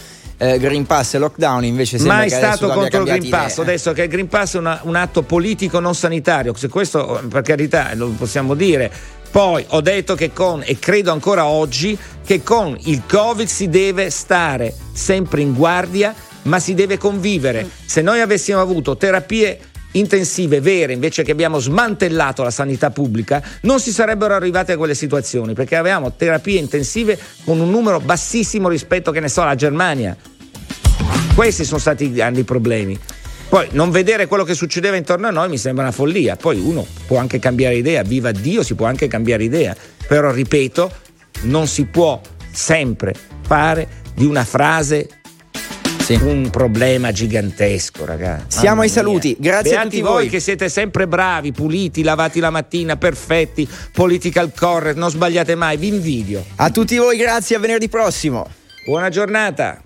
eh, 0.42 0.58
Green 0.58 0.86
Pass 0.86 1.14
e 1.14 1.18
lockdown 1.18 1.64
invece 1.64 1.98
sembra 1.98 2.16
mai 2.16 2.30
stato 2.30 2.68
contro 2.68 3.00
il 3.00 3.04
Green 3.04 3.24
idea. 3.24 3.42
Pass 3.42 3.58
adesso 3.58 3.92
che 3.92 4.02
il 4.02 4.08
Green 4.08 4.26
Pass 4.28 4.54
è 4.54 4.58
una, 4.58 4.80
un 4.82 4.96
atto 4.96 5.22
politico 5.22 5.78
non 5.78 5.94
sanitario 5.94 6.52
se 6.54 6.68
questo 6.68 7.22
per 7.28 7.42
carità 7.42 7.94
lo 7.94 8.08
possiamo 8.08 8.54
dire 8.54 8.90
poi 9.32 9.64
ho 9.68 9.80
detto 9.80 10.14
che 10.14 10.30
con, 10.34 10.62
e 10.62 10.78
credo 10.78 11.10
ancora 11.10 11.46
oggi, 11.46 11.96
che 12.22 12.42
con 12.42 12.76
il 12.82 13.02
Covid 13.08 13.48
si 13.48 13.70
deve 13.70 14.10
stare 14.10 14.74
sempre 14.92 15.40
in 15.40 15.54
guardia, 15.54 16.14
ma 16.42 16.58
si 16.58 16.74
deve 16.74 16.98
convivere. 16.98 17.66
Se 17.86 18.02
noi 18.02 18.20
avessimo 18.20 18.60
avuto 18.60 18.94
terapie 18.94 19.58
intensive 19.92 20.60
vere 20.60 20.92
invece 20.92 21.22
che 21.22 21.32
abbiamo 21.32 21.58
smantellato 21.58 22.42
la 22.42 22.50
sanità 22.50 22.88
pubblica 22.88 23.42
non 23.62 23.78
si 23.78 23.92
sarebbero 23.92 24.32
arrivate 24.32 24.72
a 24.72 24.78
quelle 24.78 24.94
situazioni 24.94 25.52
perché 25.52 25.76
avevamo 25.76 26.14
terapie 26.14 26.58
intensive 26.58 27.18
con 27.44 27.60
un 27.60 27.68
numero 27.68 28.00
bassissimo 28.00 28.68
rispetto 28.68 29.10
che 29.10 29.20
ne 29.20 29.28
so 29.28 29.42
alla 29.42 29.54
Germania. 29.54 30.16
Questi 31.34 31.64
sono 31.64 31.78
stati 31.78 32.04
i 32.04 32.12
grandi 32.12 32.44
problemi 32.44 32.98
poi 33.52 33.68
non 33.72 33.90
vedere 33.90 34.26
quello 34.26 34.44
che 34.44 34.54
succedeva 34.54 34.96
intorno 34.96 35.26
a 35.26 35.30
noi 35.30 35.50
mi 35.50 35.58
sembra 35.58 35.82
una 35.84 35.92
follia. 35.92 36.36
Poi 36.36 36.58
uno 36.58 36.86
può 37.06 37.18
anche 37.18 37.38
cambiare 37.38 37.74
idea, 37.74 38.00
viva 38.00 38.32
Dio, 38.32 38.62
si 38.62 38.74
può 38.74 38.86
anche 38.86 39.08
cambiare 39.08 39.44
idea. 39.44 39.76
Però 40.08 40.32
ripeto, 40.32 40.90
non 41.42 41.66
si 41.66 41.84
può 41.84 42.18
sempre 42.50 43.14
fare 43.42 43.86
di 44.14 44.24
una 44.24 44.42
frase 44.42 45.06
sì. 46.02 46.14
un 46.14 46.48
problema 46.48 47.12
gigantesco, 47.12 48.06
ragazzi. 48.06 48.60
Siamo 48.60 48.80
ai 48.80 48.88
saluti, 48.88 49.36
grazie 49.38 49.72
Beati 49.72 49.76
a 49.76 49.82
tutti 49.90 50.00
voi. 50.00 50.12
voi 50.12 50.28
che 50.30 50.40
siete 50.40 50.70
sempre 50.70 51.06
bravi, 51.06 51.52
puliti, 51.52 52.02
lavati 52.02 52.40
la 52.40 52.48
mattina, 52.48 52.96
perfetti, 52.96 53.68
political 53.92 54.50
correct, 54.56 54.96
non 54.96 55.10
sbagliate 55.10 55.54
mai, 55.56 55.76
vi 55.76 55.88
invidio. 55.88 56.42
A 56.56 56.70
tutti 56.70 56.96
voi, 56.96 57.18
grazie, 57.18 57.56
a 57.56 57.58
venerdì 57.58 57.90
prossimo. 57.90 58.48
Buona 58.86 59.10
giornata. 59.10 59.82